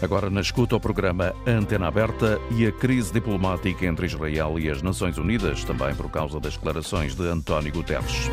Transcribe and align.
Agora 0.00 0.30
na 0.30 0.40
escuta 0.40 0.76
o 0.76 0.80
programa 0.80 1.34
Antena 1.44 1.88
Aberta 1.88 2.38
e 2.56 2.64
a 2.64 2.70
crise 2.70 3.12
diplomática 3.12 3.84
entre 3.84 4.06
Israel 4.06 4.56
e 4.56 4.70
as 4.70 4.80
Nações 4.80 5.18
Unidas, 5.18 5.64
também 5.64 5.92
por 5.92 6.08
causa 6.08 6.38
das 6.38 6.54
declarações 6.54 7.16
de 7.16 7.26
António 7.26 7.72
Guterres. 7.72 8.30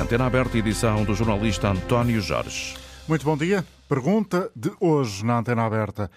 Antena 0.00 0.26
Aberta, 0.26 0.56
edição 0.56 1.02
do 1.04 1.12
jornalista 1.12 1.68
António 1.68 2.20
Jorge. 2.20 2.76
Muito 3.08 3.24
bom 3.24 3.36
dia. 3.36 3.66
Pergunta 3.88 4.48
de 4.54 4.70
hoje 4.78 5.24
na 5.24 5.38
Antena 5.38 5.64
Aberta. 5.64 6.08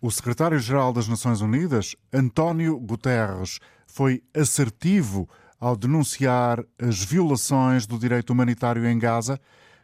O 0.00 0.10
secretário-geral 0.10 0.90
das 0.90 1.06
Nações 1.06 1.42
Unidas, 1.42 1.94
António 2.10 2.78
Guterres, 2.80 3.58
foi 3.86 4.22
assertivo 4.34 5.28
ao 5.60 5.76
denunciar 5.76 6.64
as 6.80 7.04
violações 7.04 7.86
do 7.86 7.98
direito 7.98 8.30
humanitário 8.32 8.86
em 8.86 8.98
Gaza? 8.98 9.38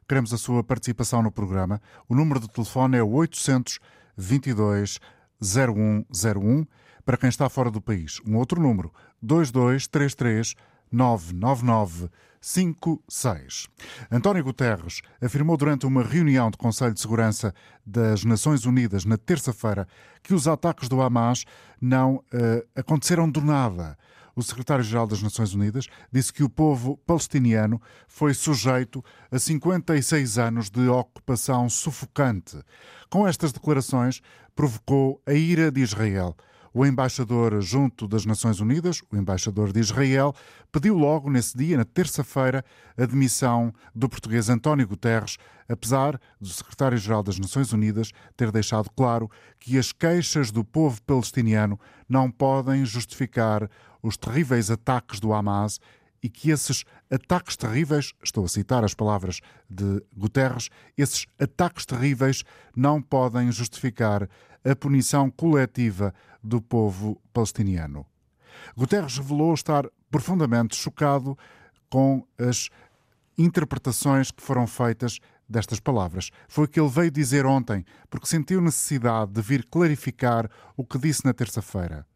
Queremos 0.09 0.33
a 0.33 0.39
sua 0.39 0.65
participação 0.65 1.23
no 1.23 1.31
programa. 1.31 1.79
O 2.09 2.15
número 2.15 2.41
de 2.41 2.49
telefone 2.49 2.97
é 2.97 3.03
800 3.03 3.79
22 4.17 4.99
0101 5.43 6.67
para 7.05 7.17
quem 7.17 7.29
está 7.29 7.49
fora 7.49 7.71
do 7.71 7.81
país. 7.81 8.21
Um 8.27 8.37
outro 8.37 8.61
número, 8.61 8.93
2233 9.23 10.55
999 10.91 12.09
56. 12.45 13.69
António 14.11 14.45
Guterres 14.45 15.01
afirmou 15.21 15.57
durante 15.57 15.87
uma 15.87 16.03
reunião 16.03 16.51
do 16.51 16.59
Conselho 16.59 16.93
de 16.93 17.01
Segurança 17.01 17.55
das 17.87 18.23
Nações 18.23 18.67
Unidas 18.67 19.07
na 19.07 19.17
terça-feira 19.17 19.89
que 20.23 20.35
os 20.35 20.47
ataques 20.47 20.87
do 20.87 21.01
Hamas 21.01 21.47
não 21.81 22.17
uh, 22.17 22.23
aconteceram 22.77 23.31
do 23.31 23.41
nada. 23.41 23.97
O 24.37 24.43
secretário-geral 24.43 25.07
das 25.07 25.23
Nações 25.23 25.55
Unidas 25.55 25.87
disse 26.11 26.33
que 26.33 26.43
o 26.43 26.49
povo 26.49 26.97
palestiniano 27.07 27.81
foi 28.09 28.35
sujeito 28.35 29.05
a 29.31 29.39
56 29.39 30.39
anos 30.39 30.71
de 30.71 30.89
ocupação 30.89 31.69
sufocante. 31.69 32.59
Com 33.09 33.29
estas 33.29 33.53
declarações, 33.53 34.21
provocou 34.55 35.23
a 35.27 35.33
ira 35.33 35.71
de 35.71 35.81
Israel. 35.81 36.37
O 36.77 36.85
embaixador 36.85 37.61
junto 37.61 38.09
das 38.09 38.27
Nações 38.27 38.59
Unidas, 38.59 39.01
o 39.13 39.17
embaixador 39.17 39.73
de 39.73 39.79
Israel, 39.79 40.35
pediu 40.73 40.99
logo 40.99 41.31
nesse 41.31 41.57
dia, 41.57 41.77
na 41.77 41.85
terça-feira, 41.85 42.65
a 42.99 43.07
demissão 43.07 43.73
do 43.95 44.09
português 44.09 44.49
António 44.49 44.89
Guterres, 44.89 45.37
apesar 45.69 46.21
do 46.41 46.49
secretário-geral 46.49 47.23
das 47.23 47.39
Nações 47.39 47.73
Unidas 47.73 48.11
ter 48.37 48.51
deixado 48.51 48.91
claro 48.91 49.31
que 49.61 49.79
as 49.79 49.93
queixas 49.93 50.51
do 50.51 50.65
povo 50.65 51.01
palestiniano 51.03 51.79
não 52.09 52.29
podem 52.29 52.85
justificar 52.85 53.71
os 54.05 54.19
terríveis 54.19 54.71
ataques 54.71 55.19
do 55.19 55.33
Hamas 55.33 55.81
e 56.23 56.29
que 56.29 56.51
esses 56.51 56.85
ataques 57.11 57.57
terríveis, 57.57 58.13
estou 58.23 58.45
a 58.45 58.49
citar 58.49 58.85
as 58.85 58.95
palavras 58.95 59.41
de 59.69 60.03
Guterres, 60.15 60.69
esses 60.97 61.27
ataques 61.41 61.87
terríveis 61.87 62.45
não 62.77 63.01
podem 63.01 63.51
justificar 63.51 64.29
a 64.63 64.77
punição 64.77 65.31
coletiva 65.31 66.15
do 66.43 66.61
povo 66.61 67.21
palestiniano. 67.33 68.07
Guterres 68.77 69.17
revelou 69.17 69.55
estar 69.55 69.87
profundamente 70.11 70.77
chocado 70.77 71.37
com 71.89 72.27
as 72.39 72.69
interpretações 73.39 74.31
que 74.31 74.43
foram 74.43 74.67
feitas 74.67 75.19
destas 75.49 75.81
palavras. 75.81 76.31
Foi 76.47 76.65
o 76.65 76.69
que 76.69 76.79
ele 76.79 76.89
veio 76.91 77.11
dizer 77.11 77.47
ontem, 77.47 77.85
porque 78.11 78.27
sentiu 78.27 78.61
necessidade 78.61 79.33
de 79.33 79.41
vir 79.41 79.65
clarificar 79.65 80.51
o 80.77 80.85
que 80.85 80.99
disse 80.99 81.25
na 81.25 81.33
terça-feira. 81.33 82.07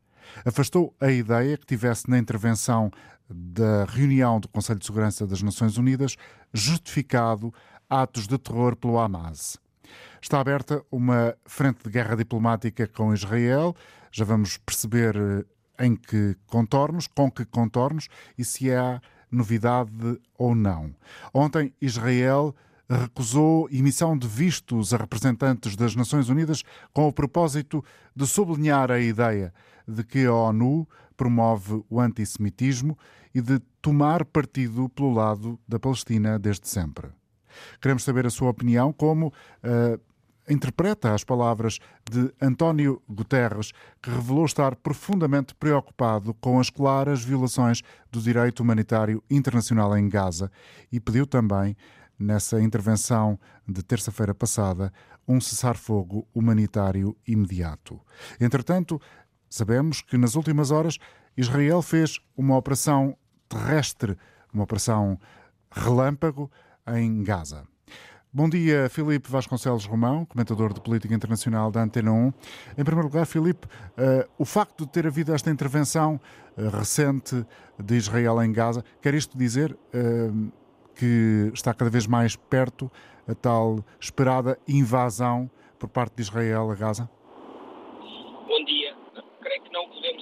Afastou 0.45 0.95
a 1.01 1.11
ideia 1.11 1.57
que 1.57 1.67
tivesse 1.67 2.09
na 2.09 2.19
intervenção 2.19 2.91
da 3.29 3.85
reunião 3.85 4.41
do 4.41 4.49
Conselho 4.49 4.79
de 4.79 4.87
Segurança 4.87 5.27
das 5.27 5.43
Nações 5.43 5.77
Unidas 5.77 6.17
justificado 6.53 7.53
atos 7.89 8.27
de 8.27 8.39
terror 8.39 8.77
pelo 8.77 8.99
Hamas. 8.99 9.59
Está 10.21 10.41
aberta 10.41 10.83
uma 10.91 11.35
frente 11.45 11.85
de 11.85 11.91
guerra 11.91 12.17
diplomática 12.17 12.87
com 12.87 13.15
Israel. 13.15 13.75
Já 14.11 14.25
vamos 14.25 14.59
perceber 14.59 15.17
eh, 15.17 15.85
em 15.85 15.95
que 15.95 16.37
contornos, 16.47 17.07
com 17.07 17.31
que 17.31 17.45
contornos 17.45 18.09
e 18.37 18.45
se 18.45 18.73
há 18.73 19.01
novidade 19.31 20.21
ou 20.37 20.55
não. 20.55 20.95
Ontem, 21.33 21.73
Israel 21.81 22.55
recusou 22.89 23.69
emissão 23.71 24.17
de 24.17 24.27
vistos 24.27 24.95
a 24.95 24.97
representantes 24.97 25.77
das 25.77 25.95
Nações 25.95 26.29
Unidas 26.29 26.63
com 26.93 27.07
o 27.07 27.13
propósito 27.13 27.85
de 28.17 28.27
sublinhar 28.27 28.91
a 28.91 28.99
ideia 28.99 29.53
de 29.89 30.05
que 30.05 30.27
a 30.27 30.33
ONU 30.33 30.87
promove 31.17 31.83
o 31.89 32.01
antissemitismo 32.01 32.97
e 33.35 33.41
de 33.41 33.59
tomar 33.81 34.25
partido 34.25 34.89
pelo 34.91 35.13
lado 35.13 35.59
da 35.67 35.79
Palestina 35.79 36.39
desde 36.39 36.69
sempre. 36.69 37.09
Queremos 37.81 38.05
saber 38.05 38.27
a 38.27 38.31
sua 38.31 38.51
opinião, 38.51 38.93
como 38.93 39.29
uh, 39.29 40.01
interpreta 40.49 41.15
as 41.15 41.25
palavras 41.25 41.79
de 42.11 42.33
António 42.41 43.03
Guterres, 43.09 43.73
que 44.03 44.11
revelou 44.11 44.45
estar 44.45 44.77
profundamente 44.77 45.55
preocupado 45.55 46.35
com 46.35 46.59
as 46.59 46.71
claras 46.71 47.25
violações 47.25 47.83
do 48.11 48.21
direito 48.21 48.61
humanitário 48.61 49.23
internacional 49.31 49.97
em 49.97 50.09
Gaza 50.09 50.51
e 50.91 51.01
pediu 51.01 51.27
também, 51.27 51.77
nessa 52.19 52.61
intervenção 52.61 53.39
de 53.67 53.83
terça-feira 53.83 54.35
passada, 54.35 54.93
um 55.27 55.41
cessar-fogo 55.41 56.27
humanitário 56.35 57.15
imediato. 57.27 58.01
Entretanto, 58.41 59.01
sabemos 59.49 60.03
que 60.03 60.17
nas 60.17 60.35
últimas 60.35 60.71
horas 60.71 60.99
Israel 61.37 61.83
fez 61.83 62.21
uma 62.37 62.57
operação 62.57 63.17
terrestre, 63.49 64.17
uma 64.53 64.65
operação 64.65 65.19
relâmpago 65.71 66.51
em 66.87 67.23
Gaza. 67.23 67.67
Bom 68.31 68.49
dia, 68.49 68.91
Filipe 68.91 69.31
Vasconcelos 69.31 69.87
Romão, 69.87 70.27
comentador 70.27 70.75
de 70.75 70.81
política 70.83 71.15
internacional 71.15 71.71
da 71.71 71.83
Antena 71.83 72.13
1. 72.13 72.33
Em 72.77 72.85
primeiro 72.85 73.09
lugar, 73.09 73.25
Filipe, 73.25 73.67
uh, 73.67 74.29
o 74.37 74.45
facto 74.45 74.85
de 74.85 74.93
ter 74.93 75.07
havido 75.07 75.33
esta 75.33 75.51
intervenção 75.51 76.21
uh, 76.57 76.69
recente 76.69 77.47
de 77.83 77.97
Israel 77.97 78.43
em 78.43 78.53
Gaza, 78.53 78.85
quer 79.01 79.15
isto 79.15 79.37
dizer 79.39 79.73
uh, 79.73 80.53
que 80.95 81.51
está 81.55 81.73
cada 81.73 81.91
vez 81.91 82.07
mais 82.07 82.37
perto 82.37 82.93
a 83.27 83.35
tal 83.35 83.83
esperada 83.99 84.59
invasão 84.69 85.51
por 85.79 85.89
parte 85.89 86.17
de 86.17 86.23
Israel 86.23 86.71
a 86.71 86.75
Gaza? 86.75 87.09
Bom 88.47 88.65
dia. 88.67 88.95
Creio 89.41 89.63
que 89.63 89.73
não 89.73 89.89
podemos 89.89 90.19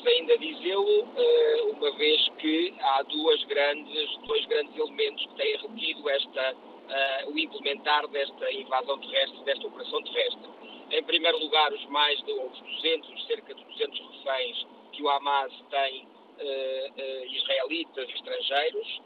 dizê-lo, 0.76 1.72
uma 1.72 1.90
vez 1.92 2.28
que 2.38 2.74
há 2.80 3.02
duas 3.02 3.42
grandes, 3.44 4.18
dois 4.26 4.44
grandes 4.46 4.76
elementos 4.76 5.24
que 5.26 5.34
têm 5.36 5.56
retido 5.56 6.10
esta 6.10 6.52
uh, 6.52 7.30
o 7.30 7.38
implementar 7.38 8.06
desta 8.08 8.52
invasão 8.52 8.98
terrestre, 8.98 9.44
desta 9.44 9.66
operação 9.66 10.02
terrestre. 10.02 10.50
Em 10.90 11.02
primeiro 11.02 11.38
lugar, 11.38 11.72
os 11.72 11.84
mais 11.86 12.22
de 12.24 12.32
os 12.32 12.60
200, 12.60 13.26
cerca 13.26 13.54
de 13.54 13.64
200 13.64 14.00
reféns 14.00 14.66
que 14.92 15.02
o 15.02 15.08
Hamas 15.08 15.52
tem 15.70 16.04
uh, 16.04 17.26
israelitas 17.26 18.08
estrangeiros. 18.10 19.00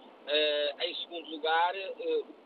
em 0.82 0.94
segundo 0.94 1.30
lugar, 1.30 1.75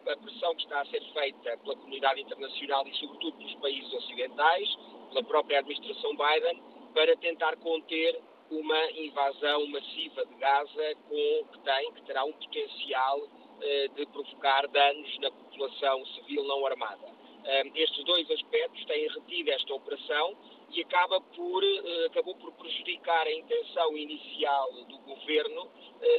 a 0.08 0.16
pressão 0.16 0.54
que 0.54 0.62
está 0.62 0.80
a 0.80 0.86
ser 0.86 1.02
feita 1.12 1.58
pela 1.58 1.76
comunidade 1.76 2.20
internacional 2.20 2.86
e, 2.86 2.94
sobretudo, 2.96 3.36
pelos 3.36 3.54
países 3.56 3.92
ocidentais, 3.92 4.68
pela 5.10 5.24
própria 5.24 5.58
administração 5.58 6.16
Biden, 6.16 6.62
para 6.94 7.16
tentar 7.16 7.56
conter 7.56 8.22
uma 8.50 8.90
invasão 8.92 9.66
massiva 9.68 10.24
de 10.26 10.34
Gaza 10.36 10.94
com, 11.08 11.44
que 11.52 11.58
tem, 11.60 11.92
que 11.92 12.02
terá 12.02 12.24
um 12.24 12.32
potencial 12.32 13.28
eh, 13.60 13.88
de 13.96 14.06
provocar 14.06 14.66
danos 14.68 15.18
na 15.20 15.30
população 15.30 16.04
civil 16.06 16.44
não 16.44 16.66
armada. 16.66 17.06
Eh, 17.44 17.64
estes 17.76 18.04
dois 18.04 18.30
aspectos 18.30 18.84
têm 18.84 19.08
retido 19.08 19.50
esta 19.50 19.74
operação 19.74 20.36
e 20.70 20.82
acaba 20.82 21.20
por, 21.20 21.64
eh, 21.64 22.06
acabou 22.06 22.34
por 22.36 22.52
prejudicar 22.52 23.26
a 23.26 23.32
intenção 23.32 23.96
inicial 23.96 24.72
do 24.88 24.98
governo 24.98 25.70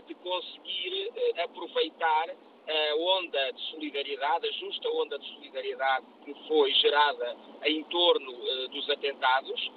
de 0.08 0.16
conseguir 0.16 1.12
aproveitar 1.44 2.36
a 2.68 2.96
onda 2.96 3.52
de 3.52 3.62
solidariedade, 3.72 4.48
a 4.48 4.52
justa 4.52 4.90
onda 4.90 5.20
de 5.20 5.28
solidariedade 5.34 6.06
que 6.24 6.34
foi 6.48 6.74
gerada 6.74 7.36
em 7.64 7.84
torno 7.86 8.32
dos 8.70 8.90
atentados 8.90 9.72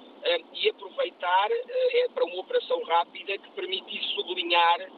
e 0.53 0.69
aproveitar 0.69 1.49
para 2.13 2.25
uma 2.25 2.41
operação 2.41 2.83
rápida 2.83 3.37
que 3.37 3.51
permitisse 3.51 4.07
sublinhar 4.15 4.89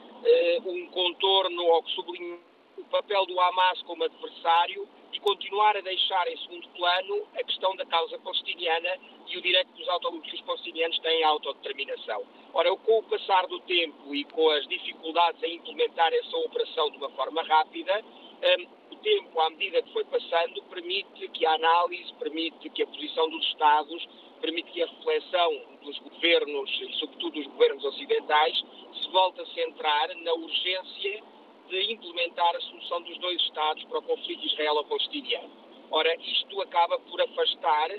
um 0.66 0.88
contorno 0.88 1.64
ou 1.64 1.84
que 1.84 1.92
sublinhe 1.92 2.40
o 2.78 2.84
papel 2.86 3.26
do 3.26 3.40
Hamas 3.40 3.82
como 3.84 4.04
adversário 4.04 4.88
e 5.14 5.20
continuar 5.20 5.76
a 5.76 5.82
deixar 5.82 6.28
em 6.28 6.38
segundo 6.38 6.68
plano 6.70 7.28
a 7.36 7.44
questão 7.44 7.76
da 7.76 7.86
causa 7.86 8.18
palestiniana 8.20 8.98
e 9.28 9.38
o 9.38 9.42
direito 9.42 9.70
dos, 9.74 10.22
que 10.24 10.36
os 10.36 10.42
palestinianos 10.42 11.00
têm 11.00 11.24
à 11.24 11.30
autodeterminação. 11.30 12.24
Ora, 12.54 12.76
com 12.76 13.00
o 13.00 13.04
passar 13.04 13.48
do 13.48 13.60
tempo 13.62 14.14
e 14.14 14.24
com 14.26 14.50
as 14.50 14.68
dificuldades 14.68 15.42
em 15.44 15.56
implementar 15.56 16.14
essa 16.14 16.38
operação 16.38 16.90
de 16.92 16.98
uma 16.98 17.10
forma 17.12 17.42
rápida, 17.44 18.04
um, 18.42 18.94
o 18.94 18.96
tempo, 18.98 19.40
à 19.40 19.50
medida 19.52 19.82
que 19.82 19.94
foi 19.94 20.04
passando, 20.06 20.62
permite 20.64 21.28
que 21.30 21.46
a 21.46 21.54
análise, 21.54 22.14
permite 22.16 22.70
que 22.70 22.84
a 22.84 22.88
posição 22.88 23.30
dos 23.30 23.46
Estados, 23.48 24.08
permite 24.42 24.72
que 24.72 24.82
a 24.82 24.88
reflexão 24.88 25.62
dos 25.84 25.98
governos, 26.00 26.82
e 26.82 26.94
sobretudo 26.96 27.34
dos 27.34 27.48
governos 27.48 27.86
ocidentais, 27.86 28.64
se 28.94 29.10
volte 29.10 29.42
a 29.42 29.46
centrar 29.46 30.16
na 30.18 30.34
urgência 30.34 31.24
de 31.72 31.94
implementar 31.94 32.54
a 32.54 32.60
solução 32.60 33.02
dos 33.02 33.18
dois 33.20 33.42
Estados 33.44 33.82
para 33.86 34.00
o 34.00 34.02
conflito 34.02 34.46
israelo-palestiniano. 34.46 35.50
Ora, 35.90 36.14
isto 36.22 36.62
acaba 36.62 37.00
por 37.00 37.22
afastar 37.22 37.92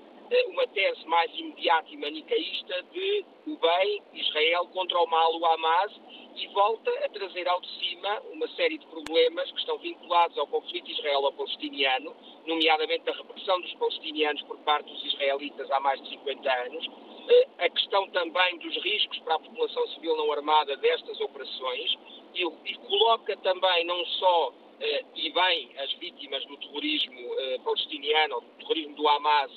uma 0.48 0.66
tese 0.68 1.04
mais 1.06 1.30
imediata 1.34 1.88
e 1.90 1.96
manicaísta 1.96 2.82
de 2.92 3.24
o 3.46 3.56
bem, 3.56 4.02
Israel, 4.14 4.66
contra 4.72 4.98
o 4.98 5.06
mal, 5.06 5.34
o 5.38 5.44
Hamas, 5.44 5.92
e 6.36 6.46
volta 6.48 6.90
a 7.04 7.08
trazer 7.10 7.46
ao 7.48 7.60
de 7.60 7.68
cima 7.78 8.20
uma 8.32 8.48
série 8.48 8.78
de 8.78 8.86
problemas 8.86 9.50
que 9.50 9.58
estão 9.58 9.78
vinculados 9.78 10.36
ao 10.38 10.46
conflito 10.46 10.90
israelo-palestiniano, 10.90 12.14
nomeadamente 12.46 13.08
a 13.08 13.12
repressão 13.12 13.60
dos 13.60 13.74
palestinianos 13.74 14.42
por 14.42 14.58
parte 14.58 14.90
dos 14.90 15.04
israelitas 15.04 15.70
há 15.70 15.80
mais 15.80 16.00
de 16.02 16.10
50 16.10 16.52
anos, 16.66 16.90
eh, 17.28 17.48
a 17.58 17.68
questão 17.68 18.08
também 18.08 18.58
dos 18.58 18.76
riscos 18.82 19.18
para 19.20 19.34
a 19.34 19.38
população 19.38 19.86
civil 19.88 20.16
não 20.16 20.32
armada 20.32 20.76
destas 20.76 21.20
operações 21.20 21.96
e, 22.34 22.74
coloca 22.86 23.36
também 23.38 23.84
não 23.84 24.04
só 24.06 24.52
eh, 24.80 25.04
e 25.14 25.30
bem 25.30 25.70
as 25.78 25.92
vítimas 25.94 26.44
do 26.46 26.56
terrorismo 26.56 27.34
eh, 27.38 27.58
palestiniano, 27.64 28.40
do 28.40 28.56
terrorismo 28.58 28.94
do 28.96 29.08
Hamas, 29.08 29.50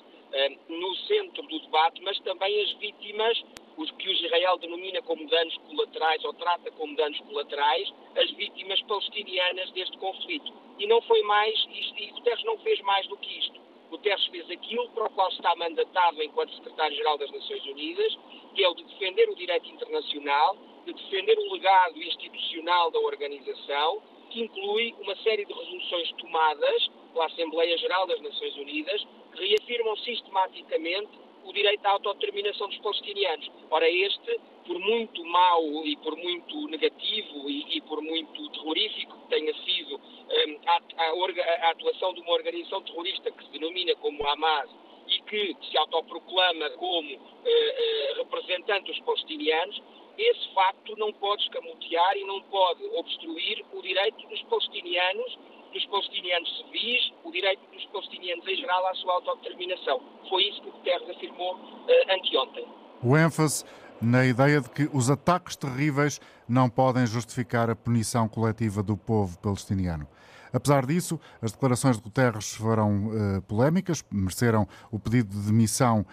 no 0.67 0.95
centro 1.07 1.43
do 1.43 1.59
debate, 1.61 2.01
mas 2.01 2.19
também 2.19 2.61
as 2.61 2.73
vítimas 2.73 3.41
os 3.77 3.91
que 3.91 4.07
o 4.07 4.11
Israel 4.11 4.57
denomina 4.57 5.01
como 5.01 5.27
danos 5.27 5.55
colaterais 5.69 6.23
ou 6.23 6.33
trata 6.33 6.71
como 6.71 6.95
danos 6.95 7.19
colaterais 7.21 7.93
as 8.15 8.31
vítimas 8.31 8.81
palestinianas 8.83 9.71
deste 9.71 9.97
conflito. 9.97 10.53
E 10.79 10.87
não 10.87 11.01
foi 11.01 11.21
mais, 11.23 11.53
isto, 11.73 11.99
e 12.01 12.11
Guterres 12.11 12.43
não 12.43 12.57
fez 12.59 12.79
mais 12.81 13.07
do 13.07 13.17
que 13.17 13.39
isto. 13.39 13.59
Guterres 13.89 14.25
fez 14.27 14.49
aquilo 14.49 14.89
para 14.89 15.05
o 15.05 15.09
qual 15.11 15.29
está 15.29 15.55
mandatado 15.55 16.21
enquanto 16.23 16.53
secretário-geral 16.55 17.17
das 17.17 17.31
Nações 17.31 17.65
Unidas, 17.65 18.17
que 18.53 18.63
é 18.63 18.69
o 18.69 18.73
de 18.73 18.83
defender 18.83 19.29
o 19.29 19.35
direito 19.35 19.69
internacional, 19.69 20.57
de 20.85 20.93
defender 20.93 21.37
o 21.37 21.53
legado 21.53 22.01
institucional 22.01 22.91
da 22.91 22.99
organização, 22.99 24.01
que 24.29 24.41
inclui 24.41 24.93
uma 24.99 25.15
série 25.17 25.45
de 25.45 25.53
resoluções 25.53 26.11
tomadas 26.13 26.87
pela 27.13 27.25
Assembleia 27.25 27.77
Geral 27.77 28.07
das 28.07 28.21
Nações 28.21 28.55
Unidas, 28.57 29.07
que 29.33 29.45
reafirmam 29.47 29.95
sistematicamente 29.97 31.25
o 31.45 31.53
direito 31.53 31.85
à 31.85 31.91
autodeterminação 31.91 32.67
dos 32.67 32.77
palestinianos. 32.79 33.49
Ora, 33.69 33.89
este, 33.89 34.39
por 34.65 34.79
muito 34.79 35.23
mau 35.25 35.85
e 35.85 35.95
por 35.97 36.15
muito 36.17 36.67
negativo 36.67 37.49
e, 37.49 37.77
e 37.77 37.81
por 37.81 38.01
muito 38.01 38.49
terrorífico 38.49 39.15
que 39.21 39.27
tenha 39.29 39.53
sido 39.53 39.95
um, 39.95 40.59
a, 40.65 41.67
a, 41.67 41.71
atuação 41.71 42.13
de 42.13 42.21
uma 42.21 42.33
organização 42.33 42.81
terrorista 42.81 43.31
que 43.31 43.43
se 43.45 43.51
denomina 43.51 43.95
como 43.95 44.27
Hamas 44.27 44.69
e 45.07 45.21
que 45.21 45.55
se 45.69 45.77
autoproclama 45.77 46.69
como 46.71 47.13
uh, 47.13 47.19
uh, 47.19 48.15
representante 48.17 48.91
dos 48.91 48.99
palestinianos, 49.01 49.81
esse 50.17 50.53
facto 50.53 50.95
não 50.97 51.11
pode 51.13 51.43
escamotear 51.43 52.17
e 52.17 52.23
não 52.25 52.41
pode 52.43 52.85
obstruir 52.97 53.65
o 53.73 53.81
direito 53.81 54.27
dos 54.27 54.41
palestinianos 54.43 55.37
dos 55.75 55.85
palestinianos 55.87 56.49
civis, 56.57 57.13
o 57.25 57.31
direito 57.31 57.61
dos 57.73 57.85
palestinianos 57.87 58.47
em 58.47 58.55
geral 58.55 58.87
à 58.87 58.93
sua 58.95 59.13
autodeterminação. 59.15 60.01
Foi 60.29 60.43
isso 60.43 60.61
que 60.61 60.71
Guterres 60.71 61.09
afirmou 61.09 61.55
uh, 61.55 62.13
anteontem. 62.13 62.65
O 63.03 63.17
ênfase 63.17 63.65
na 64.01 64.25
ideia 64.25 64.61
de 64.61 64.69
que 64.69 64.89
os 64.93 65.09
ataques 65.09 65.55
terríveis 65.57 66.21
não 66.47 66.69
podem 66.69 67.05
justificar 67.05 67.69
a 67.69 67.75
punição 67.75 68.27
coletiva 68.27 68.81
do 68.81 68.95
povo 68.95 69.37
palestiniano. 69.39 70.07
Apesar 70.53 70.85
disso, 70.85 71.19
as 71.41 71.51
declarações 71.51 71.97
de 71.97 72.03
Guterres 72.03 72.53
foram 72.53 73.07
uh, 73.07 73.41
polémicas, 73.41 74.01
mereceram 74.09 74.65
o 74.89 74.97
pedido 74.97 75.29
de 75.29 75.47
demissão 75.47 76.05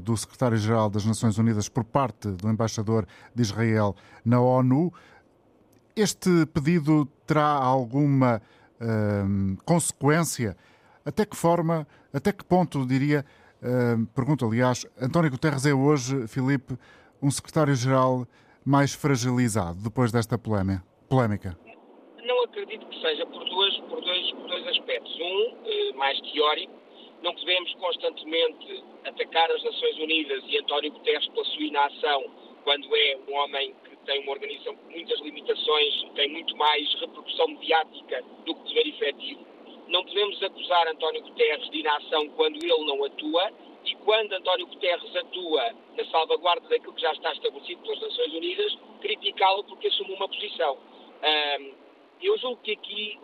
do 0.00 0.16
secretário-geral 0.16 0.90
das 0.90 1.04
Nações 1.04 1.38
Unidas 1.38 1.68
por 1.68 1.84
parte 1.84 2.28
do 2.28 2.48
embaixador 2.48 3.06
de 3.34 3.42
Israel 3.42 3.94
na 4.24 4.40
ONU. 4.40 4.92
Este 5.96 6.46
pedido 6.46 7.06
terá 7.26 7.46
alguma 7.46 8.40
uh, 8.80 9.56
consequência? 9.64 10.56
Até 11.04 11.24
que 11.24 11.36
forma, 11.36 11.86
até 12.12 12.32
que 12.32 12.44
ponto, 12.44 12.86
diria, 12.86 13.24
uh, 13.62 14.06
pergunto 14.14 14.44
aliás, 14.46 14.86
António 15.00 15.30
Guterres 15.30 15.66
é 15.66 15.74
hoje, 15.74 16.26
Filipe, 16.28 16.78
um 17.22 17.30
secretário-geral 17.30 18.26
mais 18.64 18.92
fragilizado 18.92 19.82
depois 19.82 20.12
desta 20.12 20.38
polémica? 20.38 21.58
Não 22.26 22.44
acredito 22.44 22.86
que 22.86 23.00
seja 23.00 23.24
por, 23.26 23.42
duas, 23.44 23.74
por, 23.88 24.00
dois, 24.00 24.30
por 24.32 24.48
dois 24.48 24.66
aspectos. 24.68 25.12
Um, 25.16 25.56
eh, 25.64 25.92
mais 25.96 26.20
teórico, 26.20 26.72
não 27.22 27.34
podemos 27.34 27.72
constantemente 27.74 28.84
atacar 29.04 29.50
as 29.50 29.62
Nações 29.62 29.96
Unidas 29.98 30.44
e 30.46 30.58
António 30.58 30.92
Guterres 30.92 31.26
pela 31.28 31.44
sua 31.44 31.62
inação 31.62 32.24
quando 32.68 32.94
é 32.94 33.18
um 33.26 33.34
homem 33.34 33.74
que 33.82 33.96
tem 34.04 34.20
uma 34.20 34.32
organização 34.32 34.76
com 34.76 34.90
muitas 34.90 35.18
limitações, 35.20 36.04
tem 36.14 36.28
muito 36.28 36.54
mais 36.56 36.92
repercussão 37.00 37.48
mediática 37.48 38.22
do 38.44 38.54
que 38.54 38.62
poder 38.62 38.86
efetivo. 38.88 39.46
Não 39.86 40.04
podemos 40.04 40.42
acusar 40.42 40.86
António 40.86 41.22
Guterres 41.22 41.70
de 41.70 41.78
inação 41.78 42.28
quando 42.36 42.56
ele 42.56 42.84
não 42.84 43.02
atua 43.04 43.50
e 43.86 43.94
quando 44.04 44.34
António 44.34 44.66
Guterres 44.66 45.16
atua 45.16 45.72
na 45.96 46.04
salvaguarda 46.10 46.68
daquilo 46.68 46.92
que 46.92 47.00
já 47.00 47.12
está 47.12 47.32
estabelecido 47.32 47.80
pelas 47.80 48.00
Nações 48.02 48.34
Unidas, 48.34 48.78
criticá-lo 49.00 49.64
porque 49.64 49.88
assume 49.88 50.12
uma 50.12 50.28
posição. 50.28 50.76
Eu 52.22 52.36
julgo 52.38 52.60
que 52.62 52.72
aqui, 52.72 53.18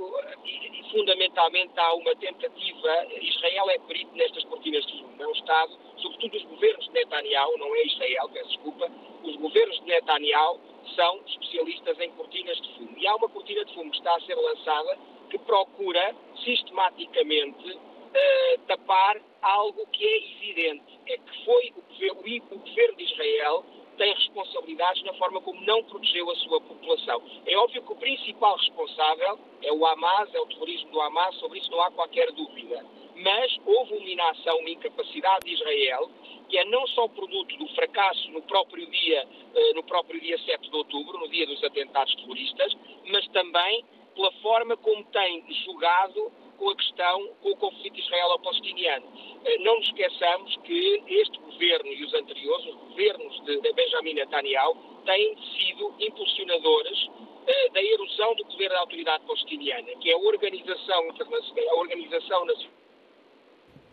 fundamentalmente, 0.90 1.72
há 1.76 1.94
uma 1.94 2.14
tentativa. 2.16 3.06
Israel 3.20 3.70
é 3.70 3.78
perito 3.78 4.14
nestas 4.14 4.44
cortinas 4.44 4.86
de 4.86 4.92
fumo. 5.00 5.22
É 5.22 5.26
um 5.26 5.32
Estado, 5.32 5.72
sobretudo 5.98 6.36
os 6.36 6.42
governos 6.44 6.84
de 6.86 6.92
Netanyahu, 6.92 7.58
não 7.58 7.74
é 7.74 7.86
Israel, 7.86 8.28
peço 8.32 8.48
desculpa, 8.48 8.90
os 9.22 9.36
governos 9.36 9.76
de 9.80 9.86
Netanyahu 9.86 10.60
são 10.94 11.20
especialistas 11.26 11.98
em 12.00 12.10
cortinas 12.12 12.60
de 12.60 12.74
fumo. 12.74 12.98
E 12.98 13.06
há 13.06 13.16
uma 13.16 13.28
cortina 13.28 13.64
de 13.64 13.74
fumo 13.74 13.90
que 13.90 13.96
está 13.96 14.14
a 14.14 14.20
ser 14.20 14.34
lançada 14.34 14.98
que 15.30 15.38
procura 15.38 16.14
sistematicamente 16.44 17.72
uh, 17.72 18.58
tapar 18.66 19.20
algo 19.42 19.86
que 19.88 20.04
é 20.04 20.16
evidente. 20.16 21.00
É 21.06 21.18
que 21.18 21.44
foi 21.44 21.72
o 21.76 21.82
governo, 21.82 22.20
o 22.52 22.58
governo 22.58 22.96
de 22.96 23.04
Israel 23.04 23.64
tem 23.96 24.12
responsabilidades 24.14 25.02
na 25.04 25.14
forma 25.14 25.40
como 25.40 25.60
não 25.62 25.82
protegeu 25.84 26.30
a 26.30 26.36
sua 26.36 26.60
população. 26.60 27.22
É 27.46 27.56
óbvio 27.56 27.82
que 27.82 27.92
o 27.92 27.96
principal 27.96 28.56
responsável 28.56 29.38
é 29.62 29.72
o 29.72 29.86
Hamas, 29.86 30.34
é 30.34 30.40
o 30.40 30.46
terrorismo 30.46 30.90
do 30.90 31.00
Hamas, 31.00 31.34
sobre 31.36 31.58
isso 31.58 31.70
não 31.70 31.80
há 31.82 31.90
qualquer 31.90 32.30
dúvida. 32.32 32.84
Mas 33.16 33.56
houve 33.64 33.94
uma 33.94 34.08
inação, 34.08 34.58
uma 34.58 34.70
incapacidade 34.70 35.44
de 35.46 35.54
Israel 35.54 36.10
que 36.48 36.58
é 36.58 36.64
não 36.66 36.86
só 36.88 37.08
produto 37.08 37.56
do 37.56 37.66
fracasso 37.68 38.30
no 38.30 38.42
próprio 38.42 38.86
dia, 38.86 39.26
eh, 39.54 39.72
no 39.74 39.82
próprio 39.82 40.20
dia 40.20 40.38
7 40.38 40.70
de 40.70 40.76
outubro, 40.76 41.18
no 41.18 41.28
dia 41.28 41.46
dos 41.46 41.62
atentados 41.64 42.14
terroristas, 42.16 42.76
mas 43.06 43.26
também 43.28 43.84
pela 44.14 44.30
forma 44.34 44.76
como 44.76 45.02
tem 45.04 45.44
jogado 45.64 46.30
com 46.58 46.70
a 46.70 46.76
questão, 46.76 47.28
com 47.42 47.50
o 47.50 47.56
conflito 47.56 47.98
israelo-palestiniano. 47.98 49.06
Eh, 49.44 49.58
não 49.58 49.76
nos 49.76 49.86
esqueçamos 49.86 50.56
que 50.64 51.02
este 51.06 51.38
governo 51.38 51.92
e 51.92 52.04
os 52.04 52.14
anteriores, 52.14 52.66
os 52.66 52.74
governos 52.74 53.44
de, 53.44 53.60
de 53.60 53.72
Benjamin 53.72 54.14
Netanyahu, 54.14 54.76
têm 55.04 55.36
sido 55.56 55.94
impulsionadores 56.00 57.10
eh, 57.46 57.68
da 57.70 57.82
erosão 57.82 58.34
do 58.36 58.46
poder 58.46 58.70
da 58.70 58.80
autoridade 58.80 59.24
palestiniana, 59.24 59.94
que 60.00 60.10
é 60.10 60.14
a 60.14 60.18
organização 60.18 61.08
internacional, 61.08 61.70
a 61.70 61.80
organização 61.80 62.44
nacional 62.44 62.74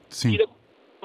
Sim 0.10 0.38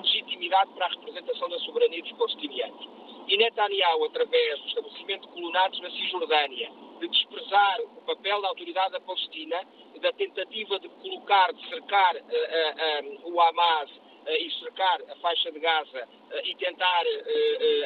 legitimidade 0.03 0.71
para 0.75 0.87
a 0.87 0.89
representação 0.91 1.49
da 1.49 1.59
soberania 1.61 2.03
dos 2.03 2.13
palestinianos. 2.13 2.89
E 3.29 3.37
Netanyahu, 3.37 4.05
através 4.05 4.61
do 4.61 4.69
estabelecimento 4.69 5.27
de 5.27 5.33
colonatos 5.33 5.81
na 5.81 5.91
Cisjordânia, 5.91 6.71
de 6.99 7.09
desprezar 7.09 7.81
o 7.81 8.03
papel 8.03 8.41
da 8.43 8.49
autoridade 8.49 8.93
da 8.93 9.01
Palestina, 9.01 9.63
da 10.01 10.13
tentativa 10.13 10.79
de 10.79 10.89
colocar, 10.89 11.53
de 11.53 11.69
cercar 11.69 12.17
uh, 12.17 12.19
uh, 12.19 13.29
uh, 13.29 13.35
o 13.35 13.41
Hamas 13.41 13.91
e 14.29 14.51
cercar 14.59 15.01
a 15.09 15.17
faixa 15.17 15.53
de 15.53 15.61
Gaza 15.61 16.09
e 16.43 16.53
tentar, 16.57 17.05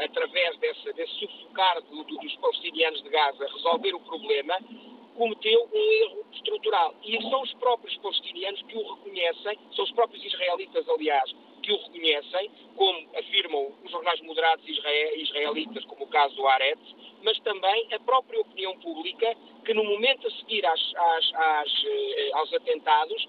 através 0.03 0.57
desse, 0.57 0.91
desse 0.95 1.13
sufocar 1.19 1.83
do, 1.83 2.03
do, 2.03 2.17
dos 2.17 2.37
palestinianos 2.37 3.03
de 3.03 3.11
Gaza, 3.11 3.47
resolver 3.47 3.95
o 3.95 4.01
problema, 4.01 4.59
cometeu 5.19 5.69
um 5.71 5.93
erro 6.03 6.25
estrutural. 6.33 6.95
E 7.05 7.21
são 7.29 7.43
os 7.43 7.53
próprios 7.55 7.95
palestinianos 7.99 8.63
que 8.63 8.75
o 8.75 8.95
reconhecem, 8.95 9.59
são 9.77 9.85
os 9.85 9.93
próprios 9.93 10.25
israelitas, 10.25 10.89
aliás, 10.89 11.31
que 11.71 11.73
o 11.73 11.77
reconhecem, 11.77 12.51
como 12.75 13.09
afirmam 13.17 13.73
os 13.85 13.91
jornais 13.91 14.21
moderados 14.23 14.65
israelitas, 14.69 15.85
como 15.85 16.05
o 16.05 16.09
caso 16.09 16.35
do 16.35 16.47
Aretz, 16.49 16.83
mas 17.23 17.39
também 17.41 17.87
a 17.95 18.01
própria 18.01 18.41
opinião 18.41 18.77
pública, 18.79 19.37
que 19.65 19.73
no 19.73 19.85
momento 19.85 20.27
a 20.27 20.31
seguir 20.33 20.67
às, 20.67 20.81
às, 20.97 21.35
às, 21.35 21.85
eh, 21.85 22.31
aos 22.33 22.53
atentados, 22.55 23.29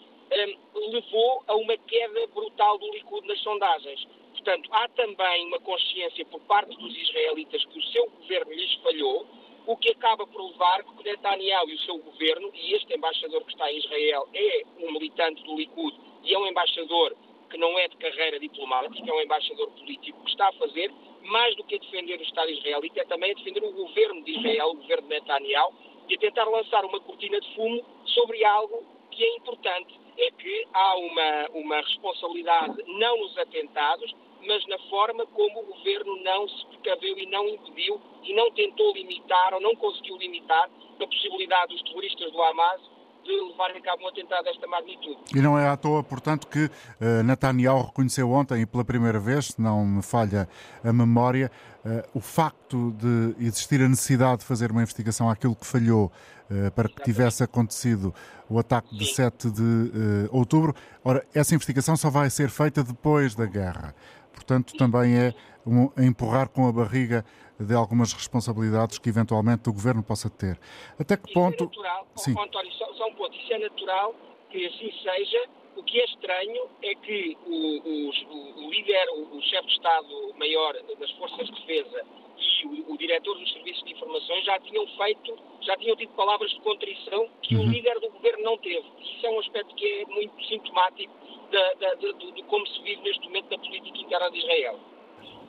um, 0.74 0.89
levou 0.91 1.43
a 1.48 1.55
uma 1.55 1.77
queda 1.77 2.25
brutal 2.27 2.79
do 2.79 2.91
Likud 2.93 3.27
nas 3.27 3.39
sondagens. 3.41 4.07
Portanto, 4.31 4.69
há 4.74 4.88
também 4.89 5.45
uma 5.45 5.60
consciência 5.60 6.25
por 6.25 6.39
parte 6.41 6.75
dos 6.77 6.98
israelitas 6.98 7.63
que 7.65 7.77
o 7.77 7.83
seu 7.83 8.10
governo 8.10 8.53
lhes 8.53 8.74
falhou, 8.75 9.27
o 9.67 9.77
que 9.77 9.91
acaba 9.91 10.25
por 10.25 10.41
levar 10.50 10.83
que 10.83 11.03
Netanyahu 11.03 11.69
e 11.69 11.75
o 11.75 11.79
seu 11.79 11.98
governo, 12.00 12.50
e 12.55 12.74
este 12.74 12.95
embaixador 12.95 13.43
que 13.43 13.51
está 13.51 13.71
em 13.71 13.77
Israel 13.77 14.27
é 14.33 14.63
um 14.79 14.91
militante 14.93 15.43
do 15.43 15.55
Likud 15.55 15.95
e 16.24 16.33
é 16.33 16.39
um 16.39 16.48
embaixador 16.48 17.15
que 17.51 17.58
não 17.58 17.77
é 17.77 17.88
de 17.88 17.98
carreira 17.98 18.39
diplomática, 18.39 19.12
é 19.12 19.13
um 19.13 19.22
embaixador 19.22 19.70
político, 19.72 20.24
que 20.24 20.31
está 20.31 20.48
a 20.48 20.53
fazer, 20.53 20.89
mais 21.24 21.55
do 21.58 21.63
que 21.65 21.75
a 21.75 21.77
defender 21.77 22.17
o 22.17 22.24
Estado 22.24 22.50
israelita, 22.50 23.01
é 23.01 23.05
também 23.05 23.31
a 23.31 23.36
defender 23.36 23.63
o 23.63 23.74
governo 23.74 24.24
de 24.24 24.31
Israel, 24.31 24.70
o 24.70 24.75
governo 24.75 25.03
de 25.03 25.10
Netanyahu, 25.10 25.74
e 26.08 26.15
a 26.15 26.17
tentar 26.17 26.46
lançar 26.46 26.84
uma 26.86 27.00
cortina 27.01 27.39
de 27.39 27.53
fumo 27.53 27.86
sobre 28.05 28.43
algo 28.43 28.84
que 29.12 29.24
é 29.24 29.36
importante. 29.36 30.00
É 30.17 30.31
que 30.31 30.67
há 30.74 30.96
uma, 30.98 31.50
uma 31.53 31.77
responsabilidade 31.77 32.84
não 32.88 33.17
nos 33.17 33.38
atentados, 33.38 34.13
mas 34.46 34.65
na 34.67 34.77
forma 34.89 35.25
como 35.27 35.62
o 35.62 35.65
governo 35.65 36.15
não 36.24 36.48
se 36.48 36.65
precaveu 36.67 37.17
e 37.17 37.25
não 37.27 37.48
impediu 37.48 38.01
e 38.24 38.34
não 38.34 38.51
tentou 38.51 38.93
limitar 38.93 39.53
ou 39.53 39.62
não 39.62 39.75
conseguiu 39.75 40.17
limitar 40.17 40.70
a 41.00 41.08
possibilidade 41.08 41.74
dos 41.74 41.84
terroristas 41.84 42.31
do 42.31 42.41
Hamas 42.41 42.90
de 43.23 43.31
levarem 43.31 43.77
a 43.77 43.81
cabo 43.81 44.03
um 44.03 44.07
atentado 44.07 44.43
desta 44.43 44.67
magnitude. 44.67 45.19
E 45.33 45.41
não 45.41 45.57
é 45.57 45.67
à 45.67 45.77
toa, 45.77 46.03
portanto, 46.03 46.47
que 46.47 46.65
uh, 46.65 47.23
Netanyahu 47.23 47.85
reconheceu 47.85 48.31
ontem, 48.31 48.61
e 48.61 48.65
pela 48.65 48.83
primeira 48.83 49.19
vez, 49.19 49.47
se 49.47 49.61
não 49.61 49.85
me 49.85 50.01
falha 50.01 50.47
a 50.83 50.93
memória, 50.93 51.51
uh, 51.85 52.03
o 52.13 52.19
facto 52.19 52.91
de 52.91 53.45
existir 53.45 53.81
a 53.81 53.87
necessidade 53.87 54.39
de 54.39 54.45
fazer 54.45 54.71
uma 54.71 54.81
investigação 54.81 55.29
àquilo 55.29 55.55
que 55.55 55.65
falhou 55.65 56.11
uh, 56.49 56.71
para 56.71 56.89
que 56.89 57.01
tivesse 57.03 57.43
acontecido 57.43 58.13
o 58.49 58.59
ataque 58.59 58.89
Sim. 58.89 58.97
de 58.97 59.13
7 59.13 59.51
de 59.51 59.91
outubro. 60.29 60.75
Ora, 61.05 61.25
essa 61.33 61.55
investigação 61.55 61.95
só 61.95 62.09
vai 62.09 62.29
ser 62.29 62.49
feita 62.49 62.83
depois 62.83 63.33
da 63.33 63.45
guerra. 63.45 63.95
Portanto, 64.33 64.75
também 64.77 65.17
é 65.17 65.33
um, 65.65 65.89
empurrar 65.97 66.49
com 66.49 66.67
a 66.67 66.71
barriga 66.71 67.23
de 67.65 67.75
algumas 67.75 68.13
responsabilidades 68.13 68.98
que 68.98 69.10
eventualmente 69.10 69.70
o 69.70 69.74
governo 69.74 70.03
possa 70.03 70.30
ter. 70.30 70.60
Até 71.00 71.15
que 71.18 71.30
isso 71.30 71.39
é 71.39 71.41
ponto. 71.41 71.63
É 71.63 71.68
natural, 71.68 72.08
Sim. 72.15 72.36
António, 72.39 72.72
só, 72.74 72.94
só, 72.94 73.08
um 73.08 73.13
ponto. 73.15 73.36
Isso 73.36 73.53
é 73.53 73.60
natural 73.60 74.15
que 74.50 74.65
assim 74.65 74.91
seja. 75.03 75.50
O 75.74 75.84
que 75.84 76.01
é 76.01 76.06
estranho 76.06 76.70
é 76.84 76.94
que 76.96 77.38
o, 77.46 77.53
o, 77.53 78.65
o 78.65 78.72
líder, 78.72 79.08
o, 79.15 79.38
o 79.38 79.41
chefe 79.41 79.68
de 79.68 79.74
Estado-Maior 79.74 80.74
das 81.00 81.10
Forças 81.12 81.48
de 81.48 81.53
Defesa 81.53 82.06
e 82.38 82.65
o, 82.65 82.94
o, 82.94 82.98
diretor 82.98 83.38
dos 83.38 83.51
Serviços 83.53 83.84
de 83.86 83.94
Informações 83.94 84.44
já 84.44 84.60
tinham 84.60 84.86
feito, 84.98 85.38
já 85.62 85.77
tinham 85.77 85.96
tido 85.96 86.12
palavras 86.13 86.51
de 86.51 86.60
contrição 86.60 87.30
que 87.41 87.56
uhum. 87.56 87.62
o 87.63 87.70
líder 87.70 88.00
do 88.01 88.10
governo 88.10 88.44
não 88.44 88.58
teve. 88.58 88.86
Isso 89.00 89.25
é 89.25 89.30
um 89.30 89.39
aspecto 89.39 89.74
que 89.75 89.86
é 89.86 90.06
muito 90.08 90.46
sintomático 90.46 91.13
de, 91.50 91.75
de, 91.75 92.13
de, 92.13 92.32
de 92.34 92.44
como 92.44 92.68
se 92.68 92.82
vive 92.82 93.01
neste 93.01 93.24
momento 93.27 93.50
na 93.50 93.58
política 93.58 93.98
interna 93.98 94.30
de 94.30 94.39
Israel. 94.39 94.80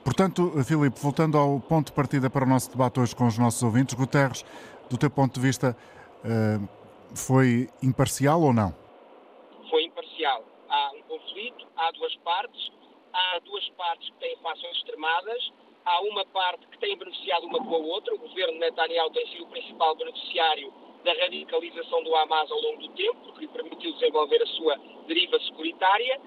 Portanto, 0.03 0.51
Filipe, 0.65 0.99
voltando 0.99 1.37
ao 1.37 1.61
ponto 1.61 1.87
de 1.87 1.93
partida 1.93 2.29
para 2.29 2.43
o 2.43 2.47
nosso 2.47 2.69
debate 2.69 2.99
hoje 2.99 3.15
com 3.15 3.25
os 3.25 3.37
nossos 3.37 3.63
ouvintes, 3.63 3.95
Guterres, 3.95 4.43
do 4.89 4.97
teu 4.97 5.09
ponto 5.09 5.33
de 5.35 5.39
vista, 5.39 5.77
eh, 6.25 6.59
foi 7.15 7.69
imparcial 7.81 8.41
ou 8.41 8.51
não? 8.51 8.75
Foi 9.69 9.83
imparcial. 9.85 10.43
Há 10.69 10.91
um 10.93 11.01
conflito, 11.03 11.65
há 11.77 11.91
duas 11.91 12.15
partes, 12.17 12.71
há 13.13 13.39
duas 13.45 13.69
partes 13.69 14.09
que 14.09 14.19
têm 14.19 14.35
fações 14.43 14.75
extremadas, 14.77 15.53
há 15.85 16.01
uma 16.01 16.25
parte 16.25 16.67
que 16.67 16.77
tem 16.79 16.97
beneficiado 16.97 17.45
uma 17.45 17.59
com 17.59 17.75
a 17.75 17.77
outra, 17.77 18.13
o 18.13 18.19
governo 18.19 18.59
Netanyahu 18.59 19.09
tem 19.11 19.25
sido 19.27 19.45
o 19.45 19.47
principal 19.47 19.95
beneficiário 19.95 20.73
da 21.05 21.13
radicalização 21.13 22.03
do 22.03 22.15
Hamas 22.15 22.51
ao 22.51 22.61
longo 22.61 22.81
do 22.81 22.89
tempo, 22.89 23.15
porque 23.23 23.41
lhe 23.41 23.47
permitiu 23.47 23.93
desenvolver 23.93 24.41
a 24.41 24.47
sua 24.47 24.77
deriva 25.07 25.39
securitária. 25.39 26.19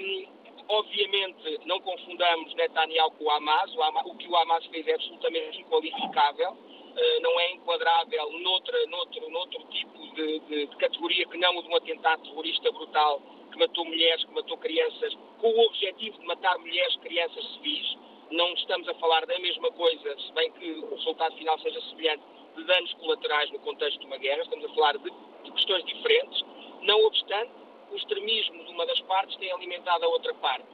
Um, 0.00 0.41
Obviamente, 0.72 1.60
não 1.66 1.78
confundamos 1.80 2.54
Netanyahu 2.54 3.10
com 3.10 3.24
o 3.24 3.30
Hamas. 3.30 3.74
O, 3.74 3.82
Hamas, 3.82 4.06
o 4.06 4.16
que 4.16 4.26
o 4.26 4.34
Hamas 4.34 4.64
fez 4.68 4.88
é 4.88 4.94
absolutamente 4.94 5.60
inqualificável. 5.60 6.52
Uh, 6.52 7.20
não 7.20 7.38
é 7.40 7.52
enquadrável 7.52 8.32
noutra, 8.38 8.86
noutro, 8.86 9.30
noutro 9.30 9.62
tipo 9.68 9.98
de, 10.14 10.38
de, 10.40 10.66
de, 10.66 10.76
categoria 10.76 11.26
que 11.26 11.36
não 11.36 11.58
o 11.58 11.62
de 11.62 11.68
um 11.68 11.76
atentado 11.76 12.22
terrorista 12.22 12.72
brutal 12.72 13.20
que 13.50 13.58
matou 13.58 13.84
mulheres, 13.84 14.24
que 14.24 14.32
matou 14.32 14.56
crianças, 14.56 15.14
com 15.42 15.48
o 15.48 15.66
objetivo 15.66 16.18
de 16.18 16.24
matar 16.24 16.58
mulheres, 16.58 16.96
crianças 16.96 17.44
civis. 17.52 17.98
Não 18.30 18.54
estamos 18.54 18.88
a 18.88 18.94
falar 18.94 19.26
da 19.26 19.38
mesma 19.40 19.70
coisa, 19.72 20.18
se 20.18 20.32
bem 20.32 20.50
que 20.52 20.70
o 20.72 20.94
resultado 20.94 21.36
final 21.36 21.58
seja 21.58 21.82
semelhante, 21.82 22.22
de 22.56 22.64
danos 22.64 22.94
colaterais 22.94 23.50
no 23.50 23.58
contexto 23.58 24.00
de 24.00 24.06
uma 24.06 24.16
guerra. 24.16 24.40
Estamos 24.40 24.64
a 24.64 24.74
falar 24.74 24.96
de, 24.96 25.10
de 25.44 25.52
questões 25.52 25.84
diferentes. 25.84 26.42
Não 26.80 26.98
obstante, 27.04 27.52
o 27.92 27.96
extremismo 27.96 28.64
de 28.64 28.70
uma 28.70 28.86
das 28.86 29.00
partes 29.00 29.36
tem 29.36 29.52
alimentado 29.52 30.04
a 30.04 30.08
outra 30.08 30.34
parte. 30.34 30.66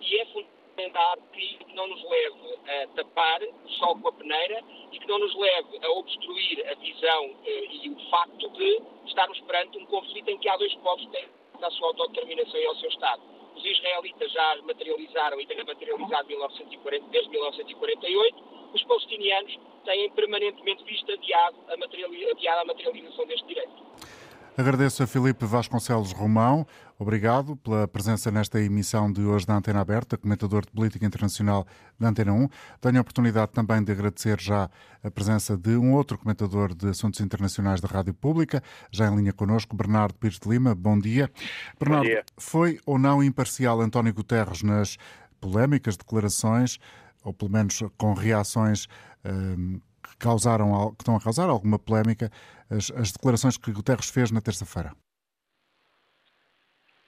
e 0.00 0.18
é 0.18 0.26
fundamental 0.26 1.18
que 1.32 1.58
não 1.74 1.86
nos 1.88 2.02
leve 2.04 2.58
a 2.68 2.86
tapar 2.94 3.42
o 3.42 3.68
sol 3.70 3.98
com 4.00 4.08
a 4.08 4.12
peneira 4.12 4.62
e 4.92 4.98
que 4.98 5.06
não 5.08 5.18
nos 5.18 5.34
leve 5.34 5.78
a 5.82 5.90
obstruir 5.90 6.66
a 6.70 6.74
visão 6.74 7.26
uh, 7.26 7.44
e 7.44 7.90
o 7.90 8.10
facto 8.10 8.48
de 8.50 8.82
estarmos 9.06 9.40
perante 9.40 9.76
um 9.76 9.86
conflito 9.86 10.28
em 10.28 10.38
que 10.38 10.48
há 10.48 10.56
dois 10.56 10.74
povos 10.76 11.04
que 11.06 11.10
têm 11.10 11.28
a 11.60 11.70
sua 11.72 11.88
autodeterminação 11.88 12.60
e 12.60 12.66
ao 12.66 12.76
seu 12.76 12.88
Estado. 12.88 13.22
Os 13.56 13.64
israelitas 13.64 14.30
já 14.30 14.56
materializaram 14.62 15.40
e 15.40 15.46
têm 15.46 15.64
materializado 15.64 16.28
1940, 16.28 17.08
desde 17.08 17.30
1948. 17.30 18.44
Os 18.72 18.82
palestinianos 18.84 19.58
têm 19.84 20.10
permanentemente 20.12 20.84
visto 20.84 21.10
adiado 21.10 21.56
a, 21.68 21.74
adiado 21.74 22.60
a 22.60 22.64
materialização 22.64 23.26
deste 23.26 23.46
direito. 23.48 24.27
Agradeço 24.58 25.04
a 25.04 25.06
Filipe 25.06 25.44
Vasconcelos 25.44 26.10
Romão. 26.10 26.66
Obrigado 26.98 27.54
pela 27.54 27.86
presença 27.86 28.28
nesta 28.28 28.60
emissão 28.60 29.10
de 29.12 29.22
hoje 29.22 29.46
da 29.46 29.54
Antena 29.54 29.80
Aberta, 29.80 30.16
comentador 30.16 30.66
de 30.66 30.72
política 30.72 31.06
internacional 31.06 31.64
da 31.96 32.08
Antena 32.08 32.32
1. 32.32 32.48
Tenho 32.80 32.98
a 32.98 33.00
oportunidade 33.00 33.52
também 33.52 33.84
de 33.84 33.92
agradecer 33.92 34.40
já 34.40 34.68
a 35.00 35.10
presença 35.12 35.56
de 35.56 35.76
um 35.76 35.94
outro 35.94 36.18
comentador 36.18 36.74
de 36.74 36.88
assuntos 36.88 37.20
internacionais 37.20 37.80
da 37.80 37.86
Rádio 37.86 38.12
Pública, 38.14 38.60
já 38.90 39.06
em 39.06 39.14
linha 39.14 39.32
connosco, 39.32 39.76
Bernardo 39.76 40.14
Pires 40.14 40.40
de 40.40 40.48
Lima. 40.48 40.74
Bom 40.74 40.98
dia. 40.98 41.30
Bernardo, 41.78 42.02
Bom 42.02 42.10
dia. 42.10 42.24
foi 42.36 42.80
ou 42.84 42.98
não 42.98 43.22
imparcial 43.22 43.80
António 43.80 44.12
Guterres 44.12 44.64
nas 44.64 44.96
polémicas 45.40 45.96
declarações, 45.96 46.80
ou 47.22 47.32
pelo 47.32 47.52
menos 47.52 47.80
com 47.96 48.12
reações 48.12 48.88
hum, 49.24 49.80
causaram, 50.18 50.94
que 50.94 51.02
estão 51.02 51.16
a 51.16 51.20
causar 51.20 51.48
alguma 51.48 51.78
polémica 51.78 52.30
as, 52.70 52.90
as 52.90 53.12
declarações 53.12 53.56
que 53.56 53.72
Guterres 53.72 54.10
fez 54.10 54.30
na 54.30 54.40
terça-feira? 54.40 54.92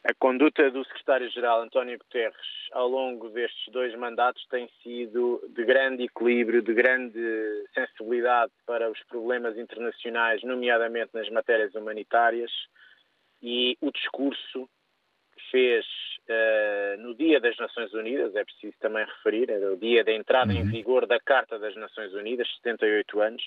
A 0.05 0.15
conduta 0.15 0.71
do 0.71 0.83
secretário-geral 0.87 1.63
António 1.63 1.99
Guterres 1.99 2.35
ao 2.73 2.89
longo 2.89 3.29
destes 3.29 3.71
dois 3.73 3.95
mandatos 3.97 4.47
tem 4.49 4.69
sido 4.83 5.43
de 5.55 5.65
grande 5.65 6.05
equilíbrio, 6.05 6.63
de 6.63 6.73
grande 6.73 7.21
sensibilidade 7.75 8.53
para 8.67 8.91
os 8.91 8.99
problemas 9.05 9.59
internacionais, 9.59 10.43
nomeadamente 10.43 11.11
nas 11.13 11.29
matérias 11.29 11.75
humanitárias, 11.75 12.51
e 13.43 13.77
o 13.81 13.91
discurso 13.91 14.69
fez 15.51 15.85
uh, 16.29 17.01
no 17.01 17.15
Dia 17.15 17.41
das 17.41 17.57
Nações 17.57 17.93
Unidas, 17.93 18.35
é 18.35 18.45
preciso 18.45 18.77
também 18.81 19.05
referir, 19.05 19.51
era 19.51 19.73
o 19.73 19.77
dia 19.77 20.05
da 20.05 20.13
entrada 20.13 20.53
uhum. 20.53 20.61
em 20.61 20.71
vigor 20.71 21.07
da 21.07 21.19
Carta 21.21 21.59
das 21.59 21.75
Nações 21.77 22.13
Unidas, 22.13 22.49
78 22.57 23.21
anos, 23.21 23.43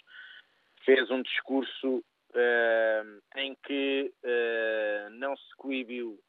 fez 0.86 1.10
um 1.12 1.22
discurso 1.22 1.98
uh, 1.98 3.22
em 3.38 3.56
que 3.66 4.12
uh, 4.24 5.10
não 5.12 5.36
se 5.36 5.56
coibiu 5.58 6.20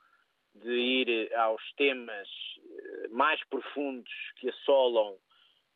de 0.54 0.72
ir 0.72 1.34
aos 1.34 1.62
temas 1.72 2.28
mais 3.10 3.42
profundos 3.48 4.12
que 4.36 4.48
assolam 4.48 5.16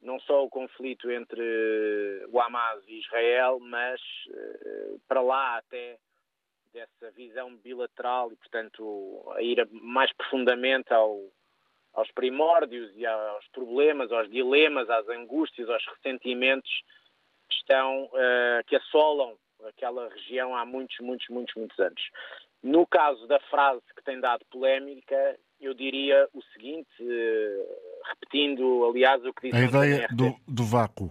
não 0.01 0.21
só 0.21 0.45
o 0.45 0.49
conflito 0.49 1.11
entre 1.11 1.43
o 2.29 2.41
Hamas 2.41 2.87
e 2.87 3.01
Israel, 3.01 3.59
mas 3.59 4.01
para 5.09 5.21
lá 5.21 5.59
até 5.59 5.99
dessa 6.73 7.11
visão 7.13 7.57
bilateral 7.57 8.33
e, 8.33 8.37
portanto, 8.37 9.33
a 9.35 9.43
ir 9.43 9.67
mais 9.71 10.13
profundamente 10.13 10.93
ao, 10.93 11.21
aos 11.95 12.11
primórdios 12.13 12.91
e 12.97 13.07
aos 13.07 13.47
problemas, 13.49 14.13
aos 14.13 14.31
dilemas, 14.31 14.89
às 14.89 15.09
angústias, 15.09 15.69
aos 15.69 15.85
ressentimentos 15.87 16.71
que 17.49 17.55
estão, 17.57 18.05
uh, 18.05 18.65
que 18.67 18.77
assolam 18.77 19.37
aquela 19.65 20.09
região 20.09 20.55
há 20.55 20.65
muitos, 20.65 20.99
muitos, 21.01 21.29
muitos, 21.29 21.55
muitos 21.57 21.79
anos. 21.79 22.03
No 22.63 22.87
caso 22.87 23.27
da 23.27 23.41
frase 23.41 23.83
que 23.97 24.03
tem 24.03 24.21
dado 24.21 24.45
polémica, 24.51 25.39
eu 25.61 25.75
diria 25.75 26.29
o 26.33 26.43
seguinte, 26.53 26.89
uh, 27.01 28.09
repetindo, 28.09 28.87
aliás, 28.87 29.25
o 29.25 29.33
que 29.33 29.51
disse... 29.51 29.57
A 29.57 29.67
ideia 29.67 30.09
do, 30.13 30.37
do 30.47 30.65
vácuo. 30.65 31.11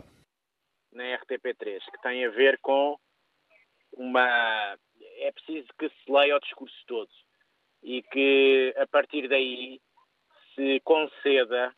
Na 0.92 1.04
RTP3, 1.04 1.80
que 1.92 2.02
tem 2.02 2.26
a 2.26 2.30
ver 2.30 2.58
com 2.60 2.98
uma 3.94 4.78
é 5.18 5.32
preciso 5.32 5.68
que 5.78 5.90
se 5.90 6.12
leia 6.12 6.36
o 6.36 6.40
discurso 6.40 6.76
todo 6.88 7.10
e 7.84 8.02
que 8.04 8.74
a 8.78 8.88
partir 8.88 9.28
daí 9.28 9.80
se 10.56 10.80
conceda, 10.82 11.74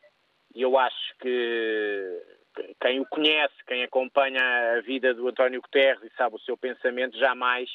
e 0.54 0.62
eu 0.62 0.78
acho 0.78 1.16
que 1.20 2.22
quem 2.80 3.00
o 3.00 3.06
conhece, 3.06 3.54
quem 3.66 3.82
acompanha 3.82 4.40
a 4.76 4.80
vida 4.80 5.14
do 5.14 5.28
António 5.28 5.60
Guterres 5.60 6.02
e 6.02 6.16
sabe 6.16 6.36
o 6.36 6.40
seu 6.40 6.56
pensamento, 6.56 7.18
jamais 7.18 7.70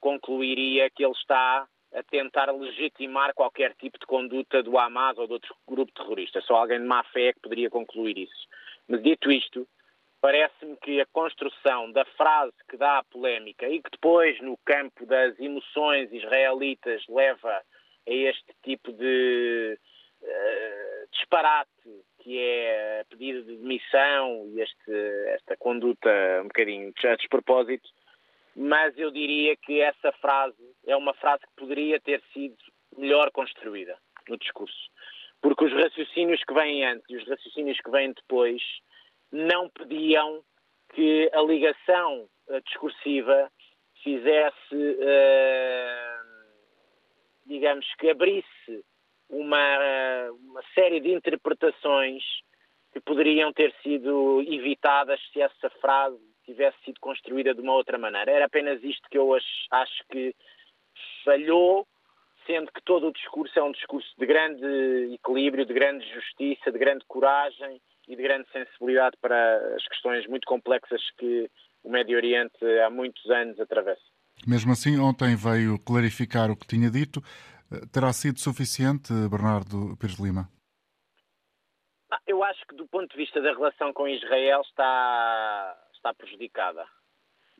concluiria 0.00 0.88
que 0.90 1.04
ele 1.04 1.12
está 1.12 1.66
a 1.92 2.02
tentar 2.02 2.50
legitimar 2.52 3.34
qualquer 3.34 3.74
tipo 3.74 3.98
de 3.98 4.06
conduta 4.06 4.62
do 4.62 4.78
Hamas 4.78 5.16
ou 5.18 5.26
de 5.26 5.32
outro 5.32 5.54
grupo 5.66 5.92
terrorista. 5.92 6.40
Só 6.42 6.56
alguém 6.56 6.80
de 6.80 6.86
má 6.86 7.02
fé 7.04 7.28
é 7.28 7.32
que 7.32 7.40
poderia 7.40 7.70
concluir 7.70 8.18
isso. 8.18 8.48
Mas 8.86 9.02
dito 9.02 9.32
isto, 9.32 9.66
parece-me 10.20 10.76
que 10.78 11.00
a 11.00 11.06
construção 11.06 11.90
da 11.92 12.04
frase 12.16 12.54
que 12.68 12.76
dá 12.76 12.98
a 12.98 13.04
polémica 13.04 13.68
e 13.68 13.82
que 13.82 13.90
depois, 13.90 14.40
no 14.40 14.56
campo 14.64 15.06
das 15.06 15.38
emoções 15.38 16.12
israelitas, 16.12 17.02
leva 17.08 17.50
a 17.50 17.62
este 18.06 18.54
tipo 18.62 18.92
de 18.92 19.78
uh, 20.22 21.08
disparate 21.12 21.70
que 22.20 22.38
é 22.38 23.00
a 23.00 23.04
pedido 23.06 23.42
de 23.44 23.56
demissão 23.56 24.46
e 24.48 24.60
este, 24.60 24.92
esta 25.28 25.56
conduta 25.56 26.10
um 26.42 26.48
bocadinho 26.48 26.92
a 27.04 27.16
despropósito, 27.16 27.88
mas 28.54 28.98
eu 28.98 29.10
diria 29.10 29.56
que 29.56 29.80
essa 29.80 30.12
frase 30.20 30.56
é 30.86 30.96
uma 30.96 31.14
frase 31.14 31.42
que 31.42 31.56
poderia 31.56 32.00
ter 32.00 32.20
sido 32.32 32.56
melhor 32.96 33.30
construída 33.30 33.96
no 34.28 34.36
discurso. 34.36 34.90
porque 35.40 35.64
os 35.64 35.72
raciocínios 35.72 36.42
que 36.44 36.52
vêm 36.52 36.84
antes 36.84 37.04
e 37.08 37.16
os 37.16 37.26
raciocínios 37.28 37.78
que 37.78 37.90
vêm 37.90 38.12
depois 38.12 38.60
não 39.30 39.68
pediam 39.70 40.42
que 40.94 41.30
a 41.32 41.42
ligação 41.42 42.28
uh, 42.48 42.60
discursiva 42.62 43.50
fizesse, 44.02 44.74
uh, 44.74 46.28
digamos, 47.46 47.86
que 47.98 48.10
abrisse 48.10 48.84
uma, 49.28 50.30
uma 50.30 50.62
série 50.74 51.00
de 51.00 51.12
interpretações 51.12 52.22
que 52.92 53.00
poderiam 53.00 53.52
ter 53.52 53.74
sido 53.82 54.40
evitadas 54.42 55.20
se 55.32 55.40
essa 55.40 55.68
frase 55.80 56.18
tivesse 56.44 56.78
sido 56.84 56.98
construída 57.00 57.54
de 57.54 57.60
uma 57.60 57.74
outra 57.74 57.98
maneira. 57.98 58.30
Era 58.30 58.46
apenas 58.46 58.82
isto 58.82 59.06
que 59.10 59.18
eu 59.18 59.34
acho 59.34 60.04
que 60.10 60.34
falhou, 61.22 61.86
sendo 62.46 62.72
que 62.72 62.82
todo 62.82 63.08
o 63.08 63.12
discurso 63.12 63.58
é 63.58 63.62
um 63.62 63.72
discurso 63.72 64.08
de 64.16 64.24
grande 64.24 65.12
equilíbrio, 65.12 65.66
de 65.66 65.74
grande 65.74 66.08
justiça, 66.14 66.72
de 66.72 66.78
grande 66.78 67.04
coragem 67.06 67.78
e 68.08 68.16
de 68.16 68.22
grande 68.22 68.48
sensibilidade 68.50 69.16
para 69.20 69.76
as 69.76 69.86
questões 69.86 70.26
muito 70.26 70.46
complexas 70.46 71.00
que 71.18 71.48
o 71.84 71.90
Médio 71.90 72.16
Oriente 72.16 72.64
há 72.84 72.90
muitos 72.90 73.24
anos 73.30 73.60
atravessa. 73.60 74.02
Mesmo 74.46 74.72
assim, 74.72 74.98
ontem 74.98 75.36
veio 75.36 75.78
clarificar 75.78 76.50
o 76.50 76.56
que 76.56 76.66
tinha 76.66 76.90
dito. 76.90 77.20
Terá 77.92 78.12
sido 78.12 78.40
suficiente, 78.40 79.12
Bernardo 79.30 79.96
Pires 79.98 80.16
de 80.16 80.22
Lima? 80.22 80.48
Eu 82.26 82.42
acho 82.42 82.66
que, 82.66 82.74
do 82.74 82.86
ponto 82.88 83.10
de 83.10 83.16
vista 83.16 83.40
da 83.42 83.52
relação 83.52 83.92
com 83.92 84.08
Israel, 84.08 84.62
está, 84.62 85.76
está 85.94 86.14
prejudicada. 86.14 86.86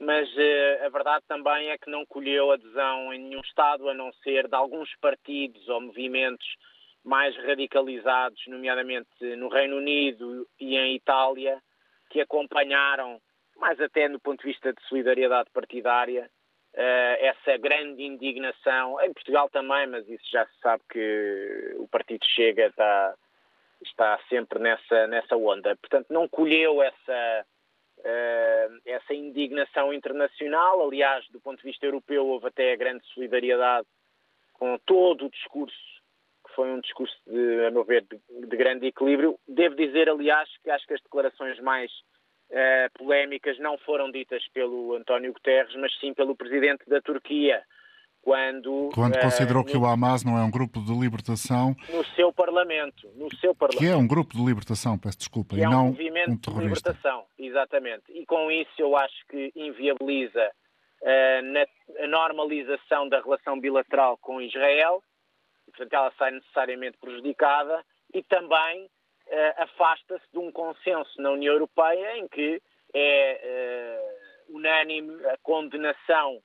Mas 0.01 0.29
uh, 0.31 0.87
a 0.87 0.89
verdade 0.89 1.25
também 1.29 1.69
é 1.71 1.77
que 1.77 1.91
não 1.91 2.07
colheu 2.07 2.53
adesão 2.53 3.13
em 3.13 3.19
nenhum 3.19 3.41
Estado, 3.41 3.89
a 3.89 3.95
não 3.95 4.11
ser 4.23 4.49
de 4.49 4.55
alguns 4.55 4.89
partidos 5.01 5.69
ou 5.69 5.81
movimentos 5.81 6.47
mais 7.09 7.35
radicalizados, 7.39 8.47
nomeadamente 8.47 9.09
no 9.37 9.49
Reino 9.49 9.79
Unido 9.79 10.47
e 10.61 10.77
em 10.77 10.95
Itália, 10.95 11.59
que 12.11 12.21
acompanharam, 12.21 13.19
mais 13.57 13.81
até 13.81 14.09
no 14.09 14.21
ponto 14.21 14.41
de 14.41 14.49
vista 14.49 14.75
de 14.75 14.83
solidariedade 14.89 15.51
partidária, 15.51 16.31
uh, 16.75 17.25
essa 17.25 17.57
grande 17.57 18.03
indignação. 18.03 19.01
Em 19.01 19.13
Portugal 19.13 19.49
também, 19.49 19.87
mas 19.87 20.07
isso 20.07 20.25
já 20.31 20.45
se 20.47 20.61
sabe 20.61 20.83
que 20.91 21.77
o 21.79 21.89
Partido 21.89 22.25
Chega 22.27 22.67
está, 22.67 23.15
está 23.83 24.21
sempre 24.29 24.59
nessa, 24.59 25.07
nessa 25.07 25.35
onda. 25.35 25.75
Portanto, 25.77 26.09
não 26.11 26.29
colheu 26.29 26.83
essa, 26.83 27.47
uh, 28.01 28.81
essa 28.85 29.15
indignação 29.15 29.95
internacional. 29.95 30.87
Aliás, 30.87 31.27
do 31.31 31.41
ponto 31.41 31.57
de 31.57 31.65
vista 31.65 31.87
europeu, 31.87 32.27
houve 32.27 32.49
até 32.49 32.77
grande 32.77 33.03
solidariedade 33.15 33.87
com 34.53 34.77
todo 34.85 35.25
o 35.27 35.31
discurso, 35.31 35.98
foi 36.59 36.73
um 36.73 36.81
discurso, 36.81 37.15
de, 37.25 37.67
a 37.67 37.71
meu 37.71 37.85
ver, 37.85 38.05
de, 38.11 38.49
de 38.49 38.57
grande 38.57 38.89
equilíbrio. 38.89 39.39
Devo 39.47 39.77
dizer, 39.77 40.11
aliás, 40.11 40.49
que 40.65 40.69
acho 40.69 40.85
que 40.89 40.95
as 40.95 41.01
declarações 41.01 41.61
mais 41.61 41.89
uh, 42.51 42.99
polémicas 42.99 43.57
não 43.61 43.79
foram 43.79 44.11
ditas 44.11 44.43
pelo 44.53 44.97
António 44.97 45.33
Guterres, 45.33 45.73
mas 45.77 45.97
sim 46.01 46.13
pelo 46.13 46.35
presidente 46.35 46.83
da 46.89 47.01
Turquia, 47.01 47.63
quando, 48.21 48.91
quando 48.93 49.15
uh, 49.15 49.21
considerou 49.21 49.65
que 49.65 49.77
o 49.77 49.87
Hamas 49.87 50.25
não 50.25 50.37
é 50.37 50.43
um 50.43 50.51
grupo 50.51 50.81
de 50.81 50.93
libertação 50.93 51.77
no 51.95 52.05
seu 52.17 52.33
parlamento, 52.33 53.09
no 53.15 53.33
seu 53.37 53.55
parlamento, 53.55 53.79
que 53.79 53.93
é 53.93 53.97
um 53.97 54.09
grupo 54.09 54.37
de 54.37 54.45
libertação, 54.45 54.99
peço 54.99 55.19
desculpa, 55.19 55.55
e 55.55 55.63
é 55.63 55.69
não 55.69 55.85
um 55.85 55.91
movimento 55.91 56.33
um 56.33 56.37
terrorista. 56.39 56.51
de 56.51 56.67
libertação, 56.67 57.25
exatamente. 57.39 58.03
E 58.09 58.27
com 58.27 58.51
isso 58.51 58.75
eu 58.79 58.97
acho 58.97 59.27
que 59.31 59.53
inviabiliza 59.55 60.51
uh, 61.03 62.03
a 62.03 62.07
normalização 62.09 63.09
da 63.09 63.21
relação 63.21 63.61
bilateral 63.61 64.19
com 64.19 64.43
Israel, 64.43 65.01
portanto 65.79 65.93
ela 65.93 66.13
sai 66.19 66.33
necessariamente 66.33 66.99
prejudicada 66.99 67.85
e 68.13 68.23
também 68.25 68.85
uh, 68.85 69.63
afasta-se 69.63 70.25
de 70.33 70.39
um 70.39 70.51
consenso 70.51 71.21
na 71.23 71.31
União 71.31 71.55
Europeia 71.55 72.19
em 72.19 72.27
que 72.27 72.61
é 72.93 74.01
uh, 74.51 74.57
unânime 74.57 75.25
a 75.27 75.37
condenação 75.39 76.41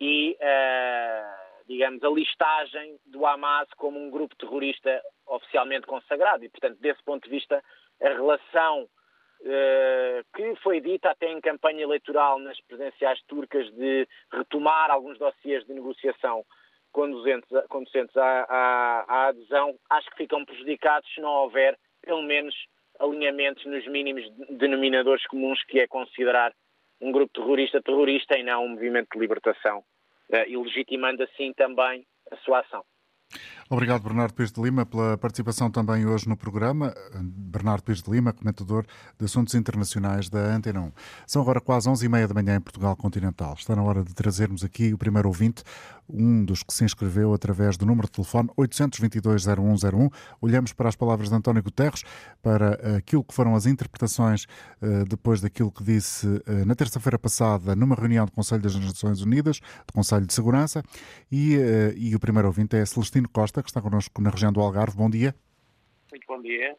e, 0.00 0.36
uh, 0.40 1.66
digamos, 1.68 2.02
a 2.02 2.08
listagem 2.08 2.98
do 3.04 3.26
Hamas 3.26 3.68
como 3.76 3.98
um 3.98 4.10
grupo 4.10 4.34
terrorista 4.36 5.02
oficialmente 5.26 5.86
consagrado. 5.86 6.42
E, 6.44 6.48
portanto, 6.48 6.78
desse 6.80 7.02
ponto 7.02 7.24
de 7.24 7.30
vista, 7.30 7.62
a 8.02 8.08
relação 8.08 8.88
que 10.34 10.54
foi 10.56 10.82
dita 10.82 11.10
até 11.10 11.26
em 11.32 11.40
campanha 11.40 11.82
eleitoral 11.82 12.38
nas 12.38 12.60
presidenciais 12.60 13.22
turcas 13.22 13.70
de 13.72 14.06
retomar 14.30 14.90
alguns 14.90 15.18
dossiês 15.18 15.64
de 15.64 15.72
negociação 15.72 16.44
conduzentes, 16.92 17.48
conduzentes 17.68 18.16
à, 18.16 18.46
à, 18.48 19.04
à 19.08 19.26
adesão, 19.28 19.78
acho 19.88 20.10
que 20.10 20.16
ficam 20.18 20.44
prejudicados 20.44 21.08
se 21.14 21.20
não 21.20 21.30
houver 21.30 21.78
pelo 22.02 22.22
menos 22.22 22.54
alinhamentos 22.98 23.64
nos 23.64 23.86
mínimos 23.88 24.24
denominadores 24.50 25.26
comuns 25.26 25.62
que 25.64 25.80
é 25.80 25.86
considerar 25.86 26.52
um 27.00 27.10
grupo 27.10 27.32
terrorista 27.32 27.80
terrorista 27.82 28.38
e 28.38 28.42
não 28.42 28.64
um 28.64 28.68
movimento 28.68 29.08
de 29.14 29.18
libertação, 29.18 29.82
eh, 30.30 30.50
e 30.50 30.56
legitimando 30.56 31.22
assim 31.22 31.52
também 31.54 32.06
a 32.30 32.36
sua 32.38 32.60
ação. 32.60 32.84
Obrigado, 33.72 34.02
Bernardo 34.02 34.34
Pires 34.34 34.50
de 34.50 34.60
Lima, 34.60 34.84
pela 34.84 35.16
participação 35.16 35.70
também 35.70 36.04
hoje 36.04 36.28
no 36.28 36.36
programa. 36.36 36.92
Bernardo 37.22 37.84
Pires 37.84 38.02
de 38.02 38.10
Lima, 38.10 38.32
comentador 38.32 38.84
de 39.16 39.24
assuntos 39.24 39.54
internacionais 39.54 40.28
da 40.28 40.40
Antena 40.40 40.80
1. 40.80 40.92
São 41.24 41.40
agora 41.40 41.60
quase 41.60 41.88
11h30 41.88 42.26
da 42.26 42.34
manhã 42.34 42.56
em 42.56 42.60
Portugal 42.60 42.96
continental. 42.96 43.54
Está 43.56 43.76
na 43.76 43.82
hora 43.84 44.02
de 44.02 44.12
trazermos 44.12 44.64
aqui 44.64 44.92
o 44.92 44.98
primeiro 44.98 45.28
ouvinte, 45.28 45.62
um 46.12 46.44
dos 46.44 46.62
que 46.62 46.74
se 46.74 46.84
inscreveu 46.84 47.32
através 47.32 47.76
do 47.76 47.86
número 47.86 48.08
de 48.08 48.12
telefone 48.12 48.48
822-0101. 48.58 50.12
Olhamos 50.40 50.72
para 50.72 50.88
as 50.88 50.96
palavras 50.96 51.28
de 51.28 51.34
António 51.34 51.62
Guterres, 51.62 52.02
para 52.42 52.96
aquilo 52.96 53.22
que 53.22 53.32
foram 53.32 53.54
as 53.54 53.66
interpretações 53.66 54.46
eh, 54.82 55.04
depois 55.08 55.40
daquilo 55.40 55.70
que 55.70 55.84
disse 55.84 56.26
eh, 56.46 56.64
na 56.64 56.74
terça-feira 56.74 57.18
passada 57.18 57.76
numa 57.76 57.94
reunião 57.94 58.26
do 58.26 58.32
Conselho 58.32 58.62
das 58.62 58.74
Nações 58.74 59.20
Unidas, 59.20 59.60
do 59.86 59.92
Conselho 59.92 60.26
de 60.26 60.34
Segurança, 60.34 60.82
e, 61.30 61.54
eh, 61.54 61.94
e 61.96 62.14
o 62.14 62.20
primeiro 62.20 62.48
ouvinte 62.48 62.76
é 62.76 62.84
Celestino 62.84 63.28
Costa, 63.28 63.59
Costa, 63.60 63.62
que 63.62 63.70
está 63.70 63.82
connosco 63.82 64.22
na 64.22 64.30
região 64.30 64.52
do 64.52 64.60
Algarve. 64.60 64.96
Bom 64.96 65.10
dia. 65.10 65.34
Muito 66.10 66.26
bom 66.26 66.40
dia. 66.40 66.76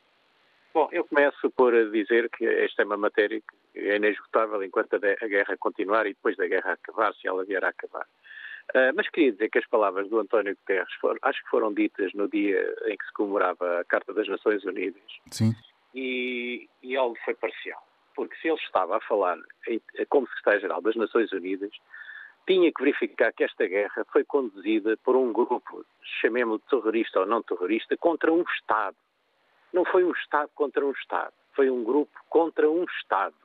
Bom, 0.74 0.88
eu 0.92 1.06
começo 1.06 1.50
por 1.52 1.74
dizer 1.92 2.30
que 2.30 2.46
esta 2.46 2.82
é 2.82 2.86
uma 2.86 2.98
matéria 2.98 3.42
que 3.42 3.80
é 3.80 3.98
inesgotável 3.98 4.64
enquanto 4.64 4.96
a 4.96 5.28
guerra 5.28 5.58
continuar 5.58 6.06
e 6.06 6.14
depois 6.14 6.38
da 6.38 6.48
guerra 6.48 6.74
acabar, 6.74 7.14
se 7.16 7.28
ela 7.28 7.44
vier 7.44 7.64
a 7.64 7.70
acabar. 7.70 8.06
Uh, 8.74 8.94
mas 8.96 9.10
queria 9.10 9.34
dizer 9.34 9.50
que 9.50 9.60
as 9.60 9.68
palavras 9.68 10.10
do 10.10 10.20
António 10.20 10.56
Guterres 10.56 10.94
foram, 11.02 11.20
acho 11.24 11.44
que 11.44 11.50
foram 11.50 11.74
ditas 11.74 12.14
no 12.14 12.30
dia 12.30 12.74
em 12.86 12.96
que 12.96 13.06
se 13.06 13.14
comemorava 13.14 13.82
a 13.82 13.86
Carta 13.86 14.14
das 14.14 14.28
Nações 14.28 14.64
Unidas. 14.64 15.04
Sim. 15.30 15.54
E, 15.94 16.70
e 16.82 16.96
ele 16.96 17.14
foi 17.26 17.34
parcial. 17.36 17.86
Porque 18.16 18.36
se 18.38 18.48
ele 18.48 18.58
estava 18.58 18.98
a 18.98 19.02
falar 19.02 19.38
como 20.10 20.28
secretário-geral 20.28 20.82
das 20.82 20.96
Nações 20.96 21.32
Unidas, 21.34 21.72
tinha 22.46 22.72
que 22.72 22.84
verificar 22.84 23.32
que 23.34 23.44
esta 23.44 23.66
guerra 23.68 24.06
foi 24.12 24.24
conduzida 24.24 24.98
por 25.04 25.16
um 25.16 25.32
grupo, 25.32 25.86
chamemos-lo 26.22 26.60
terrorista 26.70 27.20
ou 27.20 27.26
não 27.26 27.42
terrorista, 27.42 27.96
contra 27.98 28.32
um 28.32 28.42
Estado. 28.42 28.98
Não 29.72 29.86
foi 29.86 30.04
um 30.04 30.12
Estado 30.12 30.50
contra 30.56 30.86
um 30.86 30.92
Estado, 30.92 31.34
foi 31.54 31.70
um 31.70 31.84
grupo 31.84 32.12
contra 32.30 32.70
um 32.70 32.84
Estado. 32.84 33.36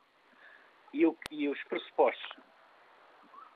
E, 0.93 1.03
e 1.31 1.49
os 1.49 1.63
pressupostos, 1.65 2.37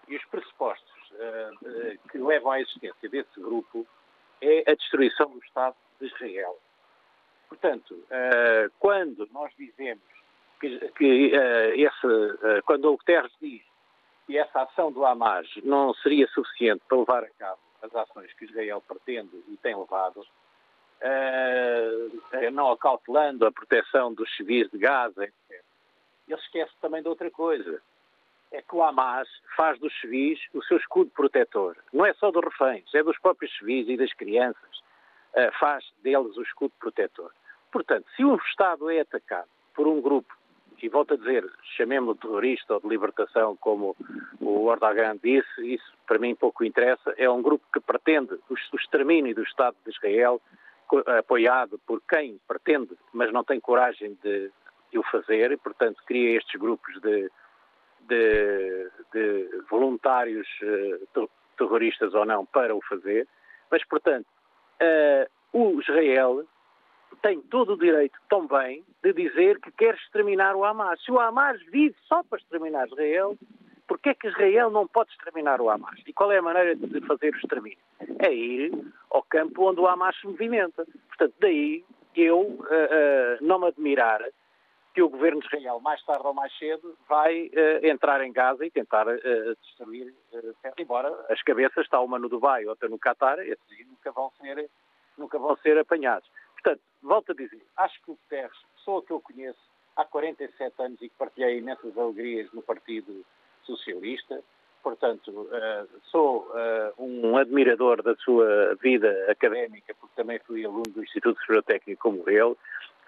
e 0.09 0.16
os 0.16 0.24
pressupostos 0.26 1.11
uh, 1.12 1.55
uh, 1.66 2.09
que 2.11 2.18
levam 2.18 2.53
à 2.53 2.61
existência 2.61 3.09
desse 3.09 3.40
grupo 3.40 3.87
é 4.40 4.70
a 4.70 4.74
destruição 4.74 5.31
do 5.31 5.38
Estado 5.38 5.76
de 6.00 6.07
Israel. 6.07 6.59
Portanto, 7.48 7.94
uh, 7.94 8.70
quando 8.79 9.29
nós 9.33 9.53
dizemos 9.57 10.03
que, 10.61 10.79
que 10.90 11.33
esse, 11.76 12.62
quando 12.66 12.87
o 12.87 12.96
Guterres 12.96 13.33
diz 13.40 13.62
que 14.31 14.38
essa 14.38 14.62
ação 14.62 14.90
do 14.93 15.05
Hamas 15.05 15.49
não 15.64 15.93
seria 15.95 16.29
suficiente 16.29 16.83
para 16.88 16.99
levar 16.99 17.25
a 17.25 17.31
cabo 17.31 17.59
as 17.83 17.93
ações 17.97 18.33
que 18.35 18.45
Israel 18.45 18.81
pretende 18.87 19.43
e 19.49 19.57
tem 19.57 19.77
levado, 19.77 20.21
uh, 20.21 20.23
não 22.53 22.71
acautelando 22.71 23.45
a 23.45 23.51
proteção 23.51 24.14
dos 24.14 24.33
civis 24.37 24.71
de 24.71 24.79
Gaza, 24.79 25.25
etc. 25.25 25.64
Ele 26.29 26.38
esquece 26.38 26.71
também 26.81 27.03
de 27.03 27.09
outra 27.09 27.29
coisa. 27.31 27.83
É 28.53 28.62
que 28.62 28.77
o 28.77 28.85
Hamas 28.85 29.29
faz 29.57 29.81
dos 29.81 29.93
civis 30.01 30.38
o 30.55 30.62
seu 30.62 30.77
escudo 30.77 31.11
protetor. 31.11 31.77
Não 31.93 32.07
é 32.07 32.14
só 32.14 32.31
dos 32.31 32.45
reféns, 32.45 32.95
é 32.95 33.03
dos 33.03 33.19
próprios 33.19 33.53
civis 33.59 33.88
e 33.88 33.97
das 33.97 34.12
crianças. 34.12 34.79
Uh, 35.35 35.51
faz 35.59 35.85
deles 36.05 36.37
o 36.37 36.43
escudo 36.43 36.73
protetor. 36.79 37.33
Portanto, 37.73 38.07
se 38.14 38.25
um 38.25 38.37
Estado 38.37 38.88
é 38.90 39.01
atacado 39.01 39.49
por 39.75 39.88
um 39.88 40.01
grupo 40.01 40.33
e 40.83 40.88
volto 40.88 41.14
a 41.14 41.16
dizer, 41.16 41.45
chamemos-lo 41.77 42.14
terrorista 42.14 42.75
ou 42.75 42.81
de 42.81 42.88
libertação, 42.88 43.57
como 43.57 43.97
o 44.40 44.73
Erdogan 44.73 45.16
disse, 45.23 45.75
isso 45.75 45.93
para 46.07 46.19
mim 46.19 46.35
pouco 46.35 46.64
interessa, 46.64 47.14
é 47.16 47.29
um 47.29 47.43
grupo 47.43 47.64
que 47.73 47.81
pretende 47.81 48.35
o 48.49 48.77
extermínio 48.77 49.35
do 49.35 49.43
Estado 49.43 49.77
de 49.85 49.90
Israel, 49.90 50.40
apoiado 51.19 51.79
por 51.87 52.03
quem 52.09 52.40
pretende, 52.49 52.97
mas 53.12 53.33
não 53.33 53.45
tem 53.45 53.61
coragem 53.61 54.19
de, 54.23 54.51
de 54.90 54.99
o 54.99 55.03
fazer, 55.05 55.53
e 55.53 55.57
portanto 55.57 56.03
cria 56.05 56.37
estes 56.37 56.61
grupos 56.61 57.01
de, 57.01 57.31
de, 58.09 58.90
de 59.12 59.62
voluntários 59.71 60.49
uh, 60.62 61.29
terroristas 61.57 62.12
ou 62.14 62.25
não 62.25 62.45
para 62.45 62.75
o 62.75 62.83
fazer, 62.83 63.29
mas 63.71 63.85
portanto 63.87 64.27
uh, 64.83 65.31
o 65.53 65.81
Israel 65.81 66.45
tem 67.23 67.41
todo 67.43 67.75
o 67.75 67.79
direito 67.79 68.19
também 68.29 68.85
de 69.03 69.13
dizer 69.13 69.61
que 69.61 69.71
quer 69.73 69.95
exterminar 69.95 70.55
o 70.57 70.65
Hamas. 70.65 71.03
Se 71.03 71.11
o 71.11 71.19
Hamas 71.19 71.61
vive 71.67 71.95
só 72.07 72.23
para 72.23 72.39
exterminar 72.39 72.87
Israel, 72.87 73.37
por 73.87 73.99
que 73.99 74.11
é 74.11 74.15
que 74.15 74.29
Israel 74.29 74.71
não 74.71 74.87
pode 74.87 75.11
exterminar 75.11 75.61
o 75.61 75.69
Hamas? 75.69 76.01
E 76.07 76.13
qual 76.13 76.31
é 76.31 76.39
a 76.39 76.43
maneira 76.43 76.77
de 76.77 77.01
fazer 77.07 77.35
o 77.35 77.39
extermínio? 77.39 77.79
É 78.19 78.33
ir 78.33 78.73
ao 79.11 79.23
campo 79.23 79.69
onde 79.69 79.81
o 79.81 79.87
Hamas 79.87 80.17
se 80.21 80.27
movimenta. 80.27 80.87
Portanto, 81.09 81.35
daí 81.41 81.85
eu 82.15 82.41
uh, 82.41 82.63
uh, 82.63 83.39
não 83.41 83.59
me 83.59 83.67
admirar 83.67 84.23
que 84.95 85.03
o 85.03 85.09
governo 85.09 85.41
de 85.41 85.47
Israel, 85.47 85.81
mais 85.81 86.03
tarde 86.05 86.27
ou 86.27 86.35
mais 86.35 86.57
cedo, 86.59 86.97
vai 87.09 87.47
uh, 87.47 87.87
entrar 87.87 88.25
em 88.25 88.33
Gaza 88.33 88.65
e 88.65 88.71
tentar 88.71 89.07
destruir, 89.63 90.13
embora 90.79 91.09
as 91.29 91.41
cabeças, 91.43 91.85
está 91.85 92.01
uma 92.01 92.19
no 92.19 92.29
Dubai, 92.29 92.67
outra 92.67 92.89
no 92.89 92.99
Qatar, 92.99 93.39
esses 93.41 93.87
nunca 93.89 94.11
vão 94.13 94.31
ser, 94.41 94.69
nunca 95.17 95.39
vão 95.39 95.57
ser 95.59 95.79
apanhados. 95.79 96.29
Volto 97.03 97.33
a 97.33 97.35
dizer, 97.35 97.63
acho 97.77 98.03
que 98.03 98.11
o 98.11 98.15
Guterres, 98.15 98.59
pessoa 98.77 99.03
que 99.03 99.13
eu 99.13 99.21
conheço 99.21 99.59
há 99.97 100.05
47 100.05 100.75
anos 100.83 101.01
e 101.01 101.09
que 101.09 101.15
partilhei 101.17 101.59
imensas 101.59 101.97
alegrias 101.97 102.53
no 102.53 102.63
Partido 102.63 103.25
socialista. 103.63 104.43
Portanto, 104.83 105.49
eh, 105.53 105.87
sou 106.11 106.51
eh, 106.55 106.93
um 106.99 107.37
admirador 107.37 108.03
da 108.03 108.15
sua 108.17 108.75
vida 108.77 109.27
académica, 109.29 109.95
porque 110.01 110.17
também 110.17 110.39
fui 110.41 110.65
aluno 110.65 110.85
do 110.85 111.03
Instituto 111.03 111.39
Superior 111.41 111.63
Técnico 111.65 112.03
como 112.03 112.29
ele. 112.29 112.57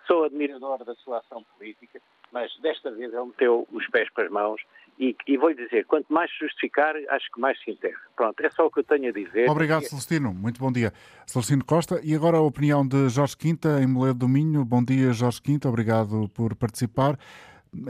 Sou 0.07 0.25
admirador 0.25 0.85
da 0.85 0.95
sua 0.97 1.19
ação 1.19 1.43
política, 1.57 2.01
mas 2.31 2.55
desta 2.59 2.91
vez 2.91 3.13
ele 3.13 3.25
meteu 3.25 3.67
os 3.73 3.87
pés 3.89 4.11
para 4.11 4.25
as 4.25 4.31
mãos 4.31 4.63
e, 4.99 5.17
e 5.27 5.37
vou-lhe 5.37 5.55
dizer, 5.55 5.85
quanto 5.87 6.13
mais 6.13 6.31
justificar, 6.39 6.95
acho 7.09 7.31
que 7.33 7.41
mais 7.41 7.59
se 7.63 7.71
enterra. 7.71 8.01
Pronto, 8.15 8.41
é 8.41 8.51
só 8.51 8.67
o 8.67 8.71
que 8.71 8.81
eu 8.81 8.85
tenho 8.85 9.09
a 9.09 9.13
dizer. 9.13 9.49
Obrigado, 9.49 9.83
Celestino. 9.83 10.33
Muito 10.33 10.61
bom 10.61 10.71
dia. 10.71 10.93
Celestino 11.27 11.65
Costa. 11.65 12.01
E 12.05 12.15
agora 12.15 12.37
a 12.37 12.43
opinião 12.43 12.87
de 12.87 13.09
Jorge 13.09 13.37
Quinta, 13.37 13.81
em 13.83 13.87
Moledo 13.87 14.21
do 14.21 14.29
Minho. 14.29 14.65
Bom 14.65 14.85
dia, 14.85 15.13
Jorge 15.13 15.41
Quinta. 15.43 15.69
Obrigado 15.69 16.29
por 16.35 16.55
participar. 16.55 17.19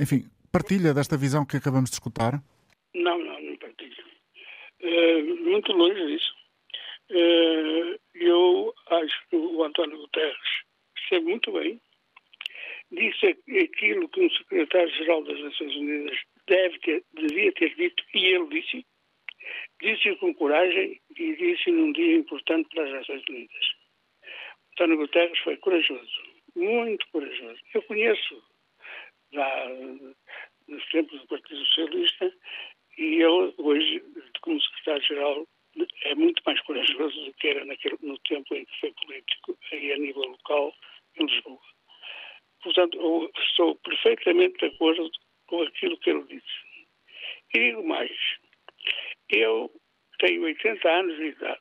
Enfim, 0.00 0.24
partilha 0.52 0.94
desta 0.94 1.16
visão 1.16 1.44
que 1.44 1.56
acabamos 1.56 1.90
de 1.90 1.96
escutar? 1.96 2.40
Não, 2.94 3.18
não, 3.18 3.40
não 3.42 3.56
partilho. 3.56 4.04
É, 4.80 5.22
muito 5.22 5.72
longe 5.72 6.06
disso. 6.06 6.32
É, 7.10 7.98
eu 8.14 8.72
acho 8.90 9.28
que 9.28 9.36
o 9.36 9.64
António 9.64 9.98
Guterres 9.98 10.36
esteve 11.02 11.26
muito 11.26 11.52
bem. 11.52 11.80
Disse 12.90 13.26
aquilo 13.26 14.08
que 14.10 14.20
um 14.20 14.30
secretário-geral 14.30 15.24
das 15.24 15.40
Nações 15.40 15.76
Unidas 15.76 16.18
deve 16.46 16.78
ter, 16.80 17.04
devia 17.14 17.52
ter 17.52 17.74
dito, 17.74 18.04
e 18.14 18.26
ele 18.26 18.46
disse. 18.48 18.86
Disse 19.80 20.14
com 20.16 20.32
coragem 20.34 21.00
e 21.18 21.36
disse 21.36 21.70
num 21.72 21.92
dia 21.92 22.16
importante 22.16 22.68
para 22.72 22.84
as 22.84 22.92
Nações 22.92 23.24
Unidas. 23.28 23.72
António 24.72 24.96
Guterres 24.98 25.38
foi 25.40 25.56
corajoso, 25.56 26.22
muito 26.54 27.06
corajoso. 27.08 27.60
Eu 27.74 27.82
conheço 27.82 28.42
da, 29.32 29.68
nos 30.68 30.88
tempos 30.90 31.20
do 31.20 31.26
Partido 31.26 31.64
Socialista 31.66 32.32
e 32.96 33.22
ele, 33.22 33.54
hoje, 33.58 34.02
como 34.40 34.60
secretário-geral, 34.60 35.46
é 36.04 36.14
muito 36.14 36.42
mais 36.44 36.60
corajoso 36.62 37.24
do 37.24 37.32
que 37.34 37.48
era 37.48 37.64
naquele, 37.64 37.98
no 38.02 38.18
tempo 38.20 38.54
em 38.54 38.64
que 38.64 38.80
foi 38.80 38.92
político, 38.92 39.58
aí 39.72 39.92
a 39.92 39.98
nível 39.98 40.22
local, 40.22 40.74
em 41.16 41.26
Lisboa. 41.26 41.60
Portanto, 42.62 42.96
eu 42.98 43.30
estou 43.38 43.74
perfeitamente 43.76 44.58
de 44.58 44.66
acordo 44.66 45.10
com 45.52 45.62
aquilo 45.64 45.98
que 45.98 46.08
ele 46.08 46.24
disse. 46.24 46.88
E 47.54 47.58
digo 47.58 47.86
mais, 47.86 48.10
eu 49.28 49.70
tenho 50.18 50.44
80 50.44 50.90
anos 50.90 51.14
de 51.18 51.24
idade. 51.24 51.60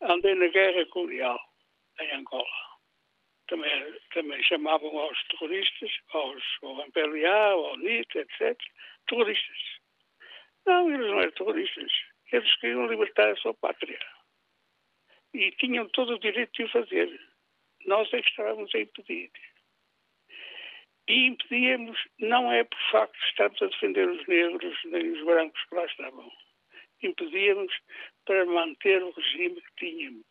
Andei 0.00 0.36
na 0.36 0.46
guerra 0.46 0.86
colonial 0.86 1.40
em 2.00 2.12
Angola. 2.12 2.46
Também, 3.48 3.98
também 4.12 4.40
chamavam 4.44 4.96
aos 4.96 5.24
terroristas, 5.24 5.90
aos, 6.12 6.44
ao 6.62 6.84
MPLA, 6.84 7.50
ao 7.50 7.76
NIT, 7.78 8.16
etc., 8.16 8.56
terroristas. 9.08 9.58
Não, 10.64 10.88
eles 10.94 11.08
não 11.08 11.20
eram 11.20 11.32
terroristas. 11.32 11.92
Eles 12.30 12.56
queriam 12.60 12.86
libertar 12.86 13.32
a 13.32 13.36
sua 13.36 13.54
pátria. 13.54 13.98
E 15.34 15.50
tinham 15.52 15.88
todo 15.88 16.14
o 16.14 16.18
direito 16.20 16.52
de 16.52 16.62
o 16.62 16.68
fazer. 16.68 17.20
Nós 17.86 18.12
é 18.14 18.22
que 18.22 18.28
estávamos 18.28 18.72
a 18.72 18.78
impedir. 18.78 19.32
E 21.06 21.26
impedíamos, 21.26 21.98
não 22.18 22.50
é 22.50 22.64
por 22.64 22.78
facto 22.90 23.18
de 23.18 23.26
estarmos 23.26 23.62
a 23.62 23.66
defender 23.66 24.08
os 24.08 24.26
negros 24.26 24.78
nem 24.86 25.10
os 25.12 25.24
brancos 25.24 25.62
que 25.64 25.74
lá 25.74 25.84
estavam. 25.84 26.32
Impedíamos 27.02 27.72
para 28.24 28.46
manter 28.46 29.02
o 29.02 29.10
regime 29.10 29.60
que 29.60 29.74
tínhamos, 29.76 30.26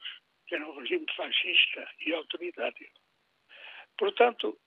que 0.47 0.55
era 0.55 0.67
um 0.67 0.79
regime 0.79 1.05
fascista 1.15 1.87
e 2.05 2.13
autoritário. 2.13 2.89
Portanto, 3.99 4.57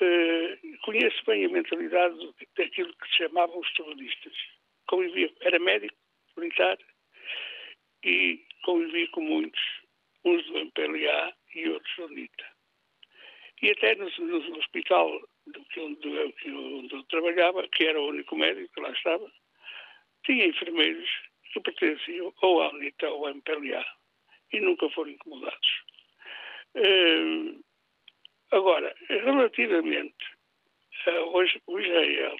eh, 0.00 0.58
conheço 0.84 1.24
bem 1.26 1.44
a 1.44 1.48
mentalidade 1.48 2.16
daquilo 2.56 2.94
que 2.96 3.16
chamavam 3.16 3.58
os 3.58 3.72
terroristas. 3.74 4.34
Convivia, 4.86 5.32
era 5.40 5.58
médico, 5.58 5.96
militar, 6.36 6.78
e 8.04 8.44
convivia 8.64 9.08
com 9.08 9.22
muitos, 9.22 9.60
uns 10.24 10.44
do 10.46 10.58
MPLA 10.58 11.34
e 11.54 11.68
outros 11.68 11.96
do 11.96 12.08
NITA. 12.08 12.46
E 13.60 13.70
até 13.70 13.94
no, 13.96 14.08
no 14.18 14.58
hospital 14.58 15.20
onde, 15.78 16.08
onde 16.48 16.94
eu 16.94 17.02
trabalhava, 17.04 17.66
que 17.68 17.84
era 17.84 18.00
o 18.00 18.08
único 18.08 18.36
médico 18.36 18.72
que 18.74 18.80
lá 18.80 18.90
estava, 18.90 19.30
tinha 20.24 20.46
enfermeiros 20.46 21.10
que 21.52 21.60
pertenciam 21.60 22.32
ou 22.42 22.62
à 22.62 22.70
UNITA 22.70 23.08
ou 23.10 23.26
ao 23.26 23.34
MPLA 23.34 23.84
e 24.52 24.60
nunca 24.60 24.88
foram 24.90 25.10
incomodados. 25.10 25.82
Uh, 26.74 27.62
Agora, 28.52 28.94
relativamente 29.08 30.14
hoje 31.32 31.60
o 31.66 31.80
Israel 31.80 32.36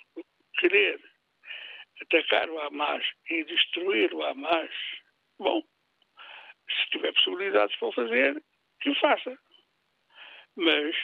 querer 0.59 1.01
atacar 2.03 2.51
o 2.51 2.61
Hamas 2.61 3.03
e 3.31 3.43
destruir 3.45 4.13
o 4.13 4.23
Hamas, 4.23 4.71
bom, 5.39 5.63
se 6.69 6.91
tiver 6.91 7.15
possibilidades 7.15 7.75
para 7.77 7.89
o 7.89 7.93
fazer, 7.93 8.45
que 8.81 8.91
o 8.91 8.95
faça. 8.97 9.39
Mas 10.55 10.95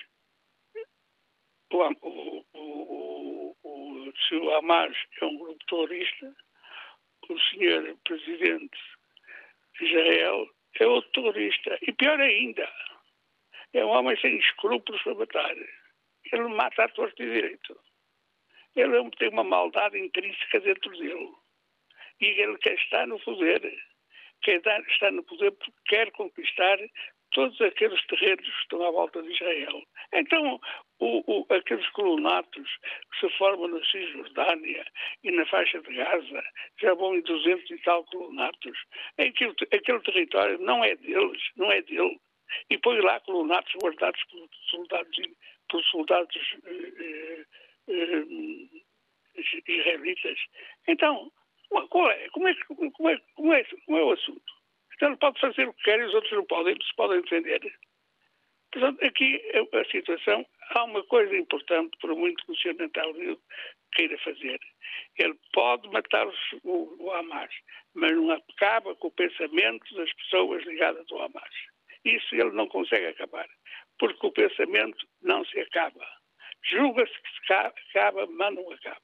o, 1.70 2.44
o, 2.54 3.56
o, 3.62 4.12
o 4.32 4.54
Hamas 4.56 4.96
é 5.20 5.24
um 5.24 5.38
grupo 5.38 5.64
terrorista, 5.66 6.34
o 7.28 7.38
senhor 7.40 7.96
presidente 8.04 8.78
de 9.78 9.84
Israel 9.84 10.48
é 10.80 10.86
outro 10.86 11.10
terrorista. 11.12 11.78
E 11.82 11.92
pior 11.92 12.20
ainda, 12.20 12.68
é 13.74 13.84
um 13.84 13.88
homem 13.88 14.18
sem 14.20 14.36
escrúpulos 14.38 15.02
para 15.02 15.14
matar. 15.14 15.56
Ele 16.32 16.48
mata 16.48 16.84
a 16.84 16.88
torto 16.88 17.22
e 17.22 17.30
direito. 17.30 17.78
Ele 18.74 19.10
tem 19.18 19.28
uma 19.30 19.44
maldade 19.44 19.98
intrínseca 19.98 20.60
dentro 20.60 20.90
dele. 20.96 21.32
E 22.20 22.26
ele 22.26 22.56
quer 22.58 22.74
estar 22.74 23.06
no 23.06 23.18
poder. 23.20 23.60
Quer 24.42 24.60
estar 24.88 25.12
no 25.12 25.22
poder 25.24 25.52
porque 25.52 25.72
quer 25.86 26.10
conquistar 26.12 26.78
todos 27.32 27.60
aqueles 27.60 28.04
terrenos 28.06 28.44
que 28.44 28.62
estão 28.62 28.82
à 28.82 28.90
volta 28.90 29.22
de 29.22 29.32
Israel. 29.32 29.82
Então, 30.12 30.60
o, 30.98 31.40
o, 31.40 31.54
aqueles 31.54 31.88
colonatos 31.90 32.68
que 33.12 33.20
se 33.20 33.38
formam 33.38 33.68
na 33.68 33.84
Cisjordânia 33.84 34.84
e 35.22 35.30
na 35.30 35.46
faixa 35.46 35.80
de 35.80 35.94
Gaza 35.94 36.42
já 36.80 36.94
vão 36.94 37.14
em 37.14 37.22
200 37.22 37.70
e 37.70 37.78
tal 37.78 38.04
colonatos. 38.04 38.78
Aquele, 39.18 39.54
aquele 39.72 40.00
território 40.00 40.58
não 40.58 40.84
é 40.84 40.96
deles, 40.96 41.42
não 41.56 41.70
é 41.70 41.82
dele 41.82 42.18
e 42.70 42.78
põe 42.78 43.00
lá 43.00 43.20
colonatos 43.20 43.72
guardados 43.82 44.22
por 44.24 44.48
soldados, 44.70 45.16
por 45.68 45.82
soldados 45.84 46.56
eh, 46.64 47.44
eh, 47.88 49.42
israelitas. 49.66 50.38
Então, 50.86 51.30
qual 51.68 52.10
é? 52.10 52.28
Como 52.30 52.48
é, 52.48 52.54
como, 52.66 53.10
é, 53.10 53.18
como, 53.34 53.52
é, 53.54 53.64
como 53.86 53.98
é 53.98 54.04
o 54.04 54.12
assunto? 54.12 54.57
Ele 55.00 55.16
pode 55.16 55.40
fazer 55.40 55.68
o 55.68 55.74
que 55.74 55.84
quer 55.84 56.00
e 56.00 56.04
os 56.04 56.14
outros 56.14 56.32
não 56.32 56.44
podem, 56.44 56.74
se 56.74 56.94
podem 56.96 57.20
defender. 57.22 57.60
Portanto, 58.72 59.02
aqui 59.04 59.40
a, 59.54 59.84
situação, 59.90 60.44
há 60.70 60.84
uma 60.84 61.02
coisa 61.04 61.36
importante, 61.36 61.96
por 62.00 62.14
muito 62.14 62.44
que 62.44 62.52
o 62.52 62.56
Sr. 62.56 63.38
Queira 63.92 64.18
fazer. 64.18 64.60
Ele 65.16 65.38
pode 65.52 65.88
matar 65.88 66.26
o, 66.62 67.04
o 67.04 67.12
Hamas, 67.12 67.50
mas 67.94 68.12
não 68.12 68.30
acaba 68.30 68.94
com 68.96 69.08
o 69.08 69.12
pensamento 69.12 69.94
das 69.94 70.12
pessoas 70.14 70.64
ligadas 70.64 71.06
ao 71.10 71.22
Hamas. 71.22 71.54
Isso 72.04 72.34
ele 72.34 72.52
não 72.52 72.68
consegue 72.68 73.06
acabar, 73.06 73.48
porque 73.98 74.26
o 74.26 74.32
pensamento 74.32 75.06
não 75.22 75.44
se 75.46 75.58
acaba. 75.60 76.06
Julga-se 76.64 77.12
que 77.12 77.46
se 77.46 77.52
acaba, 77.54 78.26
mas 78.26 78.54
não 78.54 78.70
acaba. 78.70 79.00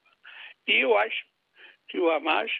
E 0.66 0.85
eu 0.85 0.96
acho 0.98 1.24
que 1.88 1.98
o 1.98 2.11
Hamas 2.11 2.50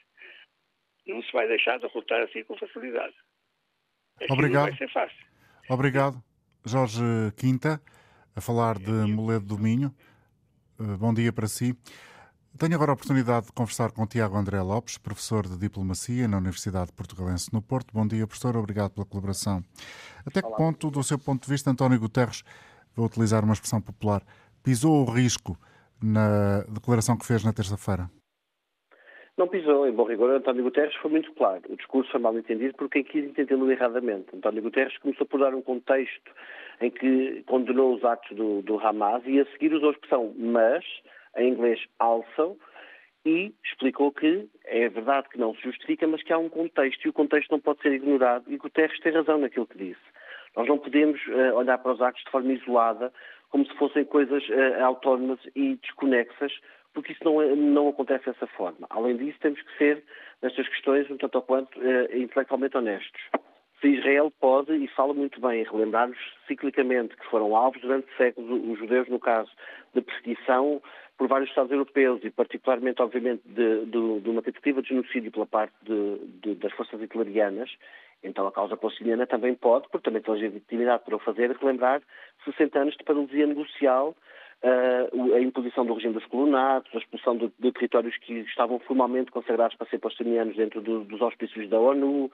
não 1.07 1.23
se 1.23 1.33
vai 1.33 1.47
deixar 1.47 1.79
derrotar 1.79 2.23
assim 2.23 2.43
com 2.45 2.57
facilidade. 2.57 3.15
Obrigado. 4.31 4.69
vai 4.69 4.77
ser 4.77 4.93
fácil. 4.93 5.25
Obrigado, 5.69 6.23
Jorge 6.65 7.03
Quinta, 7.37 7.81
a 8.35 8.41
falar 8.41 8.79
de 8.79 8.91
Moledo 8.91 9.47
do 9.47 9.59
Minho. 9.59 9.95
Eh, 10.79 10.97
bom 10.97 11.13
dia 11.13 11.33
para 11.33 11.47
si. 11.47 11.77
Tenho 12.57 12.75
agora 12.77 12.93
a 12.93 12.95
oportunidade 12.95 13.47
de 13.47 13.53
conversar 13.53 13.91
com 13.91 14.07
Tiago 14.07 14.37
André 14.37 14.61
Lopes, 14.61 14.97
professor 14.97 15.49
de 15.49 15.59
Diplomacia 15.59 16.29
na 16.29 16.37
Universidade 16.37 16.93
Portugalense 16.93 17.53
no 17.53 17.61
Porto. 17.61 17.93
Bom 17.93 18.07
dia, 18.07 18.27
professor. 18.27 18.57
Obrigado 18.57 18.93
pela 18.93 19.05
colaboração. 19.05 19.65
Até 20.25 20.41
que 20.41 20.51
ponto, 20.51 20.89
do 20.91 21.03
seu 21.03 21.19
ponto 21.19 21.43
de 21.43 21.51
vista, 21.51 21.71
António 21.71 21.99
Guterres, 21.99 22.45
vou 22.95 23.07
utilizar 23.07 23.43
uma 23.43 23.55
expressão 23.55 23.81
popular, 23.81 24.23
pisou 24.63 25.05
o 25.05 25.11
risco 25.11 25.59
na 26.01 26.61
declaração 26.69 27.17
que 27.17 27.27
fez 27.27 27.43
na 27.43 27.53
terça-feira? 27.53 28.09
Não 29.37 29.49
pisou, 29.49 29.87
em 29.87 29.93
bom 29.93 30.05
rigor, 30.05 30.31
António 30.31 30.63
Guterres 30.63 30.95
foi 30.97 31.11
muito 31.11 31.33
claro. 31.33 31.61
O 31.69 31.77
discurso 31.77 32.11
foi 32.13 32.21
mal 32.21 32.39
entendido 32.39 32.75
por 32.75 32.89
quem 32.89 33.03
quis 33.03 33.25
entendê-lo 33.25 33.71
erradamente. 33.71 34.29
António 34.33 34.63
Guterres 34.63 34.97
começou 34.99 35.27
por 35.27 35.41
dar 35.41 35.53
um 35.55 35.63
contexto 35.63 36.31
em 36.81 36.89
que 36.89 37.43
condenou 37.47 37.95
os 37.95 38.05
atos 38.05 38.37
do, 38.37 38.63
do 38.63 38.79
Hamas 38.79 39.25
e 39.27 39.41
a 39.41 39.47
seguir 39.47 39.75
usou 39.75 39.89
a 39.89 39.93
expressão 39.93 40.33
mas, 40.39 40.85
em 41.37 41.49
inglês 41.49 41.81
also, 41.99 42.57
e 43.27 43.53
explicou 43.65 44.13
que 44.13 44.49
é 44.67 44.89
verdade 44.89 45.29
que 45.29 45.39
não 45.39 45.53
se 45.57 45.63
justifica, 45.63 46.07
mas 46.07 46.23
que 46.23 46.33
há 46.33 46.39
um 46.39 46.49
contexto 46.49 47.05
e 47.05 47.09
o 47.09 47.13
contexto 47.13 47.51
não 47.51 47.61
pode 47.61 47.81
ser 47.83 47.93
ignorado 47.93 48.45
e 48.53 48.57
Guterres 48.57 49.01
tem 49.01 49.13
razão 49.13 49.39
naquilo 49.39 49.67
que 49.67 49.79
disse. 49.79 50.15
Nós 50.57 50.69
não 50.69 50.79
podemos 50.79 51.21
uh, 51.27 51.57
olhar 51.57 51.79
para 51.79 51.93
os 51.93 52.01
atos 52.01 52.23
de 52.23 52.31
forma 52.31 52.53
isolada, 52.53 53.13
como 53.51 53.67
se 53.67 53.75
fossem 53.77 54.05
coisas 54.05 54.47
uh, 54.49 54.85
autónomas 54.85 55.41
e 55.57 55.75
desconexas, 55.77 56.53
porque 56.95 57.13
isso 57.13 57.25
não, 57.25 57.43
é, 57.43 57.55
não 57.55 57.89
acontece 57.89 58.25
dessa 58.25 58.47
forma. 58.47 58.87
Além 58.89 59.17
disso, 59.17 59.39
temos 59.41 59.61
que 59.61 59.77
ser, 59.77 60.03
nestas 60.41 60.67
questões, 60.69 61.11
um 61.11 61.17
tanto 61.17 61.35
ou 61.35 61.43
quanto 61.43 61.79
uh, 61.79 62.17
intelectualmente 62.17 62.77
honestos. 62.77 63.21
Se 63.81 63.89
Israel 63.89 64.33
pode, 64.41 64.73
e 64.73 64.89
fala 64.89 65.13
muito 65.13 65.39
bem, 65.41 65.65
relembrar-nos 65.65 66.17
ciclicamente 66.47 67.17
que 67.17 67.27
foram 67.27 67.55
alvos 67.55 67.83
durante 67.83 68.07
séculos, 68.17 68.63
os 68.65 68.79
judeus, 68.79 69.09
no 69.09 69.19
caso, 69.19 69.51
de 69.93 70.01
perseguição 70.01 70.81
por 71.19 71.29
vários 71.29 71.51
Estados 71.51 71.71
europeus 71.71 72.21
e 72.25 72.31
particularmente, 72.31 73.03
obviamente, 73.03 73.43
de, 73.45 73.85
de, 73.85 74.21
de 74.21 74.31
uma 74.31 74.43
tentativa 74.43 74.81
de 74.81 74.89
genocídio 74.89 75.31
pela 75.31 75.47
parte 75.47 75.75
de, 75.83 76.55
das 76.55 76.73
forças 76.73 77.01
hitlerianas, 77.01 77.71
então 78.23 78.47
a 78.47 78.53
causa 78.53 78.77
palestiniana 78.77 79.27
também 79.27 79.55
pode, 79.55 79.89
porque 79.91 80.05
também 80.05 80.23
tem 80.23 80.35
legitimidade 80.35 81.05
para 81.05 81.17
o 81.17 81.19
fazer, 81.19 81.51
relembrar 81.53 82.01
60 82.45 82.79
anos 82.79 82.97
de 82.97 83.05
paralisia 83.05 83.47
negocial 83.47 84.17
a 84.65 85.41
imposição 85.41 85.85
do 85.85 85.93
regime 85.93 86.15
dos 86.15 86.25
colonatos, 86.27 86.91
a 86.95 86.99
expulsão 86.99 87.37
de, 87.37 87.53
de, 87.59 87.73
territórios 87.73 88.17
que 88.17 88.33
estavam 88.41 88.79
formalmente 88.79 89.31
consagrados 89.31 89.77
para 89.77 89.87
ser 89.89 89.99
palestinianos 89.99 90.57
dentro 90.57 90.81
do, 90.81 91.05
dos 91.05 91.21
auspícios 91.21 91.69
da 91.69 91.79
ONU, 91.79 92.31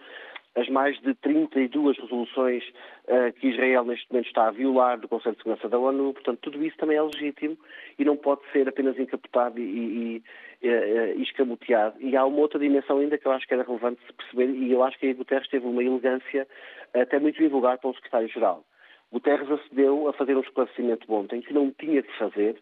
as 0.54 0.68
mais 0.68 0.98
de 1.00 1.12
32 1.14 1.98
resoluções 1.98 2.62
uh, 3.08 3.32
que 3.40 3.48
Israel 3.48 3.84
neste 3.84 4.06
momento 4.10 4.26
está 4.26 4.46
a 4.46 4.50
violar 4.52 4.98
do 5.00 5.08
Conselho 5.08 5.34
de 5.34 5.42
Segurança 5.42 5.68
da 5.68 5.78
ONU. 5.78 6.12
Portanto, 6.12 6.38
tudo 6.42 6.64
isso 6.64 6.76
também 6.76 6.96
é 6.96 7.02
legítimo 7.02 7.56
e 7.98 8.04
não 8.04 8.16
pode 8.16 8.42
ser 8.52 8.68
apenas 8.68 8.96
encapotado 8.96 9.58
e, 9.58 10.22
e, 10.62 10.68
e 10.68 11.22
escamoteado. 11.22 11.96
E 12.00 12.16
há 12.16 12.24
uma 12.24 12.38
outra 12.38 12.60
dimensão 12.60 12.98
ainda 12.98 13.18
que 13.18 13.26
eu 13.26 13.32
acho 13.32 13.46
que 13.46 13.54
era 13.54 13.64
relevante 13.64 14.00
se 14.06 14.12
perceber 14.12 14.50
e 14.50 14.70
eu 14.70 14.84
acho 14.84 14.98
que 14.98 15.10
a 15.10 15.14
Guterres 15.14 15.48
teve 15.48 15.66
uma 15.66 15.82
elegância 15.82 16.46
até 16.94 17.18
muito 17.18 17.38
divulgada 17.38 17.78
pelo 17.78 17.94
secretário-geral. 17.94 18.64
Guterres 19.12 19.50
acedeu 19.50 20.08
a 20.08 20.12
fazer 20.12 20.36
um 20.36 20.40
esclarecimento 20.40 21.12
ontem 21.12 21.40
que 21.40 21.52
não 21.52 21.70
tinha 21.72 22.02
de 22.02 22.12
fazer, 22.16 22.56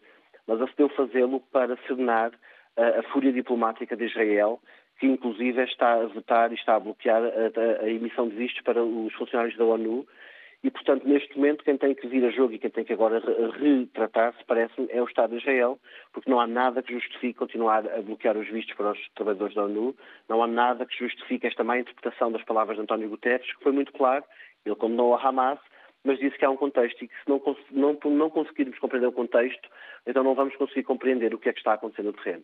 mas 0.47 0.59
acedeu 0.61 0.87
a 0.87 0.95
fazê-lo 0.95 1.39
para 1.51 1.77
serenar 1.87 2.31
a, 2.75 2.99
a, 2.99 3.03
fúria 3.11 3.31
diplomática 3.31 3.95
de 3.95 4.05
Israel, 4.05 4.59
que 4.99 5.05
inclusive 5.05 5.63
está 5.63 5.93
a 5.93 6.07
vetar 6.07 6.51
e 6.51 6.55
está 6.55 6.75
a 6.75 6.79
bloquear 6.79 7.21
a, 7.21 7.83
a, 7.83 7.89
emissão 7.89 8.27
de 8.27 8.35
vistos 8.35 8.61
para 8.63 8.83
os 8.83 9.13
funcionários 9.13 9.55
da 9.57 9.65
ONU. 9.65 10.07
E, 10.61 10.69
portanto, 10.69 11.07
neste 11.07 11.37
momento, 11.37 11.63
quem 11.63 11.77
tem 11.77 11.95
que 11.95 12.05
vir 12.07 12.25
a 12.25 12.31
jogo 12.31 12.53
e 12.53 12.59
quem 12.59 12.69
tem 12.69 12.83
que 12.83 12.91
agora 12.91 13.21
retratar-se, 13.61 14.43
parece-me, 14.45 14.89
é 14.91 15.01
o 15.01 15.05
Estado 15.05 15.31
de 15.31 15.37
Israel, 15.37 15.79
porque 16.11 16.29
não 16.29 16.37
há 16.37 16.47
nada 16.47 16.81
que 16.83 16.93
justifique 16.93 17.39
continuar 17.39 17.87
a 17.87 18.01
bloquear 18.01 18.35
os 18.35 18.49
vistos 18.49 18.75
para 18.75 18.91
os 18.91 19.09
trabalhadores 19.15 19.55
da 19.55 19.63
ONU, 19.63 19.95
não 20.27 20.43
há 20.43 20.47
nada 20.47 20.85
que 20.85 20.97
justifique 20.97 21.47
esta 21.47 21.63
má 21.63 21.79
interpretação 21.79 22.29
das 22.29 22.43
palavras 22.43 22.75
de 22.75 22.83
António 22.83 23.07
Guterres, 23.07 23.55
que 23.55 23.63
foi 23.63 23.71
muito 23.71 23.93
claro, 23.93 24.25
ele 24.65 24.75
condenou 24.75 25.15
a 25.15 25.21
Hamas, 25.25 25.59
mas 26.03 26.19
disse 26.19 26.37
que 26.37 26.45
há 26.45 26.49
um 26.49 26.57
contexto 26.57 27.03
e 27.03 27.07
que 27.07 27.13
se 27.15 27.29
não, 27.29 27.41
não, 27.71 27.97
não 28.11 28.29
conseguirmos 28.29 28.77
compreender 28.79 29.07
o 29.07 29.11
contexto, 29.11 29.69
então 30.05 30.23
não 30.23 30.35
vamos 30.35 30.55
conseguir 30.55 30.83
compreender 30.83 31.33
o 31.33 31.37
que 31.37 31.49
é 31.49 31.53
que 31.53 31.59
está 31.59 31.73
acontecendo 31.73 32.07
no 32.07 32.13
terreno. 32.13 32.43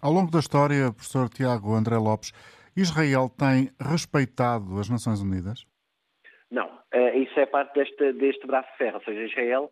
Ao 0.00 0.12
longo 0.12 0.30
da 0.30 0.38
história, 0.38 0.92
professor 0.92 1.28
Tiago 1.28 1.74
André 1.74 1.96
Lopes, 1.96 2.32
Israel 2.76 3.28
tem 3.28 3.70
respeitado 3.80 4.78
as 4.78 4.88
Nações 4.88 5.20
Unidas? 5.20 5.66
Não, 6.50 6.66
uh, 6.66 7.16
isso 7.16 7.38
é 7.38 7.46
parte 7.46 7.74
deste, 7.74 8.12
deste 8.14 8.46
braço 8.46 8.70
de 8.72 8.78
ferro, 8.78 8.96
ou 8.96 9.04
seja, 9.04 9.22
Israel 9.24 9.70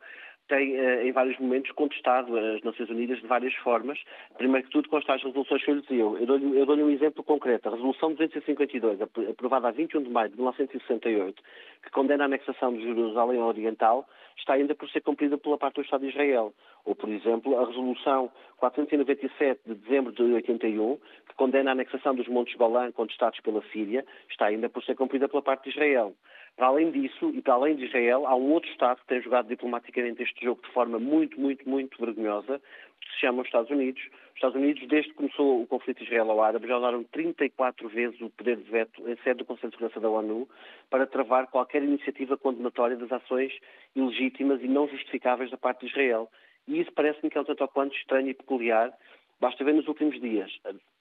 tem, 0.49 0.77
eh, 0.77 1.07
em 1.07 1.13
vários 1.13 1.39
momentos, 1.39 1.71
contestado 1.73 2.37
as 2.37 2.63
Nações 2.63 2.89
Unidas 2.89 3.21
de 3.21 3.27
várias 3.27 3.55
formas. 3.57 3.99
Primeiro 4.37 4.67
que 4.67 4.73
tudo, 4.73 4.89
com 4.89 4.97
as 4.97 5.05
resoluções 5.05 5.63
que 5.63 5.71
eu 5.71 5.75
lhe 5.75 5.83
dizia. 5.83 6.03
Eu 6.03 6.27
dou-lhe 6.27 6.65
dou 6.65 6.77
um 6.77 6.91
exemplo 6.91 7.23
concreto. 7.23 7.69
A 7.69 7.73
Resolução 7.73 8.15
252, 8.15 9.01
aprovada 9.31 9.69
a 9.69 9.71
21 9.71 10.03
de 10.03 10.11
maio 10.11 10.31
de 10.31 10.37
1968, 10.37 11.43
que 11.83 11.91
condena 11.91 12.25
a 12.25 12.27
anexação 12.27 12.73
de 12.73 12.83
Jerusalém 12.83 13.41
Oriental, 13.41 14.09
está 14.39 14.55
ainda 14.55 14.75
por 14.75 14.89
ser 14.89 15.03
cumprida 15.03 15.37
pela 15.37 15.59
parte 15.59 15.77
do 15.77 15.83
Estado 15.83 16.01
de 16.01 16.09
Israel. 16.09 16.55
Ou, 16.85 16.95
por 16.95 17.09
exemplo, 17.09 17.59
a 17.59 17.67
Resolução 17.67 18.31
497 18.57 19.61
de 19.67 19.75
dezembro 19.75 20.13
de 20.13 20.23
81, 20.23 20.97
que 21.29 21.35
condena 21.37 21.71
a 21.71 21.73
anexação 21.73 22.15
dos 22.15 22.27
Montes 22.29 22.55
Golã 22.57 22.91
contestados 22.93 23.39
pela 23.41 23.63
Síria, 23.71 24.05
está 24.31 24.47
ainda 24.47 24.69
por 24.69 24.83
ser 24.83 24.95
cumprida 24.95 25.29
pela 25.29 25.43
parte 25.43 25.65
de 25.65 25.71
Israel. 25.71 26.15
Para 26.59 26.67
além 26.67 26.91
disso, 26.91 27.31
e 27.33 27.41
para 27.41 27.55
além 27.55 27.77
de 27.77 27.85
Israel, 27.85 28.27
há 28.27 28.35
um 28.35 28.51
outro 28.51 28.69
Estado 28.69 29.01
que 29.01 29.07
tem 29.07 29.23
jogado 29.23 29.47
diplomaticamente 29.47 30.25
este 30.25 30.45
jogo 30.45 30.61
de 30.61 30.73
forma 30.73 30.99
muito, 30.99 31.41
muito, 31.41 31.67
muito 31.69 31.97
vergonhosa, 32.05 32.61
que 33.01 33.13
se 33.13 33.21
chama 33.21 33.43
os 33.43 33.47
Estados 33.47 33.71
Unidos. 33.71 34.03
Os 34.03 34.35
Estados 34.35 34.57
Unidos, 34.57 34.89
desde 34.89 35.11
que 35.11 35.17
começou 35.17 35.63
o 35.63 35.69
conflito 35.69 36.03
israelo-árabe, 36.03 36.67
já 36.67 36.77
usaram 36.77 37.05
34 37.05 37.89
vezes 37.89 38.21
o 38.21 38.31
poder 38.31 38.57
de 38.57 38.69
veto 38.69 39.09
em 39.09 39.15
sede 39.19 39.39
do 39.39 39.45
Conselho 39.45 39.71
de 39.71 39.77
Segurança 39.77 40.01
da 40.01 40.11
ONU 40.11 40.49
para 40.91 41.07
travar 41.07 41.47
qualquer 41.47 41.85
iniciativa 41.85 42.37
condenatória 42.37 42.97
das 42.97 43.13
ações 43.13 43.57
ilegítimas 43.95 44.61
e 44.61 44.67
não 44.67 44.89
justificáveis 44.89 45.53
da 45.53 45.57
parte 45.57 45.87
de 45.87 45.93
Israel. 45.93 46.29
E 46.67 46.81
isso 46.81 46.91
parece-me 46.93 47.31
que 47.31 47.39
é 47.39 47.41
um 47.41 47.45
tanto 47.45 47.69
quanto 47.69 47.95
estranho 47.95 48.31
e 48.31 48.35
peculiar. 48.35 48.93
Basta 49.41 49.63
ver 49.63 49.75
nos 49.75 49.87
últimos 49.87 50.21
dias 50.21 50.51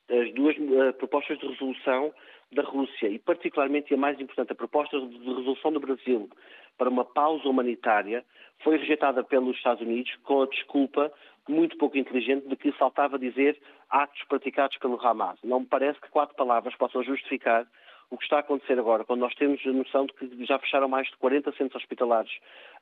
as 0.10 0.34
duas 0.34 0.56
uh, 0.58 0.93
propostas 0.98 1.38
de 1.39 1.48
resolução 1.48 2.13
da 2.52 2.63
Rússia 2.63 3.08
e, 3.08 3.20
particularmente, 3.20 3.91
e 3.91 3.96
a 3.96 3.98
mais 3.98 4.20
importante, 4.20 4.52
a 4.52 4.56
proposta 4.56 5.00
de 5.00 5.17
resolução 5.17 5.72
do 5.72 5.80
Brasil 5.80 6.30
para 6.78 6.89
uma 6.89 7.04
pausa 7.04 7.48
humanitária 7.48 8.24
foi 8.63 8.78
rejeitada 8.78 9.24
pelos 9.24 9.58
Estados 9.58 9.82
Unidos 9.82 10.15
com 10.24 10.41
a 10.41 10.48
desculpa 10.48 11.12
muito 11.48 11.78
pouco 11.78 11.98
inteligente 11.98 12.48
de 12.48 12.56
que 12.56 12.72
saltava 12.78 13.17
dizer 13.17 13.58
atos 13.89 14.22
praticados 14.28 14.78
pelo 14.78 15.00
Hamas. 15.06 15.39
Não 15.43 15.62
me 15.62 15.65
parece 15.65 16.00
que 16.00 16.10
quatro 16.10 16.36
palavras 16.36 16.76
possam 16.76 17.04
justificar 17.04 17.65
o 18.10 18.17
que 18.17 18.24
está 18.24 18.38
a 18.38 18.39
acontecer 18.39 18.80
agora, 18.80 19.04
quando 19.04 19.20
nós 19.20 19.36
temos 19.36 19.60
a 19.65 19.72
noção 19.72 20.06
de 20.06 20.13
que 20.13 20.46
já 20.46 20.58
fecharam 20.60 20.88
mais 20.88 21.08
de 21.08 21.17
40 21.17 21.52
centros 21.54 21.82
hospitalares 21.82 22.32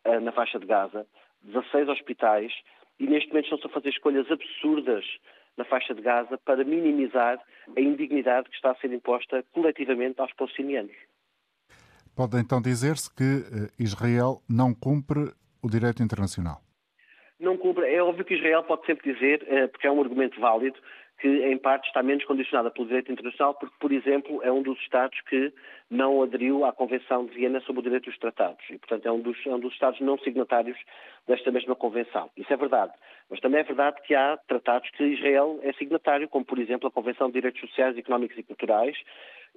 uh, 0.05 0.19
na 0.19 0.31
faixa 0.31 0.59
de 0.59 0.65
Gaza, 0.67 1.07
16 1.43 1.89
hospitais, 1.89 2.53
e 2.99 3.07
neste 3.07 3.29
momento 3.29 3.45
estão-se 3.45 3.65
a 3.65 3.69
fazer 3.69 3.89
escolhas 3.89 4.29
absurdas 4.31 5.03
na 5.57 5.65
faixa 5.65 5.93
de 5.93 6.01
Gaza 6.01 6.37
para 6.45 6.63
minimizar 6.63 7.39
a 7.75 7.81
indignidade 7.81 8.49
que 8.49 8.55
está 8.55 8.71
a 8.71 8.75
ser 8.75 8.91
imposta 8.91 9.43
coletivamente 9.53 10.19
aos 10.19 10.33
palestinianos. 10.33 10.95
Pode 12.15 12.37
então 12.39 12.61
dizer-se 12.61 13.13
que 13.13 13.23
eh, 13.23 13.69
Israel 13.77 14.41
não 14.49 14.73
cumpre 14.73 15.33
o 15.61 15.69
direito 15.69 16.01
internacional? 16.01 16.61
Não 17.39 17.57
cumpre. 17.57 17.93
É 17.93 18.01
óbvio 18.01 18.23
que 18.23 18.35
Israel 18.35 18.63
pode 18.63 18.85
sempre 18.85 19.13
dizer, 19.13 19.45
eh, 19.47 19.67
porque 19.67 19.85
é 19.85 19.91
um 19.91 20.01
argumento 20.01 20.39
válido, 20.39 20.79
que 21.19 21.27
em 21.27 21.57
parte 21.57 21.87
está 21.87 22.03
menos 22.03 22.25
condicionada 22.25 22.69
pelo 22.69 22.87
direito 22.87 23.11
internacional, 23.11 23.53
porque, 23.53 23.75
por 23.79 23.91
exemplo, 23.91 24.41
é 24.43 24.51
um 24.51 24.61
dos 24.61 24.77
Estados 24.79 25.19
que 25.21 25.53
não 25.89 26.21
aderiu 26.21 26.65
à 26.65 26.73
Convenção 26.73 27.25
de 27.25 27.33
Viena 27.33 27.61
sobre 27.61 27.79
o 27.79 27.83
direito 27.83 28.05
dos 28.05 28.17
tratados 28.19 28.63
e, 28.69 28.77
portanto, 28.77 29.05
é 29.05 29.11
um 29.11 29.21
dos, 29.21 29.37
é 29.45 29.49
um 29.49 29.59
dos 29.59 29.73
Estados 29.73 29.99
não 30.01 30.17
signatários 30.19 30.77
desta 31.27 31.51
mesma 31.51 31.75
Convenção. 31.75 32.29
Isso 32.35 32.51
é 32.51 32.57
verdade. 32.57 32.91
Mas 33.29 33.39
também 33.39 33.61
é 33.61 33.63
verdade 33.63 34.01
que 34.03 34.13
há 34.13 34.37
tratados 34.47 34.89
que 34.91 35.03
Israel 35.03 35.59
é 35.63 35.71
signatário, 35.73 36.27
como, 36.27 36.43
por 36.43 36.59
exemplo, 36.59 36.87
a 36.87 36.91
Convenção 36.91 37.27
de 37.27 37.33
Direitos 37.33 37.61
Sociais, 37.61 37.97
Económicos 37.97 38.37
e 38.37 38.43
Culturais, 38.43 38.97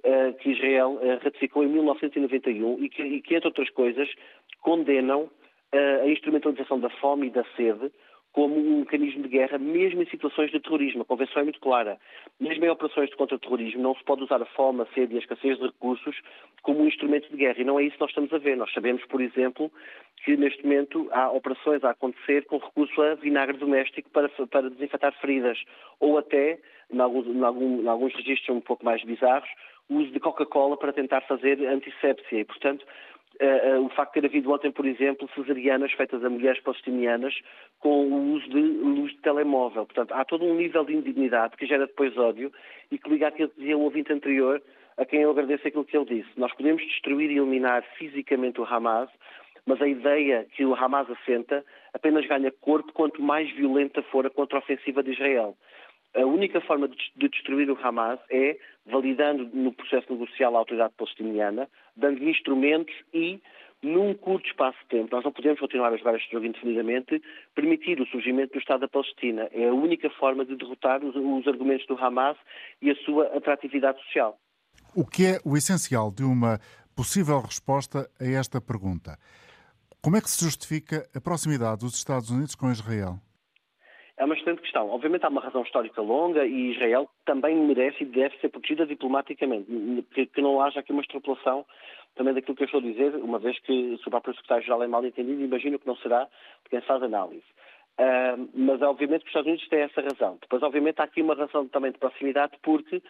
eh, 0.03 0.31
que 0.39 0.51
Israel 0.51 0.97
eh, 1.01 1.19
ratificou 1.21 1.63
em 1.63 1.67
1991 1.67 2.83
e 2.83 2.89
que, 2.89 3.03
e 3.03 3.21
que 3.21 3.35
entre 3.35 3.47
outras 3.49 3.69
coisas, 3.71 4.09
condenam 4.61 5.29
eh, 5.73 6.01
a 6.03 6.07
instrumentalização 6.07 6.79
da 6.79 6.89
fome 6.89 7.27
e 7.27 7.29
da 7.29 7.43
sede 7.57 7.91
como 8.31 8.55
um 8.55 8.79
mecanismo 8.79 9.23
de 9.23 9.29
guerra, 9.29 9.57
mesmo 9.57 10.01
em 10.01 10.05
situações 10.07 10.51
de 10.51 10.59
terrorismo. 10.59 11.01
A 11.01 11.05
Convenção 11.05 11.41
é 11.41 11.43
muito 11.43 11.59
clara. 11.59 11.97
Mesmo 12.39 12.63
em 12.63 12.69
operações 12.69 13.09
de 13.09 13.15
contra-terrorismo, 13.15 13.81
não 13.81 13.95
se 13.95 14.03
pode 14.03 14.23
usar 14.23 14.41
a 14.41 14.45
fome, 14.45 14.81
a 14.81 14.85
sede 14.93 15.13
e 15.13 15.17
a 15.17 15.19
escassez 15.19 15.57
de 15.57 15.65
recursos 15.65 16.15
como 16.61 16.81
um 16.81 16.87
instrumento 16.87 17.29
de 17.29 17.37
guerra. 17.37 17.59
E 17.59 17.63
não 17.63 17.79
é 17.79 17.83
isso 17.83 17.95
que 17.95 18.01
nós 18.01 18.11
estamos 18.11 18.31
a 18.31 18.37
ver. 18.37 18.55
Nós 18.55 18.71
sabemos, 18.71 19.03
por 19.05 19.19
exemplo, 19.19 19.71
que 20.23 20.37
neste 20.37 20.63
momento 20.63 21.09
há 21.11 21.31
operações 21.31 21.83
a 21.83 21.89
acontecer 21.89 22.45
com 22.45 22.57
recurso 22.57 23.01
a 23.01 23.15
vinagre 23.15 23.57
doméstico 23.57 24.09
para, 24.11 24.29
para 24.29 24.69
desinfetar 24.69 25.13
feridas. 25.19 25.57
Ou 25.99 26.17
até, 26.17 26.59
em 26.91 26.99
alguns, 26.99 27.27
em, 27.27 27.43
algum, 27.43 27.81
em 27.81 27.87
alguns 27.87 28.13
registros 28.13 28.55
um 28.55 28.61
pouco 28.61 28.85
mais 28.85 29.03
bizarros, 29.03 29.49
o 29.89 29.95
uso 29.95 30.11
de 30.11 30.19
Coca-Cola 30.19 30.77
para 30.77 30.93
tentar 30.93 31.21
fazer 31.21 31.65
antissépsia. 31.67 32.39
E, 32.39 32.45
portanto, 32.45 32.85
uh, 33.41 33.85
o 33.85 33.89
facto 33.89 34.13
de 34.13 34.21
ter 34.21 34.27
havido 34.27 34.51
ontem, 34.51 34.71
por 34.71 34.85
exemplo, 34.85 35.29
cesarianas 35.33 35.91
feitas 35.93 36.23
a 36.23 36.29
mulheres 36.29 36.61
palestinianas 36.61 37.33
com 37.79 38.07
o 38.07 38.33
uso 38.33 38.49
de 38.49 38.59
luz 38.59 39.11
de 39.11 39.17
telemóvel. 39.19 39.85
Portanto, 39.85 40.13
há 40.13 40.25
todo 40.25 40.45
um 40.45 40.55
nível 40.55 40.83
de 40.85 40.95
indignidade 40.95 41.55
que 41.57 41.65
gera 41.65 41.87
depois 41.87 42.17
ódio 42.17 42.51
e 42.91 42.97
que 42.97 43.09
liga 43.09 43.27
àquilo 43.27 43.49
que 43.49 43.59
dizia 43.59 43.77
o 43.77 43.81
ouvinte 43.81 44.11
anterior, 44.11 44.61
a 44.97 45.05
quem 45.05 45.21
eu 45.21 45.31
agradeço 45.31 45.67
aquilo 45.67 45.85
que 45.85 45.95
ele 45.95 46.05
disse. 46.05 46.29
Nós 46.35 46.53
podemos 46.53 46.83
destruir 46.83 47.31
e 47.31 47.37
eliminar 47.37 47.83
fisicamente 47.97 48.59
o 48.59 48.65
Hamas, 48.65 49.09
mas 49.65 49.81
a 49.81 49.87
ideia 49.87 50.45
que 50.55 50.65
o 50.65 50.75
Hamas 50.75 51.09
assenta 51.09 51.63
apenas 51.93 52.25
ganha 52.25 52.51
corpo 52.51 52.91
quanto 52.91 53.21
mais 53.21 53.49
violenta 53.51 54.01
for 54.03 54.25
a 54.25 54.29
contraofensiva 54.29 55.01
de 55.01 55.11
Israel. 55.11 55.55
A 56.15 56.25
única 56.25 56.59
forma 56.61 56.87
de 56.87 57.29
destruir 57.29 57.69
o 57.69 57.77
Hamas 57.81 58.19
é 58.31 58.57
validando 58.85 59.47
no 59.53 59.71
processo 59.71 60.11
negocial 60.11 60.55
a 60.55 60.59
autoridade 60.59 60.93
palestiniana, 60.97 61.69
dando 61.95 62.23
instrumentos 62.27 62.93
e, 63.13 63.39
num 63.81 64.13
curto 64.15 64.47
espaço 64.47 64.77
de 64.79 64.87
tempo, 64.87 65.15
nós 65.15 65.23
não 65.23 65.31
podemos 65.31 65.59
continuar 65.59 65.93
a 65.93 65.97
jogar 65.97 66.15
este 66.15 66.31
jogo 66.31 66.45
indefinidamente, 66.45 67.21
permitir 67.53 68.01
o 68.01 68.07
surgimento 68.07 68.53
do 68.53 68.59
Estado 68.59 68.81
da 68.81 68.87
Palestina. 68.87 69.47
É 69.51 69.69
a 69.69 69.73
única 69.73 70.09
forma 70.09 70.43
de 70.43 70.55
derrotar 70.55 71.03
os 71.03 71.47
argumentos 71.47 71.85
do 71.85 71.95
Hamas 71.95 72.37
e 72.81 72.89
a 72.89 72.95
sua 73.05 73.27
atratividade 73.37 74.01
social. 74.05 74.37
O 74.95 75.05
que 75.05 75.25
é 75.25 75.39
o 75.45 75.55
essencial 75.55 76.11
de 76.11 76.23
uma 76.23 76.59
possível 76.95 77.39
resposta 77.39 78.09
a 78.19 78.25
esta 78.25 78.59
pergunta? 78.59 79.17
Como 80.01 80.17
é 80.17 80.21
que 80.21 80.29
se 80.29 80.43
justifica 80.43 81.07
a 81.13 81.21
proximidade 81.21 81.81
dos 81.81 81.93
Estados 81.93 82.31
Unidos 82.31 82.55
com 82.55 82.71
Israel? 82.71 83.19
É 84.19 84.25
uma 84.25 84.35
excelente 84.35 84.61
questão. 84.61 84.89
Obviamente 84.89 85.25
há 85.25 85.29
uma 85.29 85.39
razão 85.39 85.63
histórica 85.63 86.01
longa 86.01 86.45
e 86.45 86.73
Israel 86.73 87.09
também 87.25 87.55
merece 87.55 88.03
e 88.03 88.05
deve 88.05 88.37
ser 88.39 88.49
protegida 88.49 88.85
diplomaticamente. 88.85 89.65
Que, 90.13 90.25
que 90.25 90.41
não 90.41 90.61
haja 90.61 90.81
aqui 90.81 90.91
uma 90.91 91.01
extrapolação 91.01 91.65
também 92.15 92.33
daquilo 92.33 92.57
que 92.57 92.63
eu 92.63 92.65
estou 92.65 92.81
a 92.81 92.83
dizer, 92.83 93.15
uma 93.15 93.39
vez 93.39 93.57
que 93.59 93.97
o 94.05 94.09
próprio 94.09 94.33
secretário-geral 94.33 94.83
é 94.83 94.87
mal 94.87 95.05
entendido, 95.05 95.41
imagino 95.41 95.79
que 95.79 95.87
não 95.87 95.95
será 95.97 96.25
de 96.25 96.69
quem 96.69 96.81
faz 96.81 97.01
análise. 97.01 97.45
Uh, 97.97 98.49
mas 98.53 98.81
obviamente 98.81 99.21
que 99.21 99.27
os 99.27 99.29
Estados 99.29 99.47
Unidos 99.47 99.69
têm 99.69 99.79
essa 99.81 100.01
razão. 100.01 100.37
Depois, 100.41 100.61
obviamente, 100.63 100.99
há 100.99 101.05
aqui 101.05 101.21
uma 101.21 101.35
razão 101.35 101.65
também 101.69 101.91
de 101.91 101.97
proximidade, 101.97 102.53
porque 102.61 103.01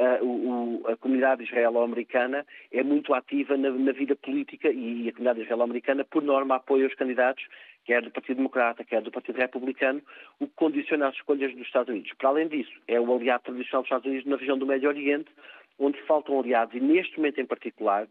Uh, 0.00 0.24
o, 0.24 0.86
a 0.86 0.96
comunidade 0.96 1.42
israelo-americana 1.42 2.46
é 2.70 2.84
muito 2.84 3.12
ativa 3.12 3.56
na, 3.56 3.68
na, 3.68 3.90
vida 3.90 4.14
política 4.14 4.70
e 4.70 5.08
a 5.08 5.10
comunidade 5.10 5.40
israelo-americana, 5.40 6.04
por 6.04 6.22
norma, 6.22 6.54
apoia 6.54 6.86
os 6.86 6.94
candidatos 6.94 7.44
quer 7.88 8.02
do 8.02 8.10
Partido 8.10 8.36
Democrata, 8.36 8.84
quer 8.84 9.00
do 9.00 9.10
Partido 9.10 9.36
Republicano, 9.36 10.02
o 10.38 10.46
que 10.46 10.52
condiciona 10.56 11.08
as 11.08 11.14
escolhas 11.14 11.50
dos 11.54 11.66
Estados 11.66 11.88
Unidos. 11.88 12.12
Para 12.18 12.28
além 12.28 12.46
disso, 12.46 12.70
é 12.86 13.00
o 13.00 13.16
aliado 13.16 13.44
tradicional 13.44 13.80
dos 13.80 13.86
Estados 13.86 14.06
Unidos 14.06 14.26
na 14.26 14.36
região 14.36 14.58
do 14.58 14.66
Médio 14.66 14.90
Oriente, 14.90 15.30
onde 15.78 15.98
faltam 16.02 16.38
aliados, 16.38 16.74
e 16.74 16.80
neste 16.80 17.16
momento 17.16 17.40
em 17.40 17.46
particular, 17.46 18.06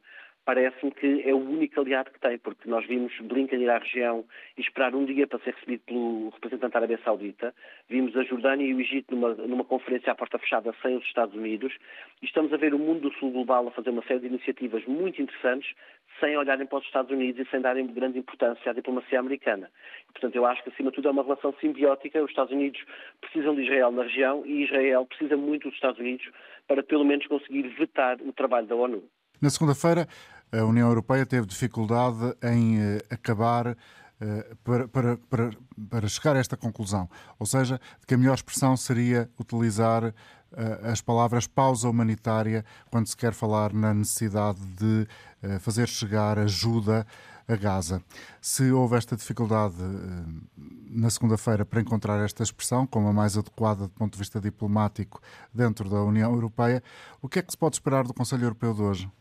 parece-me 0.48 0.92
que 0.92 1.24
é 1.26 1.34
o 1.34 1.40
único 1.40 1.82
aliado 1.82 2.10
que 2.10 2.22
tem, 2.22 2.38
porque 2.38 2.70
nós 2.70 2.88
vimos 2.88 3.12
Blinken 3.20 3.62
ir 3.62 3.70
à 3.70 3.80
região 3.80 4.24
e 4.58 4.62
esperar 4.62 4.96
um 4.96 5.04
dia 5.04 5.28
para 5.28 5.40
ser 5.40 5.54
recebido 5.54 5.82
pelo 5.82 6.30
representante 6.30 6.72
da 6.72 6.80
Arábia 6.80 6.98
Saudita, 7.04 7.54
vimos 7.90 8.16
a 8.16 8.24
Jordânia 8.24 8.66
e 8.66 8.74
o 8.74 8.80
Egito 8.80 9.14
numa, 9.14 9.34
numa 9.34 9.66
conferência 9.66 10.10
à 10.10 10.16
porta 10.16 10.40
fechada 10.40 10.74
sem 10.82 10.96
os 10.96 11.04
Estados 11.04 11.36
Unidos, 11.36 11.76
e 12.22 12.26
estamos 12.26 12.54
a 12.54 12.58
ver 12.58 12.74
o 12.74 12.80
mundo 12.80 13.10
do 13.10 13.14
Sul 13.16 13.30
global 13.30 13.68
a 13.68 13.72
fazer 13.72 13.90
uma 13.90 14.02
série 14.04 14.22
de 14.22 14.28
iniciativas 14.28 14.86
muito 14.86 15.22
interessantes, 15.22 15.70
sem 16.22 16.38
olharem 16.38 16.66
para 16.66 16.80
os 16.80 16.86
Estados 16.86 17.12
Unidos 17.12 17.46
e 17.46 17.52
sem 17.52 17.60
darem 17.60 17.86
grande 17.86 18.18
importância 18.18 18.72
à 18.72 18.74
diplomacia 18.74 19.20
americana. 19.20 19.70
E, 20.10 20.14
portanto, 20.14 20.34
eu 20.34 20.46
acho 20.46 20.64
que, 20.64 20.70
acima 20.70 20.92
de 20.92 20.96
tudo, 20.96 21.10
é 21.10 21.12
uma 21.12 21.24
relação 21.24 21.54
simbiótica. 21.60 22.24
Os 22.24 22.30
Estados 22.30 22.54
Unidos 22.54 22.82
precisam 23.20 23.54
de 23.54 23.64
Israel 23.64 23.92
na 23.92 24.04
região 24.04 24.46
e 24.46 24.64
Israel 24.64 25.06
precisa 25.06 25.36
muito 25.36 25.68
dos 25.68 25.76
Estados 25.76 26.00
Unidos 26.00 26.26
para, 26.70 26.82
pelo 26.82 27.04
menos, 27.04 27.28
conseguir 27.28 27.68
vetar 27.78 28.18
o 28.22 28.32
trabalho 28.32 28.66
da 28.66 28.76
ONU. 28.76 29.04
Na 29.40 29.52
segunda-feira, 29.52 30.08
a 30.52 30.64
União 30.64 30.88
Europeia 30.88 31.26
teve 31.26 31.46
dificuldade 31.46 32.36
em 32.42 32.80
eh, 32.80 33.02
acabar 33.10 33.78
eh, 34.20 34.56
para, 34.64 34.88
para, 34.88 35.18
para, 35.30 35.52
para, 35.90 36.08
chegar 36.08 36.36
a 36.36 36.40
esta 36.40 36.56
conclusão. 36.56 37.10
Ou 37.38 37.46
seja, 37.46 37.80
que 38.06 38.14
a 38.14 38.18
melhor 38.18 38.36
expressão 38.36 38.78
seria 38.78 39.30
utilizar 39.40 40.06
eh, 40.06 40.80
as 40.84 41.02
palavras 41.02 41.48
pausa 41.48 41.90
humanitária 41.90 42.64
quando 42.90 43.08
se 43.08 43.18
quer 43.18 43.34
falar 43.34 43.74
na 43.74 43.94
necessidade 43.94 44.60
de 44.60 45.08
fazer 45.60 45.88
chegar 45.88 46.40
ajuda 46.40 47.06
a 47.48 47.56
Gaza. 47.56 48.02
Se 48.42 48.72
houve 48.72 48.96
esta 48.98 49.16
dificuldade 49.16 49.76
na 50.90 51.12
segunda-feira 51.12 51.64
para 51.64 51.80
encontrar 51.80 52.24
esta 52.26 52.42
expressão 52.42 52.88
como 52.88 53.08
a 53.08 53.14
mais 53.14 53.38
adequada 53.38 53.84
do 53.84 53.94
ponto 53.94 54.14
de 54.14 54.20
vista 54.20 54.42
diplomático 54.42 55.22
dentro 55.54 55.88
da 55.88 56.02
União 56.02 56.34
Europeia, 56.34 56.82
o 57.22 57.30
que 57.30 57.38
é 57.38 57.42
que 57.44 57.52
se 57.52 57.58
pode 57.58 57.76
esperar 57.76 58.04
do 58.04 58.16
Conselho 58.16 58.46
Europeu 58.46 58.74
de 58.74 58.82
hoje? 58.82 59.12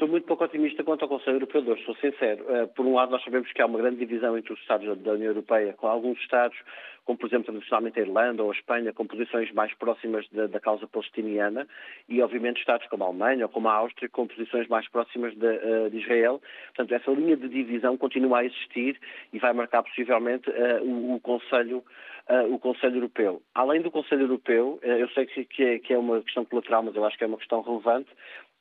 Estou 0.00 0.08
muito 0.08 0.26
pouco 0.26 0.42
otimista 0.42 0.82
quanto 0.82 1.02
ao 1.02 1.10
Conselho 1.10 1.36
Europeu 1.36 1.60
de 1.60 1.72
hoje, 1.72 1.84
sou 1.84 1.94
sincero. 1.96 2.42
Eh, 2.48 2.66
por 2.68 2.86
um 2.86 2.94
lado, 2.94 3.12
nós 3.12 3.22
sabemos 3.22 3.52
que 3.52 3.60
há 3.60 3.66
uma 3.66 3.78
grande 3.78 3.98
divisão 3.98 4.38
entre 4.38 4.50
os 4.50 4.58
Estados 4.58 4.86
da 5.02 5.12
União 5.12 5.28
Europeia, 5.28 5.74
com 5.74 5.86
alguns 5.86 6.18
Estados, 6.20 6.56
como 7.04 7.18
por 7.18 7.26
exemplo 7.26 7.52
tradicionalmente 7.52 8.00
a 8.00 8.02
Irlanda 8.02 8.42
ou 8.42 8.50
a 8.50 8.54
Espanha, 8.54 8.94
com 8.94 9.06
posições 9.06 9.52
mais 9.52 9.74
próximas 9.74 10.26
da, 10.30 10.46
da 10.46 10.58
causa 10.58 10.86
palestiniana, 10.86 11.68
e 12.08 12.22
obviamente 12.22 12.60
Estados 12.60 12.86
como 12.86 13.04
a 13.04 13.08
Alemanha 13.08 13.44
ou 13.44 13.50
como 13.50 13.68
a 13.68 13.74
Áustria, 13.74 14.08
com 14.08 14.26
posições 14.26 14.66
mais 14.68 14.88
próximas 14.88 15.36
de, 15.36 15.46
uh, 15.46 15.90
de 15.90 15.98
Israel. 15.98 16.40
Portanto, 16.68 16.94
essa 16.94 17.10
linha 17.10 17.36
de 17.36 17.50
divisão 17.50 17.98
continua 17.98 18.38
a 18.38 18.44
existir 18.46 18.98
e 19.34 19.38
vai 19.38 19.52
marcar 19.52 19.82
possivelmente 19.82 20.48
uh, 20.48 20.82
o, 20.82 21.16
o 21.16 21.20
Conselho 21.20 21.84
Uh, 22.28 22.54
o 22.54 22.60
Conselho 22.60 22.98
Europeu. 22.98 23.42
Além 23.52 23.82
do 23.82 23.90
Conselho 23.90 24.22
Europeu, 24.22 24.78
uh, 24.84 24.86
eu 24.86 25.08
sei 25.08 25.26
que, 25.26 25.44
que, 25.46 25.64
é, 25.64 25.78
que, 25.80 25.92
é, 25.92 25.98
uma 25.98 26.22
questão 26.22 26.44
colateral, 26.44 26.80
mas 26.80 26.94
eu 26.94 27.04
acho 27.04 27.18
que 27.18 27.24
é 27.24 27.26
uma 27.26 27.38
questão 27.38 27.60
relevante, 27.60 28.08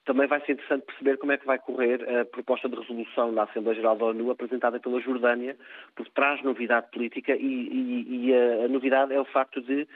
também 0.06 0.28
vai 0.28 0.40
ser 0.42 0.54
interessante 0.54 0.86
perceber 0.86 1.18
como 1.18 1.32
é 1.32 1.38
que 1.38 1.46
vai 1.46 1.60
correr 1.60 2.02
a 2.20 2.26
proposta 2.26 2.68
de 2.68 2.76
resolução 2.76 3.32
na 3.32 3.44
Assembleia 3.44 3.76
Geral 3.76 3.96
da 3.96 4.06
ONU 4.06 4.32
apresentada 4.32 4.80
pela 4.80 5.00
Jordânia, 5.02 5.56
porque 5.96 6.12
traz 6.14 6.42
novidade 6.44 6.90
política 6.92 7.36
e, 7.36 7.40
e, 7.40 8.28
e 8.28 8.34
a, 8.34 8.66
a, 8.66 8.68
novidade 8.68 9.14
é 9.14 9.20
o 9.20 9.26
facto 9.26 9.62
de, 9.62 9.88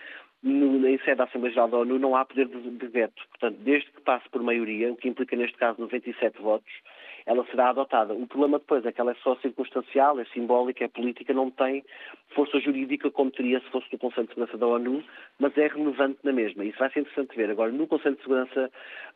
no, 0.43 0.87
em 0.87 0.97
sede 0.99 1.15
da 1.15 1.23
Assembleia 1.23 1.53
Geral 1.53 1.69
da 1.69 1.77
ONU, 1.77 1.97
não 1.97 2.15
há 2.15 2.25
poder 2.25 2.47
de, 2.47 2.69
de 2.69 2.87
veto. 2.87 3.21
Portanto, 3.29 3.57
desde 3.59 3.91
que 3.91 4.01
passe 4.01 4.29
por 4.29 4.43
maioria, 4.43 4.91
o 4.91 4.95
que 4.95 5.09
implica 5.09 5.35
neste 5.35 5.57
caso 5.57 5.81
97 5.81 6.41
votos, 6.41 6.73
ela 7.25 7.45
será 7.45 7.69
adotada. 7.69 8.13
O 8.13 8.27
problema 8.27 8.59
depois 8.59 8.85
é 8.85 8.91
que 8.91 8.99
ela 8.99 9.11
é 9.11 9.15
só 9.15 9.35
circunstancial, 9.37 10.19
é 10.19 10.25
simbólica, 10.25 10.83
é 10.83 10.87
política, 10.87 11.33
não 11.33 11.49
tem 11.49 11.83
força 12.35 12.59
jurídica 12.59 13.09
como 13.11 13.31
teria 13.31 13.59
se 13.59 13.69
fosse 13.69 13.87
no 13.91 13.99
Conselho 13.99 14.27
de 14.27 14.33
Segurança 14.33 14.57
da 14.57 14.67
ONU, 14.67 15.03
mas 15.39 15.57
é 15.57 15.67
relevante 15.67 16.19
na 16.23 16.31
mesma. 16.31 16.65
Isso 16.65 16.79
vai 16.79 16.91
ser 16.91 17.01
interessante 17.01 17.35
ver. 17.35 17.49
Agora, 17.49 17.71
no 17.71 17.87
Conselho 17.87 18.15
de 18.15 18.21
Segurança, 18.21 18.71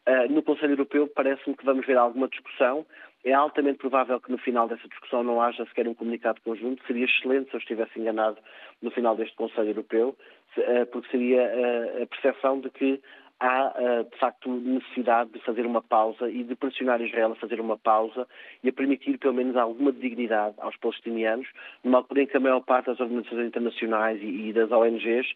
uh, 0.07 0.31
no 0.31 0.41
Conselho 0.43 0.73
Europeu, 0.73 1.07
parece-me 1.07 1.55
que 1.55 1.65
vamos 1.65 1.85
ver 1.85 1.97
alguma 1.97 2.27
discussão. 2.27 2.85
É 3.25 3.33
altamente 3.33 3.79
provável 3.79 4.21
que 4.21 4.31
no 4.31 4.37
final 4.37 4.67
dessa 4.67 4.87
discussão 4.87 5.23
não 5.23 5.41
haja 5.41 5.65
sequer 5.65 5.87
um 5.87 5.93
comunicado 5.93 6.39
conjunto. 6.41 6.85
Seria 6.85 7.05
excelente 7.05 7.49
se 7.49 7.55
eu 7.55 7.59
estivesse 7.59 7.99
enganado 7.99 8.37
no 8.81 8.91
final 8.91 9.15
deste 9.15 9.35
Conselho 9.35 9.69
Europeu, 9.69 10.15
uh, 10.57 10.85
porque 10.91 11.09
seria 11.09 11.41
uh, 11.41 12.03
a 12.03 12.07
percepção 12.07 12.59
de 12.61 12.69
que 12.69 13.01
há, 13.39 13.73
eh, 13.75 14.03
de 14.03 14.17
facto, 14.17 14.49
necessidade 14.49 15.31
de 15.31 15.39
fazer 15.41 15.65
uma 15.65 15.81
pausa 15.81 16.29
e 16.29 16.43
de 16.43 16.55
pressionar 16.55 17.01
Israel 17.01 17.33
a 17.33 17.35
fazer 17.35 17.59
uma 17.59 17.77
pausa 17.77 18.27
e 18.63 18.69
a 18.69 18.73
permitir, 18.73 19.17
pelo 19.19 19.33
menos, 19.33 19.55
alguma 19.55 19.91
dignidade 19.91 20.55
aos 20.59 20.75
palestinianos, 20.77 21.47
numa 21.83 21.99
altura 21.99 22.23
em 22.23 22.27
que 22.27 22.37
a 22.37 22.39
maior 22.39 22.61
parte 22.61 22.87
das 22.87 22.99
organizações 22.99 23.47
internacionais 23.47 24.19
e, 24.21 24.51
das 24.53 24.71
ONGs 24.71 25.27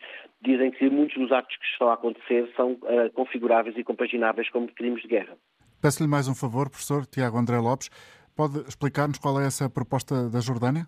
dizem 0.42 0.72
que 0.72 0.90
muitos 0.90 1.18
dos 1.18 1.32
atos 1.32 1.56
que 1.58 1.66
estão 1.66 1.90
a 1.90 1.94
acontecer 1.94 2.52
são 2.56 2.72
uh, 2.72 3.12
configuráveis 3.14 3.78
e 3.78 3.84
compagináveis 3.84 4.50
como 4.50 4.68
crimes 4.68 5.02
de 5.04 5.08
guerra. 5.08 5.38
Peço-lhe 5.82 6.10
mais 6.10 6.28
um 6.28 6.36
favor, 6.36 6.70
professor 6.70 7.06
Tiago 7.06 7.38
André 7.38 7.58
Lopes. 7.60 7.90
Pode 8.36 8.60
explicar-nos 8.68 9.20
qual 9.20 9.40
é 9.40 9.46
essa 9.46 9.70
proposta 9.70 10.30
da 10.30 10.40
Jordânia? 10.40 10.88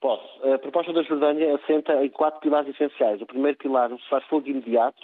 Posso. 0.00 0.24
A 0.54 0.58
proposta 0.58 0.92
da 0.92 1.02
Jordânia 1.02 1.54
assenta 1.56 2.04
em 2.04 2.08
quatro 2.08 2.40
pilares 2.40 2.74
essenciais. 2.74 3.20
O 3.20 3.26
primeiro 3.26 3.58
pilar, 3.58 3.92
um 3.92 3.98
cessar-fogo 3.98 4.48
imediato, 4.48 5.00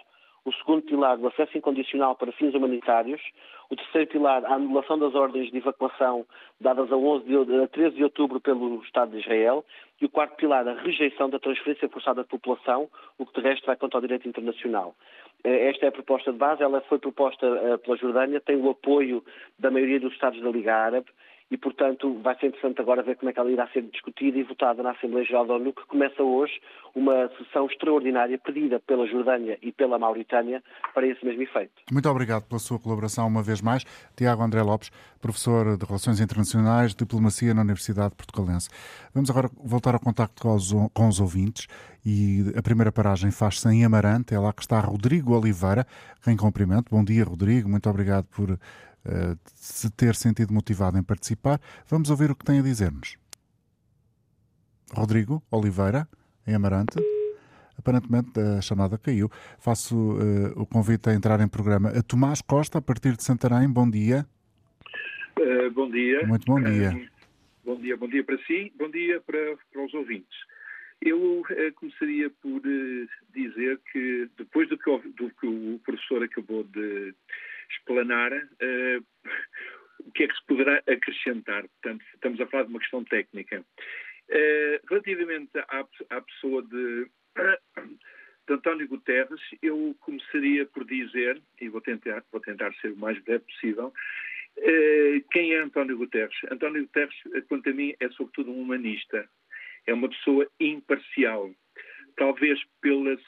o 0.47 0.53
segundo 0.55 0.83
pilar, 0.83 1.19
o 1.19 1.27
acesso 1.27 1.59
incondicional 1.59 2.15
para 2.15 2.31
fins 2.31 2.55
humanitários, 2.55 3.21
o 3.69 3.75
terceiro 3.75 4.07
pilar, 4.07 4.45
a 4.45 4.55
anulação 4.55 4.97
das 4.97 5.13
ordens 5.13 5.51
de 5.51 5.59
evacuação 5.59 6.25
dadas 6.61 6.91
a, 6.93 6.97
11 6.97 7.25
de, 7.25 7.63
a 7.63 7.67
13 7.67 7.97
de 7.97 8.05
outubro 8.05 8.41
pelo 8.41 8.81
Estado 8.85 9.11
de 9.11 9.19
Israel, 9.19 9.65
e 10.01 10.05
o 10.05 10.09
quarto 10.09 10.37
pilar, 10.37 10.67
a 10.69 10.75
rejeição 10.75 11.29
da 11.29 11.41
transferência 11.41 11.89
forçada 11.89 12.23
de 12.23 12.29
população, 12.29 12.89
o 13.19 13.27
que 13.27 13.41
de 13.41 13.49
resto 13.49 13.67
vai 13.67 13.75
contra 13.75 13.99
o 13.99 14.01
direito 14.01 14.29
internacional. 14.29 14.95
Eh, 15.43 15.69
esta 15.71 15.87
é 15.87 15.89
a 15.89 15.93
proposta 15.93 16.31
de 16.31 16.39
base, 16.39 16.63
ela 16.63 16.81
foi 16.83 17.01
proposta 17.01 17.45
eh, 17.45 17.77
pela 17.79 17.97
Jordânia, 17.97 18.41
tem 18.41 18.57
o 18.57 18.71
apoio 18.71 19.25
da 19.59 19.69
maioria 19.69 19.99
dos 19.99 20.13
Estados 20.13 20.41
da 20.41 20.49
Liga 20.49 20.77
Árabe, 20.77 21.09
e, 21.51 21.57
portanto, 21.57 22.19
vai 22.23 22.37
ser 22.39 22.49
interessante 22.49 22.81
agora 22.81 23.03
ver 23.03 23.17
como 23.17 23.31
é 23.31 23.33
que 23.33 23.39
ela 23.39 23.51
irá 23.51 23.69
ser 23.69 23.83
discutida 23.83 24.37
e 24.37 24.43
votada 24.43 24.83
na 24.83 24.91
Assembleia 24.91 25.25
Geral 25.25 25.47
da 25.47 25.55
ONU, 25.55 25.73
que 25.73 25.87
começa 25.87 26.21
hoje 26.23 26.61
uma 26.93 27.31
sessão 27.39 27.67
extraordinária 27.67 28.37
pedida 28.39 28.81
pela 28.81 29.07
Jordânia 29.07 29.57
e 29.63 29.71
pela 29.71 29.97
Mauritânia 29.97 30.61
para 30.93 31.07
esse 31.07 31.25
mesmo 31.25 31.43
efeito. 31.43 31.73
Muito 31.93 32.09
obrigado 32.09 32.45
pela 32.49 32.59
sua 32.59 32.81
colaboração 32.81 33.29
uma 33.29 33.45
vez 33.45 33.61
mais. 33.61 33.85
Tiago 34.17 34.43
André 34.43 34.61
Lopes, 34.63 34.91
professor 35.21 35.77
de 35.77 35.85
Relações 35.85 36.21
Internacionais, 36.21 36.95
Diplomacia 36.95 37.55
na 37.55 37.61
Universidade 37.61 38.17
Portugalense. 38.17 38.69
Vamos 39.15 39.31
agora 39.31 39.49
voltar 39.63 39.95
ao 39.95 40.01
contacto 40.01 40.43
com 40.43 41.07
os, 41.07 41.21
ouvintes 41.21 41.69
e 42.05 42.53
a 42.57 42.63
primeira 42.63 42.91
paragem 42.91 43.31
faz-se 43.31 43.69
em 43.69 43.85
Amarante. 43.85 44.35
É 44.35 44.39
lá 44.39 44.53
que 44.53 44.63
está 44.63 44.81
Rodrigo 44.81 45.37
Oliveira, 45.39 45.87
quem 46.25 46.37
cumprimento. 46.37 46.91
Bom 46.91 47.05
dia, 47.05 47.25
Rodrigo. 47.25 47.69
Muito 47.69 47.89
obrigado 47.89 48.25
por 48.25 48.59
se 49.55 49.91
ter 49.91 50.15
sentido 50.15 50.53
motivado 50.53 50.99
em 50.99 51.03
participar. 51.03 51.61
Vamos 51.89 52.11
ouvir 52.11 52.31
o 52.31 52.37
que 52.37 52.45
tem 52.45 52.59
a 52.59 52.63
dizer-nos. 52.63 53.17
Rodrigo 54.93 55.43
Oliveira, 55.51 56.09
em 56.47 56.55
Amarante. 56.55 56.99
Aparentemente 57.79 58.41
a 58.41 58.61
chamada 58.61 58.97
caiu. 58.97 59.29
Faço 59.59 59.95
uh, 59.97 60.61
o 60.61 60.67
convite 60.67 61.11
a 61.11 61.15
entrar 61.15 61.41
em 61.41 61.49
programa 61.49 61.91
a 61.91 62.03
Tomás 62.03 62.41
Costa, 62.41 62.79
a 62.79 62.83
partir 62.83 63.17
de 63.17 63.23
Santarém. 63.23 63.69
Bom 63.69 63.89
dia. 63.89 64.27
Uh, 65.39 65.71
bom 65.71 65.91
dia. 65.91 66.27
Muito 66.27 66.47
bom 66.47 66.61
dia. 66.61 66.91
Uh, 66.91 67.07
bom 67.65 67.77
dia, 67.77 67.97
bom 67.97 68.09
dia 68.09 68.25
para 68.25 68.39
si, 68.39 68.73
bom 68.79 68.91
dia 68.91 69.21
para, 69.21 69.57
para 69.73 69.85
os 69.85 69.93
ouvintes. 69.93 70.39
Eu 71.03 71.43
começaria 71.75 72.31
por 72.43 72.63
dizer 73.35 73.79
que, 73.93 74.31
depois 74.39 74.67
do 74.71 74.79
que, 74.79 74.91
do 75.11 75.31
que, 75.39 75.47
o 75.47 75.79
professor 75.85 76.23
acabou 76.23 76.65
de 76.65 77.15
explanar, 77.71 78.33
o 80.01 80.13
que 80.13 80.25
é 80.25 80.29
que 80.29 80.35
se 80.35 80.47
poderá 80.47 80.83
acrescentar? 80.87 81.63
Portanto, 81.69 82.05
estamos 82.15 82.41
a 82.41 82.47
falar 82.47 82.65
de 82.65 82.71
uma 82.71 82.81
questão 82.81 83.05
técnica. 83.05 83.65
relativamente 84.89 85.51
à, 85.59 85.87
à 86.11 86.21
pessoa 86.21 86.63
de 86.63 87.09
de 88.47 88.55
António 88.55 88.87
Guterres, 88.87 89.41
eu 89.61 89.97
começaria 90.01 90.65
por 90.67 90.85
dizer, 90.85 91.43
e 91.61 91.69
vou 91.69 91.81
tentar, 91.81 92.23
vou 92.31 92.41
tentar 92.41 92.73
ser 92.75 92.93
o 92.93 92.97
mais 92.97 93.19
breve 93.25 93.45
possível, 93.45 93.93
eh, 94.59 95.23
quem 95.33 95.53
é 95.53 95.59
António 95.59 95.99
Guterres? 95.99 96.37
António 96.51 96.83
Guterres, 96.83 97.15
quanto 97.49 97.69
a 97.69 97.73
mim, 97.73 97.95
é 98.01 98.09
sobretudo 98.11 98.51
um 98.51 98.61
humanista. 98.61 99.29
É 99.87 99.93
uma 99.93 100.09
pessoa 100.09 100.49
imparcial. 100.61 101.51
Talvez 102.17 102.59
pelo 102.81 103.19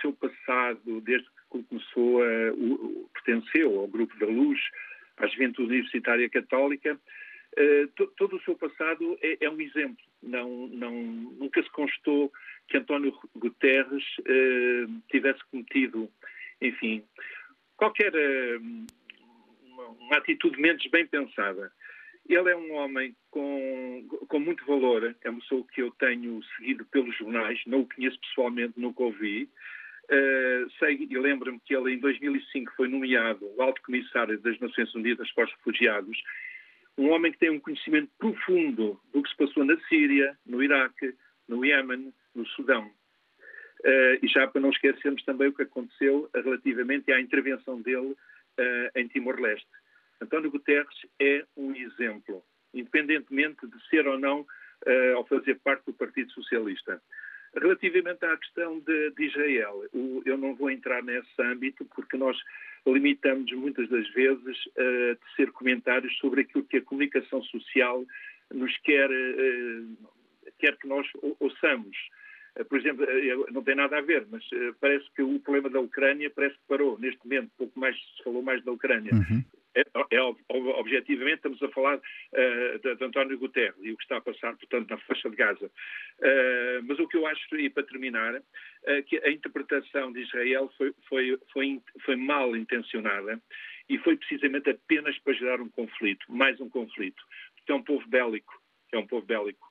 seu 0.00 0.12
passado, 0.12 1.00
desde 1.00 1.28
que 1.50 1.62
começou 1.64 2.22
a, 2.22 2.52
o, 2.52 3.08
pertenceu 3.12 3.80
ao 3.80 3.88
Grupo 3.88 4.18
da 4.18 4.26
Luz, 4.26 4.60
à 5.16 5.26
Juventude 5.26 5.72
Universitária 5.72 6.28
Católica, 6.28 6.98
eh, 7.56 7.88
todo 8.16 8.36
o 8.36 8.40
seu 8.42 8.54
passado 8.54 9.18
é, 9.20 9.44
é, 9.44 9.50
um 9.50 9.60
exemplo. 9.60 10.04
Não, 10.22 10.68
não, 10.68 10.92
nunca 10.92 11.62
se 11.62 11.70
constou 11.70 12.32
que 12.68 12.76
António 12.76 13.12
Guterres 13.34 14.04
uh, 14.20 15.02
tivesse 15.08 15.40
cometido, 15.50 16.10
enfim, 16.60 17.02
qualquer 17.76 18.12
uh, 18.14 18.86
uma, 19.62 19.86
uma, 19.88 20.16
atitude 20.18 20.60
menos 20.60 20.86
bem 20.88 21.06
pensada. 21.06 21.72
Ele 22.28 22.50
é 22.50 22.56
um 22.56 22.74
homem 22.74 23.16
com, 23.30 24.06
com 24.28 24.38
muito 24.38 24.66
valor, 24.66 25.16
é 25.24 25.30
uma 25.30 25.40
pessoa 25.40 25.64
que 25.72 25.80
eu 25.80 25.90
tenho 25.92 26.42
seguido 26.56 26.84
pelos 26.86 27.16
jornais, 27.16 27.58
não 27.66 27.80
o 27.80 27.88
conheço 27.88 28.20
pessoalmente, 28.20 28.74
nunca 28.76 29.02
ouvi. 29.02 29.48
Uh, 30.10 30.70
sei 30.78 31.06
e 31.10 31.18
lembro-me 31.18 31.60
que 31.60 31.76
ele 31.76 31.92
em 31.92 31.98
2005 31.98 32.72
foi 32.76 32.88
nomeado 32.88 33.44
o 33.56 33.62
Alto 33.62 33.82
Comissário 33.82 34.38
das 34.40 34.58
Nações 34.58 34.94
Unidas 34.94 35.30
para 35.32 35.44
os 35.44 35.52
Refugiados 35.52 36.18
um 36.98 37.10
homem 37.10 37.30
que 37.30 37.38
tem 37.38 37.50
um 37.50 37.60
conhecimento 37.60 38.10
profundo 38.18 39.00
do 39.12 39.22
que 39.22 39.30
se 39.30 39.36
passou 39.36 39.64
na 39.64 39.78
Síria, 39.88 40.36
no 40.44 40.62
Iraque, 40.62 41.14
no 41.46 41.64
Iémen, 41.64 42.12
no 42.34 42.44
Sudão. 42.48 42.86
Uh, 42.86 44.18
e 44.20 44.26
já 44.26 44.48
para 44.48 44.60
não 44.60 44.70
esquecermos 44.70 45.24
também 45.24 45.48
o 45.48 45.52
que 45.52 45.62
aconteceu 45.62 46.28
relativamente 46.34 47.12
à 47.12 47.20
intervenção 47.20 47.80
dele 47.80 48.10
uh, 48.10 48.98
em 48.98 49.06
Timor-Leste. 49.06 49.68
António 50.20 50.50
Guterres 50.50 51.06
é 51.20 51.44
um 51.56 51.72
exemplo, 51.76 52.42
independentemente 52.74 53.64
de 53.68 53.88
ser 53.88 54.08
ou 54.08 54.18
não 54.18 54.40
uh, 54.40 55.16
ao 55.16 55.24
fazer 55.28 55.60
parte 55.60 55.86
do 55.86 55.92
Partido 55.92 56.32
Socialista. 56.32 57.00
Relativamente 57.58 58.24
à 58.24 58.36
questão 58.36 58.78
de, 58.80 59.10
de 59.10 59.24
Israel, 59.24 59.84
o, 59.92 60.22
eu 60.24 60.36
não 60.36 60.54
vou 60.54 60.70
entrar 60.70 61.02
nesse 61.02 61.30
âmbito 61.40 61.84
porque 61.94 62.16
nós 62.16 62.36
limitamos 62.86 63.50
muitas 63.52 63.88
das 63.88 64.08
vezes 64.10 64.56
a 64.76 65.16
tecer 65.26 65.52
comentários 65.52 66.16
sobre 66.18 66.42
aquilo 66.42 66.64
que 66.64 66.78
a 66.78 66.82
comunicação 66.82 67.42
social 67.44 68.04
nos 68.52 68.76
quer, 68.78 69.10
eh, 69.10 69.82
quer 70.58 70.76
que 70.78 70.86
nós 70.86 71.06
ouçamos. 71.40 71.96
Eh, 72.56 72.64
por 72.64 72.78
exemplo, 72.78 73.04
eh, 73.04 73.52
não 73.52 73.62
tem 73.62 73.74
nada 73.74 73.98
a 73.98 74.02
ver, 74.02 74.26
mas 74.30 74.44
parece 74.80 75.06
que 75.14 75.22
o 75.22 75.38
problema 75.40 75.68
da 75.68 75.80
Ucrânia 75.80 76.30
parece 76.30 76.54
que 76.54 76.66
parou. 76.68 76.98
Neste 76.98 77.20
momento, 77.24 77.50
pouco 77.56 77.78
mais 77.78 77.96
se 77.96 78.24
falou 78.24 78.42
mais 78.42 78.64
da 78.64 78.72
Ucrânia. 78.72 79.12
Uhum. 79.12 79.44
É, 79.78 80.16
é, 80.16 80.20
objetivamente, 80.50 81.36
estamos 81.36 81.62
a 81.62 81.68
falar 81.68 81.98
uh, 81.98 82.78
de, 82.82 82.96
de, 82.96 83.04
António 83.04 83.38
Guterres 83.38 83.76
e 83.80 83.92
o 83.92 83.96
que 83.96 84.02
está 84.02 84.16
a 84.16 84.20
passar, 84.20 84.56
portanto, 84.56 84.90
na 84.90 84.98
faixa 84.98 85.30
de 85.30 85.36
Gaza. 85.36 85.66
Uh, 85.66 86.82
mas 86.82 86.98
o 86.98 87.06
que 87.06 87.16
eu 87.16 87.26
acho, 87.26 87.56
e 87.56 87.70
para 87.70 87.84
terminar, 87.84 88.34
uh, 88.34 89.02
que 89.06 89.18
a 89.18 89.30
interpretação 89.30 90.12
de 90.12 90.22
Israel 90.22 90.68
foi, 90.76 90.92
foi, 91.08 91.38
foi, 91.52 91.80
foi 92.04 92.16
mal 92.16 92.56
intencionada 92.56 93.40
e 93.88 93.98
foi 93.98 94.16
precisamente 94.16 94.68
apenas 94.70 95.16
para 95.20 95.34
gerar 95.34 95.60
um 95.60 95.68
conflito, 95.68 96.26
mais 96.28 96.60
um 96.60 96.68
conflito. 96.68 97.22
Porque 97.54 97.70
é 97.70 97.74
um 97.74 97.82
povo 97.82 98.06
bélico, 98.08 98.60
é 98.92 98.98
um 98.98 99.06
povo 99.06 99.24
bélico. 99.24 99.67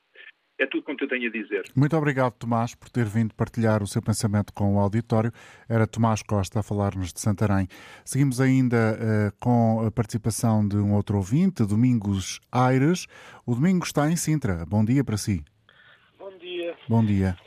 É 0.59 0.65
tudo 0.65 0.83
quanto 0.83 1.03
eu 1.03 1.07
tenho 1.07 1.29
a 1.29 1.31
dizer. 1.31 1.63
Muito 1.75 1.95
obrigado, 1.95 2.33
Tomás, 2.33 2.73
por 2.73 2.89
ter 2.89 3.05
vindo 3.05 3.33
partilhar 3.35 3.83
o 3.83 3.87
seu 3.87 4.01
pensamento 4.01 4.51
com 4.51 4.75
o 4.75 4.79
auditório. 4.79 5.31
Era 5.69 5.85
Tomás 5.85 6.23
Costa 6.23 6.59
a 6.59 6.63
falar-nos 6.63 7.13
de 7.13 7.19
Santarém. 7.19 7.67
Seguimos 8.03 8.41
ainda 8.41 8.97
uh, 8.97 9.37
com 9.39 9.85
a 9.85 9.91
participação 9.91 10.67
de 10.67 10.77
um 10.77 10.95
outro 10.95 11.17
ouvinte, 11.17 11.63
Domingos 11.63 12.39
Aires. 12.51 13.05
O 13.45 13.53
Domingos 13.53 13.89
está 13.89 14.09
em 14.09 14.15
Sintra. 14.15 14.65
Bom 14.67 14.83
dia 14.83 15.03
para 15.03 15.17
si. 15.17 15.43
Bom 16.17 16.35
dia. 16.39 16.75
Bom 16.89 17.05
dia. 17.05 17.37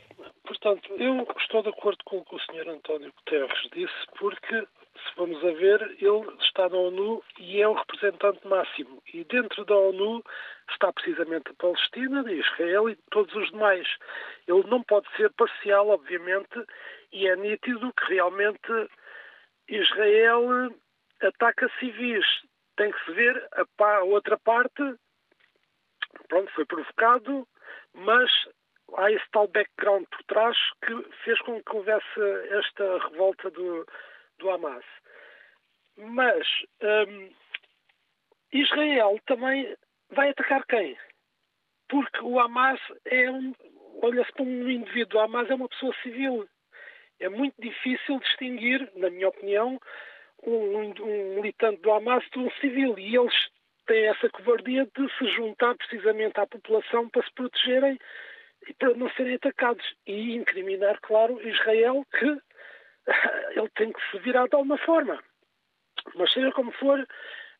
Portanto, 0.45 0.89
eu 0.97 1.27
estou 1.37 1.63
de 1.63 1.69
acordo 1.69 1.97
com 2.05 2.17
o 2.17 2.25
que 2.25 2.35
o 2.35 2.39
Sr. 2.39 2.69
António 2.69 3.11
Guterres 3.17 3.69
disse, 3.73 3.93
porque 4.19 4.65
se 5.03 5.15
vamos 5.15 5.43
a 5.43 5.51
ver, 5.51 5.81
ele 5.99 6.37
está 6.41 6.69
na 6.69 6.77
ONU 6.77 7.23
e 7.39 7.61
é 7.61 7.67
o 7.67 7.73
representante 7.73 8.45
máximo. 8.47 9.01
E 9.13 9.23
dentro 9.23 9.65
da 9.65 9.75
ONU 9.75 10.23
está 10.69 10.91
precisamente 10.93 11.51
a 11.51 11.53
Palestina, 11.55 12.23
a 12.25 12.31
Israel 12.31 12.89
e 12.89 12.95
todos 13.09 13.33
os 13.35 13.49
demais. 13.51 13.87
Ele 14.47 14.63
não 14.67 14.83
pode 14.83 15.07
ser 15.15 15.31
parcial, 15.33 15.89
obviamente, 15.89 16.65
e 17.11 17.27
é 17.27 17.35
nítido 17.35 17.93
que 17.93 18.13
realmente 18.13 18.89
Israel 19.67 20.73
ataca 21.21 21.69
civis. 21.79 22.25
Tem 22.77 22.91
que 22.91 23.05
se 23.05 23.11
ver 23.11 23.49
a, 23.53 24.03
outra 24.03 24.37
parte, 24.39 24.95
pronto, 26.27 26.51
foi 26.53 26.65
provocado, 26.65 27.47
mas 27.93 28.31
há 28.97 29.11
esse 29.11 29.25
tal 29.31 29.47
background 29.47 30.05
por 30.09 30.23
trás 30.23 30.57
que 30.85 31.03
fez 31.23 31.39
com 31.41 31.61
que 31.61 31.75
houvesse 31.75 32.21
esta 32.49 32.97
revolta 33.09 33.49
do, 33.51 33.85
do 34.41 34.49
Hamas. 34.49 34.83
Mas 35.97 36.45
hum, 36.81 37.29
Israel 38.51 39.19
também 39.25 39.75
vai 40.09 40.29
atacar 40.29 40.65
quem? 40.65 40.97
Porque 41.87 42.19
o 42.21 42.39
Hamas 42.39 42.79
é 43.05 43.29
um. 43.29 43.53
Olha-se 44.03 44.31
para 44.33 44.43
um 44.43 44.69
indivíduo, 44.69 45.19
o 45.19 45.23
Hamas 45.23 45.49
é 45.49 45.55
uma 45.55 45.69
pessoa 45.69 45.93
civil. 46.01 46.47
É 47.19 47.29
muito 47.29 47.53
difícil 47.59 48.19
distinguir, 48.19 48.89
na 48.95 49.09
minha 49.09 49.29
opinião, 49.29 49.79
um, 50.43 50.93
um 51.01 51.35
militante 51.35 51.81
do 51.81 51.91
Hamas 51.91 52.23
de 52.31 52.39
um 52.39 52.49
civil. 52.59 52.97
E 52.97 53.15
eles 53.15 53.33
têm 53.85 54.07
essa 54.07 54.29
covardia 54.29 54.85
de 54.85 55.17
se 55.17 55.27
juntar 55.35 55.75
precisamente 55.75 56.39
à 56.39 56.47
população 56.47 57.09
para 57.09 57.23
se 57.23 57.33
protegerem 57.33 57.99
e 58.67 58.73
para 58.73 58.95
não 58.95 59.09
serem 59.11 59.35
atacados. 59.35 59.85
E 60.07 60.33
incriminar, 60.35 60.99
claro, 61.01 61.39
Israel, 61.47 62.03
que 62.17 62.41
ele 63.55 63.69
tem 63.75 63.91
que 63.91 64.11
se 64.11 64.19
virar 64.19 64.47
de 64.47 64.55
alguma 64.55 64.77
forma. 64.77 65.21
Mas 66.15 66.31
seja 66.31 66.51
como 66.51 66.71
for, 66.73 67.05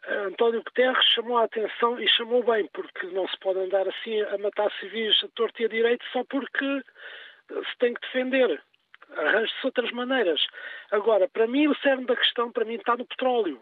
António 0.08 0.64
Guterres 0.64 1.06
chamou 1.14 1.38
a 1.38 1.44
atenção 1.44 2.00
e 2.00 2.08
chamou 2.08 2.44
bem, 2.44 2.68
porque 2.74 3.08
não 3.08 3.28
se 3.28 3.38
pode 3.40 3.60
andar 3.60 3.88
assim 3.88 4.22
a 4.22 4.38
matar 4.40 4.72
civis 4.80 5.24
a 5.24 5.28
torto 5.36 5.62
e 5.62 5.66
a 5.66 5.70
direito 5.70 6.04
só 6.12 6.24
porque 6.26 6.82
se 7.50 7.78
tem 7.80 7.94
que 7.94 8.02
defender. 8.02 8.62
Arranje-se 9.16 9.66
outras 9.66 9.92
maneiras. 9.92 10.42
Agora, 10.90 11.28
para 11.28 11.46
mim, 11.46 11.68
o 11.68 11.76
cerne 11.76 12.06
da 12.06 12.16
questão, 12.16 12.52
para 12.52 12.66
mim, 12.66 12.76
está 12.76 12.96
no 12.96 13.06
petróleo. 13.06 13.62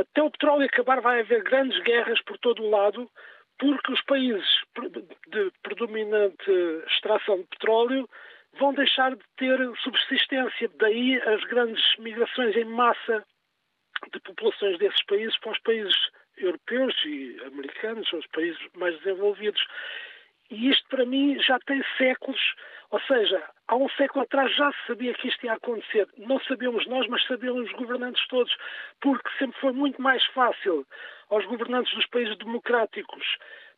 Até 0.00 0.22
o 0.22 0.30
petróleo 0.30 0.66
acabar, 0.66 1.00
vai 1.00 1.20
haver 1.20 1.42
grandes 1.42 1.82
guerras 1.82 2.20
por 2.22 2.38
todo 2.38 2.62
o 2.62 2.70
lado, 2.70 3.10
porque 3.58 3.92
os 3.92 4.02
países 4.02 4.46
de 5.28 5.50
predominante 5.62 6.50
extração 6.86 7.38
de 7.38 7.46
petróleo 7.46 8.08
vão 8.58 8.74
deixar 8.74 9.14
de 9.14 9.22
ter 9.36 9.58
subsistência. 9.82 10.70
Daí 10.78 11.20
as 11.22 11.42
grandes 11.44 11.82
migrações 11.98 12.56
em 12.56 12.64
massa 12.64 13.24
de 14.12 14.20
populações 14.20 14.78
desses 14.78 15.02
países 15.04 15.38
para 15.38 15.52
os 15.52 15.58
países 15.60 15.96
europeus 16.36 16.94
e 17.04 17.38
americanos, 17.46 18.12
os 18.12 18.26
países 18.28 18.60
mais 18.74 18.96
desenvolvidos. 19.00 19.62
E 20.50 20.68
isto, 20.68 20.88
para 20.88 21.06
mim, 21.06 21.38
já 21.40 21.58
tem 21.60 21.80
séculos, 21.96 22.40
ou 22.90 23.00
seja, 23.02 23.40
há 23.68 23.76
um 23.76 23.88
século 23.90 24.24
atrás 24.24 24.54
já 24.56 24.72
se 24.72 24.86
sabia 24.88 25.14
que 25.14 25.28
isto 25.28 25.44
ia 25.46 25.52
acontecer. 25.52 26.08
Não 26.16 26.40
sabemos 26.40 26.86
nós, 26.86 27.06
mas 27.06 27.24
sabiam 27.26 27.56
os 27.56 27.70
governantes 27.72 28.26
todos, 28.26 28.54
porque 29.00 29.28
sempre 29.38 29.60
foi 29.60 29.72
muito 29.72 30.02
mais 30.02 30.24
fácil 30.26 30.84
aos 31.28 31.44
governantes 31.46 31.94
dos 31.94 32.06
países 32.06 32.36
democráticos 32.38 33.24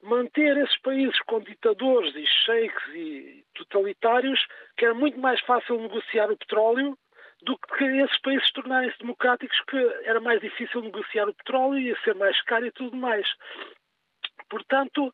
manter 0.03 0.57
esses 0.57 0.79
países 0.81 1.19
com 1.23 1.41
ditadores 1.41 2.15
e 2.15 2.27
sheiks 2.27 2.89
e 2.95 3.45
totalitários, 3.55 4.45
que 4.77 4.85
era 4.85 4.95
muito 4.95 5.19
mais 5.19 5.41
fácil 5.43 5.81
negociar 5.81 6.31
o 6.31 6.37
petróleo 6.37 6.99
do 7.43 7.59
que 7.59 7.85
esses 7.85 8.21
países 8.21 8.53
tornarem-se 8.53 8.99
democráticos, 8.99 9.59
que 9.69 9.77
era 10.05 10.21
mais 10.21 10.41
difícil 10.41 10.83
negociar 10.83 11.29
o 11.29 11.35
petróleo, 11.35 11.79
ia 11.79 11.97
ser 12.05 12.15
mais 12.15 12.41
caro 12.43 12.67
e 12.67 12.73
tudo 12.73 12.97
mais. 12.97 13.27
Portanto, 14.49 15.13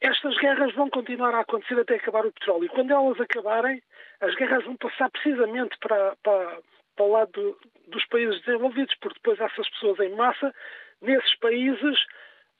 estas 0.00 0.36
guerras 0.38 0.74
vão 0.74 0.90
continuar 0.90 1.34
a 1.34 1.40
acontecer 1.40 1.78
até 1.78 1.96
acabar 1.96 2.26
o 2.26 2.32
petróleo. 2.32 2.64
E 2.64 2.68
quando 2.68 2.92
elas 2.92 3.20
acabarem, 3.20 3.82
as 4.20 4.34
guerras 4.34 4.64
vão 4.64 4.76
passar 4.76 5.10
precisamente 5.10 5.76
para, 5.78 6.14
para, 6.22 6.58
para 6.94 7.04
o 7.04 7.12
lado 7.12 7.32
do, 7.32 7.58
dos 7.88 8.04
países 8.06 8.40
desenvolvidos, 8.42 8.94
porque 9.00 9.18
depois 9.18 9.40
essas 9.40 9.68
pessoas 9.70 9.98
em 10.00 10.14
massa, 10.14 10.54
nesses 11.00 11.34
países, 11.36 11.98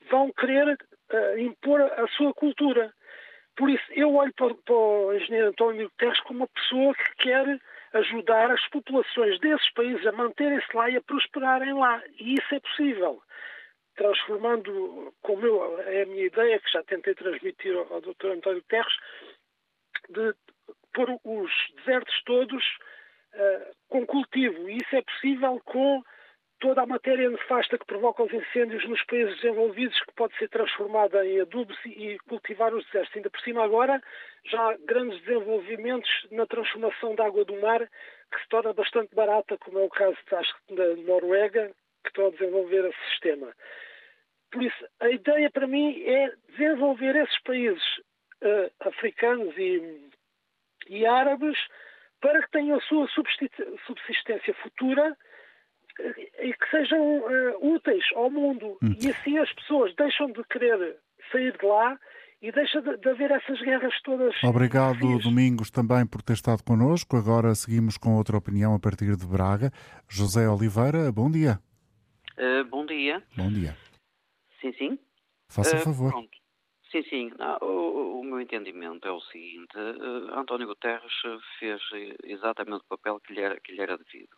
vão 0.09 0.31
querer 0.33 0.77
uh, 1.11 1.37
impor 1.39 1.81
a 1.81 2.07
sua 2.09 2.33
cultura. 2.33 2.93
Por 3.55 3.69
isso, 3.69 3.83
eu 3.91 4.13
olho 4.13 4.33
para, 4.33 4.53
para 4.53 4.75
o 4.75 5.13
engenheiro 5.13 5.49
António 5.49 5.89
Guterres 5.89 6.19
como 6.21 6.39
uma 6.39 6.47
pessoa 6.47 6.93
que 6.93 7.23
quer 7.23 7.59
ajudar 7.93 8.51
as 8.51 8.67
populações 8.69 9.39
desses 9.39 9.71
países 9.73 10.05
a 10.05 10.11
manterem-se 10.11 10.75
lá 10.75 10.89
e 10.89 10.97
a 10.97 11.01
prosperarem 11.01 11.73
lá. 11.73 12.01
E 12.19 12.33
isso 12.33 12.55
é 12.55 12.59
possível. 12.59 13.21
Transformando, 13.95 15.13
como 15.21 15.45
eu, 15.45 15.79
é 15.81 16.01
a 16.01 16.05
minha 16.05 16.25
ideia, 16.25 16.59
que 16.59 16.71
já 16.71 16.83
tentei 16.83 17.15
transmitir 17.15 17.73
ao, 17.77 17.93
ao 17.93 18.01
Dr. 18.01 18.31
António 18.31 18.61
Guterres, 18.61 18.93
de 20.09 20.33
pôr 20.93 21.17
os 21.23 21.51
desertos 21.77 22.21
todos 22.25 22.63
uh, 23.33 23.75
com 23.87 24.05
cultivo. 24.05 24.69
E 24.69 24.77
isso 24.77 24.95
é 24.95 25.01
possível 25.01 25.61
com 25.63 26.03
toda 26.65 26.81
a 26.81 26.87
matéria 26.87 27.29
nefasta 27.29 27.77
que 27.77 27.85
provoca 27.85 28.23
os 28.23 28.33
incêndios 28.33 28.83
nos 28.89 29.03
países 29.03 29.35
desenvolvidos, 29.35 30.01
que 30.01 30.13
pode 30.15 30.35
ser 30.37 30.49
transformada 30.49 31.23
em 31.23 31.39
adubos 31.39 31.77
e 31.85 32.17
cultivar 32.27 32.73
os 32.73 32.83
desertos. 32.85 33.15
Ainda 33.15 33.29
por 33.29 33.39
cima, 33.41 33.63
agora, 33.63 34.01
já 34.45 34.59
há 34.71 34.77
grandes 34.77 35.21
desenvolvimentos 35.21 36.09
na 36.31 36.47
transformação 36.47 37.13
da 37.13 37.27
água 37.27 37.45
do 37.45 37.55
mar, 37.61 37.87
que 37.87 38.41
se 38.41 38.49
torna 38.49 38.73
bastante 38.73 39.13
barata, 39.13 39.59
como 39.59 39.77
é 39.77 39.83
o 39.83 39.89
caso 39.89 40.17
da 40.71 40.95
Noruega, 41.03 41.71
que 42.03 42.09
estão 42.09 42.25
a 42.25 42.31
desenvolver 42.31 42.85
esse 42.85 43.09
sistema. 43.11 43.53
Por 44.51 44.63
isso, 44.63 44.87
a 45.01 45.09
ideia 45.11 45.51
para 45.51 45.67
mim 45.67 46.03
é 46.03 46.31
desenvolver 46.49 47.15
esses 47.15 47.39
países 47.43 47.97
uh, 48.41 48.87
africanos 48.87 49.55
e, 49.55 50.09
e 50.89 51.05
árabes 51.05 51.59
para 52.19 52.41
que 52.41 52.49
tenham 52.49 52.79
a 52.79 52.81
sua 52.81 53.07
subsistência 53.85 54.55
futura 54.63 55.15
e 55.99 56.53
que 56.53 56.69
sejam 56.69 57.19
uh, 57.19 57.73
úteis 57.73 58.03
ao 58.15 58.29
mundo. 58.29 58.77
Hum. 58.81 58.95
E 59.01 59.09
assim 59.09 59.37
as 59.37 59.51
pessoas 59.53 59.93
deixam 59.95 60.31
de 60.31 60.43
querer 60.45 60.97
sair 61.31 61.57
de 61.57 61.65
lá 61.65 61.97
e 62.41 62.51
deixa 62.51 62.81
de, 62.81 62.97
de 62.97 63.09
haver 63.09 63.31
essas 63.31 63.59
guerras 63.61 63.93
todas. 64.03 64.35
Obrigado, 64.43 65.17
Domingos, 65.19 65.71
também 65.71 66.05
por 66.05 66.21
ter 66.21 66.33
estado 66.33 66.63
connosco. 66.63 67.17
Agora 67.17 67.55
seguimos 67.55 67.97
com 67.97 68.15
outra 68.15 68.37
opinião 68.37 68.75
a 68.75 68.79
partir 68.79 69.15
de 69.15 69.25
Braga. 69.25 69.71
José 70.07 70.47
Oliveira, 70.47 71.11
bom 71.11 71.31
dia. 71.31 71.59
Uh, 72.37 72.65
bom 72.65 72.85
dia. 72.85 73.23
Bom 73.35 73.49
dia. 73.49 73.75
Sim, 74.61 74.73
sim. 74.73 74.99
Faça 75.49 75.77
uh, 75.77 75.79
favor. 75.79 76.11
Pronto. 76.11 76.37
Sim, 76.91 77.03
sim. 77.09 77.31
Não, 77.39 77.57
o, 77.61 78.19
o, 78.19 78.23
meu 78.23 78.39
entendimento 78.41 79.07
é 79.07 79.11
o 79.11 79.21
seguinte: 79.21 79.77
uh, 79.77 80.37
António 80.37 80.67
Guterres 80.67 81.13
fez 81.59 81.81
exatamente 82.25 82.83
o 82.83 82.97
papel 82.97 83.19
que 83.21 83.33
lhe 83.33 83.41
era, 83.41 83.59
que 83.59 83.71
lhe 83.71 83.81
era 83.81 83.97
devido. 83.97 84.35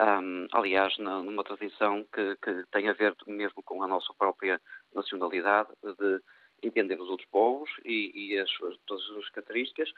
Um, 0.00 0.46
aliás, 0.52 0.96
na, 0.96 1.22
numa 1.22 1.44
tradição 1.44 2.06
que, 2.10 2.34
que, 2.36 2.64
tem 2.72 2.88
a 2.88 2.94
ver 2.94 3.14
mesmo 3.26 3.62
com 3.62 3.82
a 3.82 3.86
nossa 3.86 4.14
própria 4.14 4.58
nacionalidade, 4.94 5.68
de 5.82 6.22
entender 6.62 6.98
os 6.98 7.08
outros 7.10 7.28
povos 7.28 7.68
e, 7.84 8.10
e 8.14 8.38
as, 8.38 8.50
todas 8.86 9.02
as 9.04 9.08
suas 9.08 9.28
características 9.28 9.92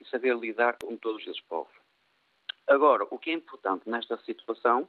e 0.00 0.08
saber 0.08 0.36
lidar 0.36 0.76
com 0.82 0.96
todos 0.96 1.22
esses 1.22 1.40
povos. 1.42 1.72
Agora, 2.66 3.06
o 3.10 3.18
que 3.18 3.30
é 3.30 3.34
importante 3.34 3.88
nesta 3.88 4.16
situação 4.24 4.88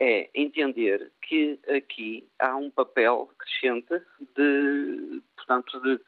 é 0.00 0.28
entender 0.34 1.12
que 1.22 1.60
aqui 1.68 2.28
há 2.40 2.56
um 2.56 2.70
papel 2.70 3.30
crescente 3.38 4.02
de, 4.34 5.22
portanto, 5.36 5.80
de, 5.80 6.00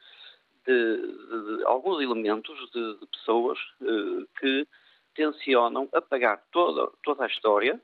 de, 0.65 1.57
de 1.57 1.63
alguns 1.63 2.01
elementos 2.01 2.57
de, 2.71 3.07
pessoas 3.07 3.57
uh, 3.81 4.27
que 4.37 4.67
tencionam 5.15 5.89
apagar 5.93 6.43
toda, 6.51 6.91
toda 7.03 7.23
a 7.23 7.27
história 7.27 7.81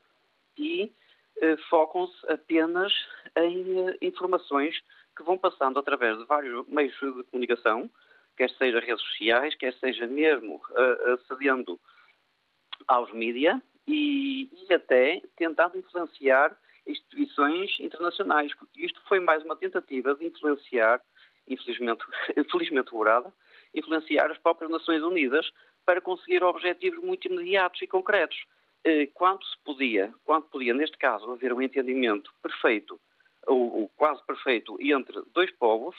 e 0.56 0.92
eh, 1.40 1.56
focam-se 1.68 2.14
apenas 2.30 2.92
em 3.36 3.88
eh, 3.88 3.98
informações 4.02 4.78
que 5.16 5.22
vão 5.22 5.36
passando 5.36 5.78
através 5.78 6.18
de 6.18 6.24
vários 6.24 6.66
meios 6.68 6.94
de 6.94 7.24
comunicação, 7.24 7.90
quer 8.36 8.50
seja 8.50 8.80
redes 8.80 9.02
sociais, 9.02 9.54
quer 9.56 9.74
seja 9.74 10.06
mesmo 10.06 10.56
uh, 10.70 11.10
acedendo 11.12 11.78
aos 12.88 13.12
mídias 13.12 13.60
e, 13.86 14.48
e, 14.52 14.74
até 14.74 15.20
tentando 15.36 15.78
influenciar 15.78 16.56
instituições 16.86 17.78
internacionais. 17.78 18.52
Isto 18.76 19.00
foi 19.06 19.20
mais 19.20 19.44
uma 19.44 19.56
tentativa 19.56 20.14
de 20.14 20.26
influenciar, 20.26 21.00
infelizmente, 21.46 22.04
infelizmente 22.36 22.92
lograda, 22.92 23.32
influenciar 23.74 24.30
as 24.30 24.38
próprias 24.38 24.70
Nações 24.70 25.02
Unidas 25.02 25.50
para 25.84 26.00
conseguir 26.00 26.42
objetivos 26.42 27.02
muito 27.02 27.28
imediatos 27.28 27.80
e 27.82 27.86
concretos. 27.86 28.44
Eh, 28.84 29.06
quanto 29.14 29.46
se 29.46 29.56
podia, 29.64 30.12
quanto 30.24 30.48
podia, 30.48 30.74
neste 30.74 30.98
caso, 30.98 31.30
haver 31.30 31.52
um 31.52 31.62
entendimento 31.62 32.32
perfeito, 32.42 33.00
ou, 33.46 33.88
quase 33.96 34.24
perfeito, 34.24 34.76
entre 34.80 35.22
dois 35.32 35.50
povos 35.52 35.96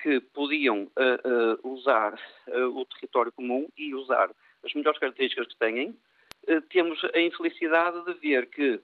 que 0.00 0.20
podiam 0.20 0.82
uh, 0.82 1.62
uh, 1.62 1.72
usar 1.72 2.14
uh, 2.48 2.78
o 2.78 2.84
território 2.84 3.32
comum 3.32 3.68
e 3.76 3.94
usar 3.94 4.30
as 4.64 4.74
melhores 4.74 4.98
características 4.98 5.48
que 5.48 5.56
têm, 5.56 5.96
temos 6.68 7.02
a 7.14 7.20
infelicidade 7.20 8.04
de 8.04 8.14
ver 8.14 8.50
que 8.50 8.78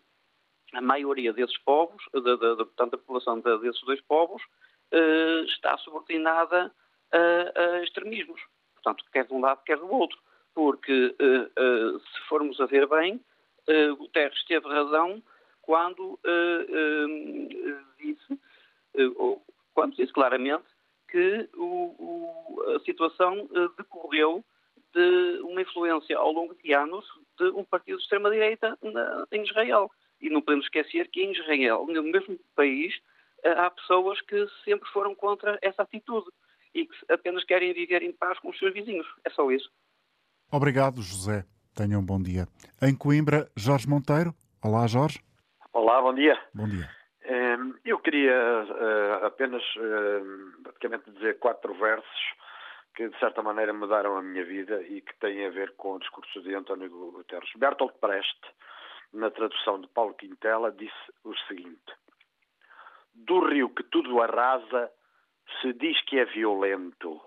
a 0.72 0.80
maioria 0.80 1.30
desses 1.32 1.58
povos, 1.58 2.02
portanto, 2.10 2.94
a 2.94 2.98
população 2.98 3.40
desses 3.40 3.82
dois 3.82 4.00
povos, 4.02 4.42
está 5.46 5.76
subordinada 5.78 6.72
a, 7.12 7.60
a 7.60 7.82
extremismos. 7.82 8.40
Portanto, 8.74 9.04
quer 9.12 9.26
de 9.26 9.34
um 9.34 9.40
lado, 9.40 9.62
quer 9.64 9.76
do 9.76 9.92
outro 9.92 10.18
porque 10.54 11.14
uh, 11.20 11.96
uh, 11.96 12.00
se 12.00 12.20
formos 12.28 12.60
a 12.60 12.66
ver 12.66 12.86
bem, 12.86 13.20
Guterres 13.98 14.42
teve 14.46 14.66
razão 14.66 15.22
quando 15.62 16.18
disse, 18.00 18.40
quando 19.72 19.94
disse 19.94 20.12
claramente 20.12 20.64
que 21.08 21.48
o, 21.54 21.94
o, 21.98 22.62
a 22.74 22.80
situação 22.80 23.48
decorreu 23.76 24.44
de 24.92 25.40
uma 25.42 25.62
influência 25.62 26.18
ao 26.18 26.32
longo 26.32 26.52
de 26.56 26.72
anos 26.72 27.06
de 27.38 27.44
um 27.50 27.62
partido 27.62 27.98
de 27.98 28.02
extrema-direita 28.02 28.76
em 29.30 29.42
Israel. 29.42 29.88
E 30.20 30.28
não 30.28 30.42
podemos 30.42 30.66
esquecer 30.66 31.08
que 31.08 31.22
em 31.22 31.30
Israel, 31.30 31.86
no 31.86 32.02
mesmo 32.02 32.36
país, 32.56 32.92
há 33.44 33.70
pessoas 33.70 34.20
que 34.22 34.48
sempre 34.64 34.88
foram 34.90 35.14
contra 35.14 35.58
essa 35.62 35.82
atitude 35.82 36.28
e 36.74 36.86
que 36.86 37.12
apenas 37.12 37.44
querem 37.44 37.72
viver 37.72 38.02
em 38.02 38.12
paz 38.12 38.38
com 38.38 38.50
os 38.50 38.58
seus 38.58 38.72
vizinhos. 38.72 39.06
É 39.24 39.30
só 39.30 39.50
isso. 39.50 39.70
Obrigado, 40.52 41.00
José. 41.00 41.44
Tenha 41.76 41.96
um 41.96 42.04
bom 42.04 42.20
dia. 42.20 42.46
Em 42.82 42.92
Coimbra, 42.92 43.48
Jorge 43.56 43.88
Monteiro. 43.88 44.34
Olá, 44.60 44.84
Jorge. 44.88 45.20
Olá, 45.72 46.02
bom 46.02 46.12
dia. 46.12 46.36
Bom 46.52 46.68
dia. 46.68 46.90
Ehm, 47.22 47.74
eu 47.84 48.00
queria 48.00 48.32
eh, 48.32 49.26
apenas 49.26 49.62
ehm, 49.76 50.62
praticamente 50.64 51.08
dizer 51.12 51.38
quatro 51.38 51.72
versos 51.74 52.34
que 52.96 53.08
de 53.08 53.16
certa 53.20 53.40
maneira 53.42 53.72
mudaram 53.72 54.16
a 54.16 54.22
minha 54.22 54.44
vida 54.44 54.82
e 54.82 55.00
que 55.00 55.16
têm 55.20 55.46
a 55.46 55.50
ver 55.50 55.72
com 55.76 55.94
o 55.94 55.98
discurso 56.00 56.42
de 56.42 56.52
António 56.52 56.90
Guterres. 56.90 57.48
Bertolt 57.56 57.94
Brecht, 58.02 58.40
na 59.12 59.30
tradução 59.30 59.80
de 59.80 59.86
Paulo 59.86 60.14
Quintela, 60.14 60.72
disse 60.72 61.12
o 61.22 61.32
seguinte: 61.46 61.92
Do 63.14 63.46
rio 63.46 63.70
que 63.70 63.84
tudo 63.84 64.20
arrasa, 64.20 64.90
se 65.62 65.72
diz 65.74 66.02
que 66.06 66.18
é 66.18 66.24
violento, 66.24 67.20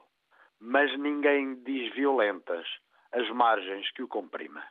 mas 0.60 0.92
ninguém 1.00 1.64
diz 1.64 1.94
violentas 1.94 2.68
as 3.14 3.30
margens 3.30 3.90
que 3.92 4.04
o 4.04 4.08
comprima. 4.08 4.64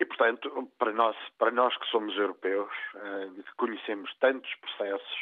E, 0.00 0.04
portanto, 0.04 0.72
para 0.78 0.92
nós, 0.92 1.16
para 1.38 1.50
nós 1.50 1.76
que 1.76 1.86
somos 1.86 2.16
europeus, 2.16 2.72
eh, 2.94 3.30
conhecemos 3.56 4.14
tantos 4.18 4.52
processos 4.56 5.18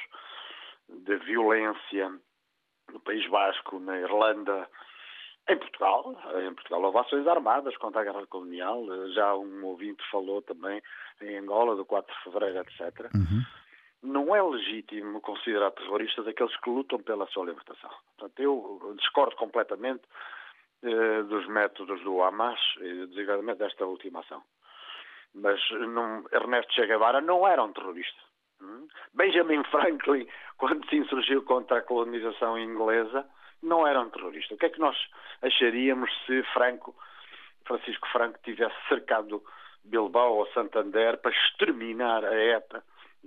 de 0.88 1.16
violência 1.18 2.20
no 2.92 3.00
País 3.00 3.26
Basco, 3.28 3.80
na 3.80 3.98
Irlanda, 3.98 4.68
em 5.48 5.56
Portugal. 5.56 6.14
Em 6.46 6.54
Portugal 6.54 6.82
houve 6.82 6.98
ações 6.98 7.26
armadas 7.26 7.76
contra 7.78 8.02
a 8.02 8.04
guerra 8.04 8.26
colonial. 8.26 8.84
Já 9.14 9.34
um 9.34 9.64
ouvinte 9.64 10.02
falou 10.10 10.42
também 10.42 10.82
em 11.22 11.38
Angola, 11.38 11.74
do 11.74 11.84
4 11.84 12.14
de 12.14 12.22
fevereiro, 12.24 12.58
etc. 12.60 13.10
Uhum 13.14 13.44
não 14.06 14.34
é 14.34 14.42
legítimo 14.42 15.20
considerar 15.20 15.70
terroristas 15.72 16.26
aqueles 16.26 16.56
que 16.60 16.70
lutam 16.70 17.00
pela 17.00 17.26
sua 17.28 17.46
libertação. 17.46 17.90
Portanto, 18.16 18.40
eu 18.40 18.94
discordo 18.98 19.36
completamente 19.36 20.02
eh, 20.82 21.22
dos 21.24 21.46
métodos 21.48 22.00
do 22.02 22.22
Hamas, 22.22 22.60
designadamente 22.78 23.58
desta 23.58 23.84
última 23.84 24.20
ação. 24.20 24.42
Mas 25.34 25.60
não, 25.70 26.24
Ernesto 26.32 26.72
Che 26.72 26.86
Guevara 26.86 27.20
não 27.20 27.46
era 27.46 27.62
um 27.62 27.72
terrorista. 27.72 28.20
Hum? 28.60 28.88
Benjamin 29.12 29.64
Franklin, 29.64 30.26
quando 30.56 30.88
se 30.88 30.96
insurgiu 30.96 31.42
contra 31.42 31.78
a 31.78 31.82
colonização 31.82 32.58
inglesa, 32.58 33.28
não 33.62 33.86
era 33.86 34.00
um 34.00 34.10
terrorista. 34.10 34.54
O 34.54 34.58
que 34.58 34.66
é 34.66 34.70
que 34.70 34.80
nós 34.80 34.96
acharíamos 35.42 36.10
se 36.24 36.42
Franco 36.54 36.94
Francisco 37.66 38.08
Franco 38.08 38.38
tivesse 38.42 38.76
cercado 38.88 39.42
Bilbao 39.84 40.36
ou 40.36 40.46
Santander 40.52 41.18
para 41.18 41.32
exterminar 41.32 42.24
a 42.24 42.34
ETA, 42.34 42.82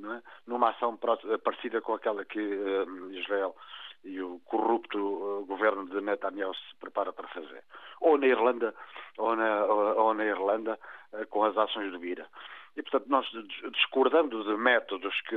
é? 0.08 0.22
numa 0.48 0.70
ação 0.70 0.98
parecida 1.44 1.82
com 1.82 1.94
aquela 1.94 2.24
que 2.26 2.40
uh, 2.40 3.12
Israel 3.14 3.56
e 4.04 4.22
o 4.22 4.40
corrupto 4.46 4.98
uh, 4.98 5.46
governo 5.46 5.88
de 5.90 6.00
Netanyahu 6.02 6.54
se 6.56 6.76
prepara 6.80 7.12
para 7.12 7.28
fazer. 7.28 7.64
Ou 8.00 8.18
na 8.18 8.28
Irlanda, 8.28 8.74
ou 9.18 9.36
na, 9.36 9.66
ou 9.66 10.14
na 10.14 10.26
Irlanda 10.26 10.80
uh, 11.14 11.28
com 11.28 11.44
as 11.44 11.58
ações 11.58 11.92
do 11.92 12.00
Bira. 12.00 12.28
E, 12.78 12.82
portanto, 12.82 13.08
nós 13.10 13.26
discordando 13.74 14.44
de 14.44 14.56
métodos 14.56 15.20
que 15.22 15.36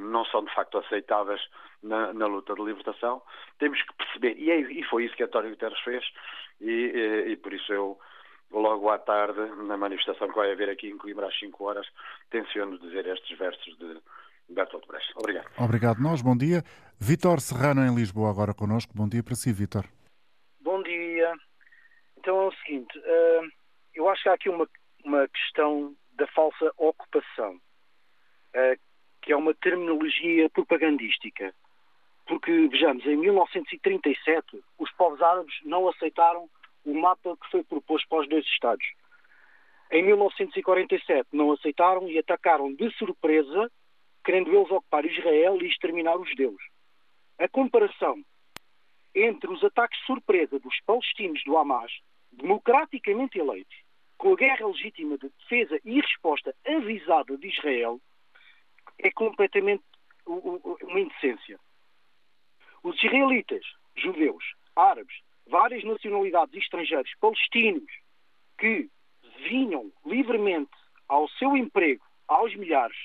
não 0.00 0.24
são 0.24 0.44
de 0.44 0.54
facto 0.54 0.78
aceitáveis 0.78 1.40
na, 1.82 2.12
na, 2.14 2.26
luta 2.26 2.54
de 2.54 2.62
libertação, 2.62 3.20
temos 3.58 3.80
que 3.82 3.94
perceber, 3.94 4.36
e, 4.38 4.50
é, 4.50 4.60
e 4.60 4.82
foi 4.84 5.04
isso 5.04 5.14
que 5.14 5.22
António 5.22 5.50
Guterres 5.50 5.78
fez, 5.80 6.04
e, 6.60 7.26
e, 7.28 7.36
por 7.36 7.52
isso 7.52 7.72
eu 7.72 7.98
logo 8.52 8.90
à 8.90 8.98
tarde, 8.98 9.40
na 9.64 9.76
manifestação 9.76 10.28
que 10.28 10.36
vai 10.36 10.52
haver 10.52 10.68
aqui 10.68 10.88
em 10.88 10.98
Coimbra 10.98 11.26
às 11.26 11.38
5 11.38 11.64
horas, 11.64 11.86
tenciono 12.30 12.78
dizer 12.78 13.06
estes 13.06 13.36
versos 13.38 13.76
de 13.78 14.00
Bertolt 14.48 14.86
Brecht. 14.86 15.12
Obrigado. 15.16 15.46
Obrigado 15.58 16.00
nós, 16.00 16.22
bom 16.22 16.36
dia. 16.36 16.62
Vitor 17.00 17.40
Serrano 17.40 17.84
em 17.84 17.94
Lisboa 17.94 18.30
agora 18.30 18.54
connosco. 18.54 18.92
Bom 18.94 19.08
dia 19.08 19.22
para 19.22 19.34
si, 19.34 19.52
Vitor. 19.52 19.84
Bom 20.60 20.82
dia. 20.82 21.32
Então 22.18 22.42
é 22.42 22.46
o 22.46 22.52
seguinte, 22.52 22.96
uh, 22.98 23.50
eu 23.94 24.08
acho 24.08 24.22
que 24.22 24.28
há 24.28 24.34
aqui 24.34 24.48
uma, 24.48 24.68
uma 25.04 25.26
questão 25.28 25.94
da 26.14 26.26
falsa 26.28 26.70
ocupação, 26.76 27.54
uh, 27.54 28.80
que 29.20 29.32
é 29.32 29.36
uma 29.36 29.54
terminologia 29.54 30.48
propagandística. 30.50 31.52
Porque, 32.26 32.68
vejamos, 32.68 33.04
em 33.04 33.16
1937 33.16 34.62
os 34.78 34.90
povos 34.92 35.20
árabes 35.20 35.54
não 35.64 35.88
aceitaram 35.88 36.48
o 36.84 36.94
mapa 36.94 37.36
que 37.36 37.50
foi 37.50 37.64
proposto 37.64 38.08
para 38.08 38.20
os 38.20 38.28
dois 38.28 38.44
Estados. 38.46 38.86
Em 39.90 40.02
1947 40.02 41.28
não 41.32 41.52
aceitaram 41.52 42.08
e 42.08 42.18
atacaram 42.18 42.72
de 42.72 42.90
surpresa, 42.96 43.70
querendo 44.24 44.50
eles 44.54 44.70
ocupar 44.70 45.04
Israel 45.04 45.60
e 45.60 45.66
exterminar 45.66 46.16
os 46.16 46.28
judeus. 46.30 46.62
A 47.38 47.48
comparação 47.48 48.22
entre 49.14 49.50
os 49.50 49.62
ataques 49.62 49.98
de 50.00 50.06
surpresa 50.06 50.58
dos 50.58 50.80
palestinos 50.86 51.42
do 51.44 51.58
Hamas, 51.58 51.92
democraticamente 52.32 53.38
eleitos, 53.38 53.76
com 54.16 54.32
a 54.32 54.36
guerra 54.36 54.66
legítima 54.66 55.18
de 55.18 55.28
defesa 55.28 55.78
e 55.84 56.00
resposta 56.00 56.54
avisada 56.66 57.36
de 57.36 57.48
Israel, 57.48 58.00
é 58.98 59.10
completamente 59.10 59.82
uma 60.26 61.00
indecência. 61.00 61.58
Os 62.82 62.96
israelitas, 63.02 63.64
judeus, 63.96 64.44
árabes, 64.74 65.20
várias 65.46 65.84
nacionalidades 65.84 66.54
estrangeiras 66.54 67.10
palestinos 67.20 67.90
que 68.58 68.88
vinham 69.48 69.90
livremente 70.04 70.70
ao 71.08 71.28
seu 71.28 71.56
emprego, 71.56 72.04
aos 72.28 72.54
milhares, 72.54 72.96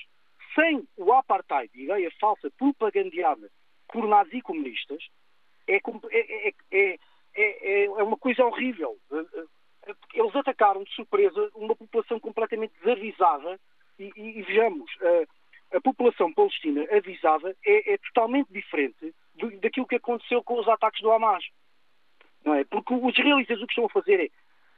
sem 0.54 0.86
o 0.96 1.12
apartheid, 1.12 1.70
ideia 1.74 2.10
falsa 2.20 2.50
propagandeada 2.56 3.50
por 3.88 4.06
nazi 4.06 4.40
comunistas, 4.40 5.02
é, 5.66 5.76
é, 5.76 6.54
é, 6.70 6.98
é, 7.34 7.84
é 7.84 8.02
uma 8.02 8.16
coisa 8.16 8.44
horrível. 8.44 8.98
Eles 10.14 10.36
atacaram 10.36 10.82
de 10.84 10.92
surpresa 10.94 11.50
uma 11.54 11.74
população 11.74 12.18
completamente 12.20 12.72
desavisada 12.80 13.58
e, 13.98 14.10
e, 14.16 14.38
e 14.38 14.42
vejamos, 14.42 14.90
a, 15.00 15.76
a, 15.76 15.80
população 15.80 16.32
palestina 16.32 16.86
avisada 16.90 17.56
é, 17.64 17.94
é 17.94 17.98
totalmente 17.98 18.52
diferente 18.52 19.14
daquilo 19.60 19.86
que 19.86 19.96
aconteceu 19.96 20.42
com 20.42 20.58
os 20.58 20.68
ataques 20.68 21.00
do 21.00 21.12
Hamas. 21.12 21.44
Não 22.48 22.54
é? 22.54 22.64
Porque 22.64 22.94
os 22.94 23.18
israelitas 23.18 23.60
o 23.60 23.66
que 23.66 23.72
estão 23.72 23.84
a 23.84 23.90
fazer 23.90 24.32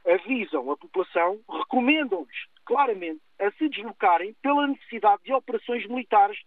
é 0.05 0.13
avisam 0.13 0.69
a 0.71 0.75
população, 0.75 1.39
recomendam-lhes 1.49 2.47
claramente 2.65 3.21
a 3.39 3.49
se 3.51 3.69
deslocarem 3.69 4.35
pela 4.41 4.67
necessidade 4.67 5.23
de 5.23 5.31
operações 5.31 5.87
militares 5.87 6.37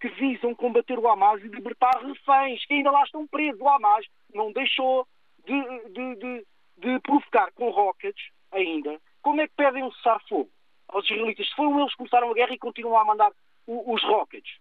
que 0.00 0.08
visam 0.08 0.54
combater 0.54 0.98
o 0.98 1.06
Hamas 1.06 1.42
e 1.42 1.48
libertar 1.48 2.00
reféns 2.02 2.64
que 2.64 2.72
ainda 2.72 2.90
lá 2.90 3.02
estão 3.02 3.26
presos. 3.26 3.60
O 3.60 3.68
Hamas 3.68 4.06
não 4.32 4.50
deixou 4.50 5.06
de, 5.44 5.62
de, 5.90 6.14
de, 6.16 6.46
de 6.78 7.00
provocar 7.00 7.52
com 7.52 7.68
rockets 7.68 8.30
ainda. 8.50 8.98
Como 9.20 9.42
é 9.42 9.48
que 9.48 9.54
pedem 9.54 9.84
um 9.84 9.92
cessar-fogo 9.92 10.50
aos 10.88 11.04
israelitas? 11.04 11.46
Se 11.48 11.54
foram 11.54 11.80
eles 11.80 11.90
que 11.90 11.98
começaram 11.98 12.30
a 12.30 12.34
guerra 12.34 12.54
e 12.54 12.58
continuam 12.58 12.98
a 12.98 13.04
mandar 13.04 13.30
os 13.66 14.02
rockets, 14.04 14.58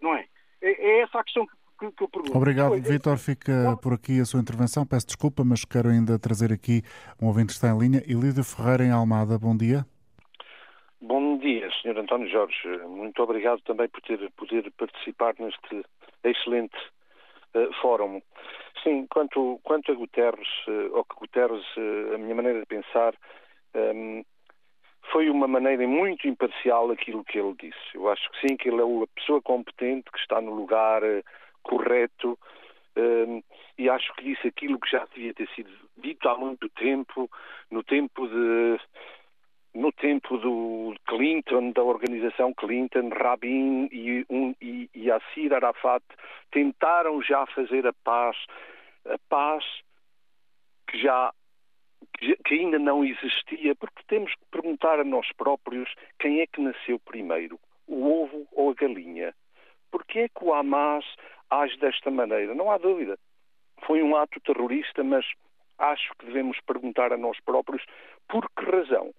não 0.00 0.14
é? 0.14 0.24
É, 0.62 0.70
é 0.70 1.00
essa 1.00 1.18
a 1.18 1.24
questão 1.24 1.44
que 1.44 1.56
que, 1.78 1.92
que 1.92 2.02
eu 2.02 2.08
pergunto. 2.08 2.36
Obrigado, 2.36 2.74
Vitor. 2.82 3.16
Fica 3.16 3.76
por 3.82 3.94
aqui 3.94 4.20
a 4.20 4.24
sua 4.24 4.40
intervenção. 4.40 4.84
Peço 4.84 5.06
desculpa, 5.06 5.44
mas 5.44 5.64
quero 5.64 5.88
ainda 5.88 6.18
trazer 6.18 6.52
aqui 6.52 6.82
um 7.22 7.26
ouvinte 7.26 7.48
que 7.48 7.52
está 7.52 7.68
em 7.68 7.78
linha. 7.78 8.02
Elídio 8.06 8.44
Ferreira, 8.44 8.84
em 8.84 8.90
Almada. 8.90 9.38
Bom 9.38 9.56
dia. 9.56 9.86
Bom 11.00 11.38
dia, 11.38 11.70
Sr. 11.80 11.96
António 11.98 12.28
Jorge. 12.28 12.68
Muito 12.88 13.22
obrigado 13.22 13.60
também 13.62 13.88
por 13.88 14.00
ter 14.02 14.18
poder 14.32 14.70
participar 14.72 15.34
neste 15.38 15.84
excelente 16.24 16.76
uh, 17.54 17.72
fórum. 17.80 18.20
Sim, 18.82 19.06
quanto, 19.08 19.60
quanto 19.62 19.92
a 19.92 19.94
Guterres, 19.94 20.48
uh, 20.66 20.96
ou 20.96 21.04
que 21.04 21.14
Guterres, 21.14 21.64
uh, 21.76 22.14
a 22.14 22.18
minha 22.18 22.34
maneira 22.34 22.60
de 22.60 22.66
pensar, 22.66 23.14
um, 23.74 24.18
ehm, 24.18 24.24
foi 25.12 25.30
uma 25.30 25.46
maneira 25.46 25.86
muito 25.86 26.26
imparcial 26.26 26.90
aquilo 26.90 27.24
que 27.24 27.38
ele 27.38 27.54
disse. 27.60 27.94
Eu 27.94 28.08
acho 28.10 28.28
que 28.30 28.46
sim, 28.46 28.56
que 28.56 28.68
ele 28.68 28.80
é 28.80 28.84
a 28.84 29.06
pessoa 29.14 29.40
competente 29.40 30.10
que 30.10 30.18
está 30.18 30.40
no 30.40 30.52
lugar 30.52 31.02
correto 31.68 32.38
um, 32.96 33.42
e 33.76 33.88
acho 33.88 34.12
que 34.14 34.24
disse 34.24 34.48
aquilo 34.48 34.80
que 34.80 34.90
já 34.90 35.04
devia 35.14 35.32
ter 35.34 35.48
sido 35.50 35.70
dito 35.96 36.28
há 36.28 36.36
muito 36.36 36.68
tempo, 36.70 37.30
no 37.70 37.84
tempo 37.84 38.26
de 38.26 38.80
no 39.74 39.92
tempo 39.92 40.38
do 40.38 40.94
Clinton, 41.06 41.70
da 41.70 41.82
organização 41.82 42.52
Clinton, 42.54 43.10
Rabin 43.10 43.88
e, 43.92 44.26
um, 44.28 44.52
e, 44.60 44.90
e 44.94 45.10
Assir 45.10 45.54
Arafat 45.54 46.02
tentaram 46.50 47.22
já 47.22 47.46
fazer 47.46 47.86
a 47.86 47.92
paz, 48.02 48.36
a 49.04 49.16
paz 49.28 49.64
que 50.88 50.98
já 51.00 51.32
que 52.44 52.54
ainda 52.54 52.78
não 52.78 53.04
existia, 53.04 53.76
porque 53.76 54.02
temos 54.08 54.34
que 54.34 54.44
perguntar 54.50 54.98
a 54.98 55.04
nós 55.04 55.30
próprios 55.36 55.88
quem 56.18 56.40
é 56.40 56.46
que 56.46 56.60
nasceu 56.60 56.98
primeiro, 56.98 57.60
o 57.86 58.22
ovo 58.22 58.48
ou 58.52 58.70
a 58.70 58.74
galinha. 58.74 59.34
Porque 59.90 60.20
é 60.20 60.28
que 60.28 60.44
o 60.44 60.52
Hamas 60.52 61.04
age 61.50 61.76
desta 61.78 62.10
maneira. 62.10 62.54
Não 62.54 62.70
há 62.70 62.78
dúvida. 62.78 63.18
Foi 63.86 64.02
um 64.02 64.16
ato 64.16 64.40
terrorista, 64.40 65.02
mas 65.04 65.24
acho 65.78 66.12
que 66.18 66.26
devemos 66.26 66.58
perguntar 66.66 67.12
a 67.12 67.16
nós 67.16 67.38
próprios 67.40 67.84
por 68.28 68.48
que 68.50 68.64
razão. 68.64 69.12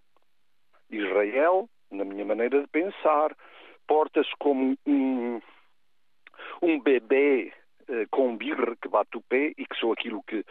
Israel, 0.89 1.69
na 1.91 2.03
minha 2.03 2.25
maneira 2.25 2.61
de 2.61 2.67
pensar, 2.67 3.35
porta-se 3.87 4.31
como 4.39 4.77
um, 4.85 5.41
um 6.61 6.79
bebê 6.79 7.53
eh, 7.87 8.05
com 8.11 8.35
birre 8.35 8.75
que 8.81 8.87
bate 8.87 9.17
o 9.17 9.21
pé 9.21 9.53
e 9.57 9.65
que 9.65 9.75
só 9.79 9.91
aquilo 9.91 10.21
que, 10.23 10.43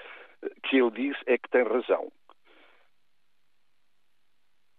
que 0.64 0.76
ele 0.76 0.90
diz 0.90 1.16
é 1.26 1.36
que 1.38 1.48
tem 1.48 1.62
razão. 1.62 2.10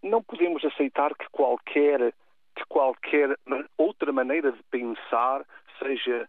Não 0.01 0.23
podemos 0.23 0.63
aceitar 0.65 1.15
que 1.15 1.29
qualquer, 1.31 2.13
que 2.55 2.65
qualquer 2.67 3.37
outra 3.77 4.11
maneira 4.11 4.51
de 4.51 4.63
pensar 4.63 5.45
seja 5.77 6.27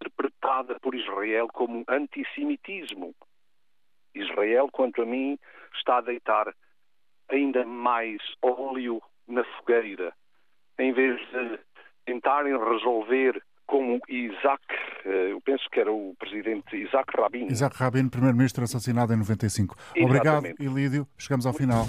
interpretada 0.00 0.78
por 0.80 0.94
Israel 0.94 1.48
como 1.52 1.84
antissemitismo. 1.88 3.14
Israel, 4.14 4.68
quanto 4.72 5.02
a 5.02 5.06
mim, 5.06 5.38
está 5.74 5.98
a 5.98 6.00
deitar 6.00 6.54
ainda 7.28 7.64
mais 7.64 8.20
óleo 8.42 9.02
na 9.26 9.44
fogueira, 9.44 10.12
em 10.78 10.92
vez 10.92 11.18
de 11.30 11.58
tentarem 12.04 12.56
resolver 12.56 13.42
como 13.66 13.98
Isaac, 14.08 14.62
eh, 15.04 15.32
eu 15.32 15.40
penso 15.40 15.68
que 15.70 15.80
era 15.80 15.90
o 15.90 16.14
presidente 16.18 16.76
Isaac 16.76 17.12
Rabin. 17.16 17.46
Isaac 17.46 17.76
Rabin, 17.76 18.08
primeiro-ministro 18.08 18.62
assassinado 18.62 19.12
em 19.12 19.16
95. 19.16 19.74
Exatamente. 19.94 20.04
Obrigado, 20.04 20.62
Ilídio. 20.62 21.08
Chegamos 21.18 21.46
ao 21.46 21.52
final. 21.52 21.84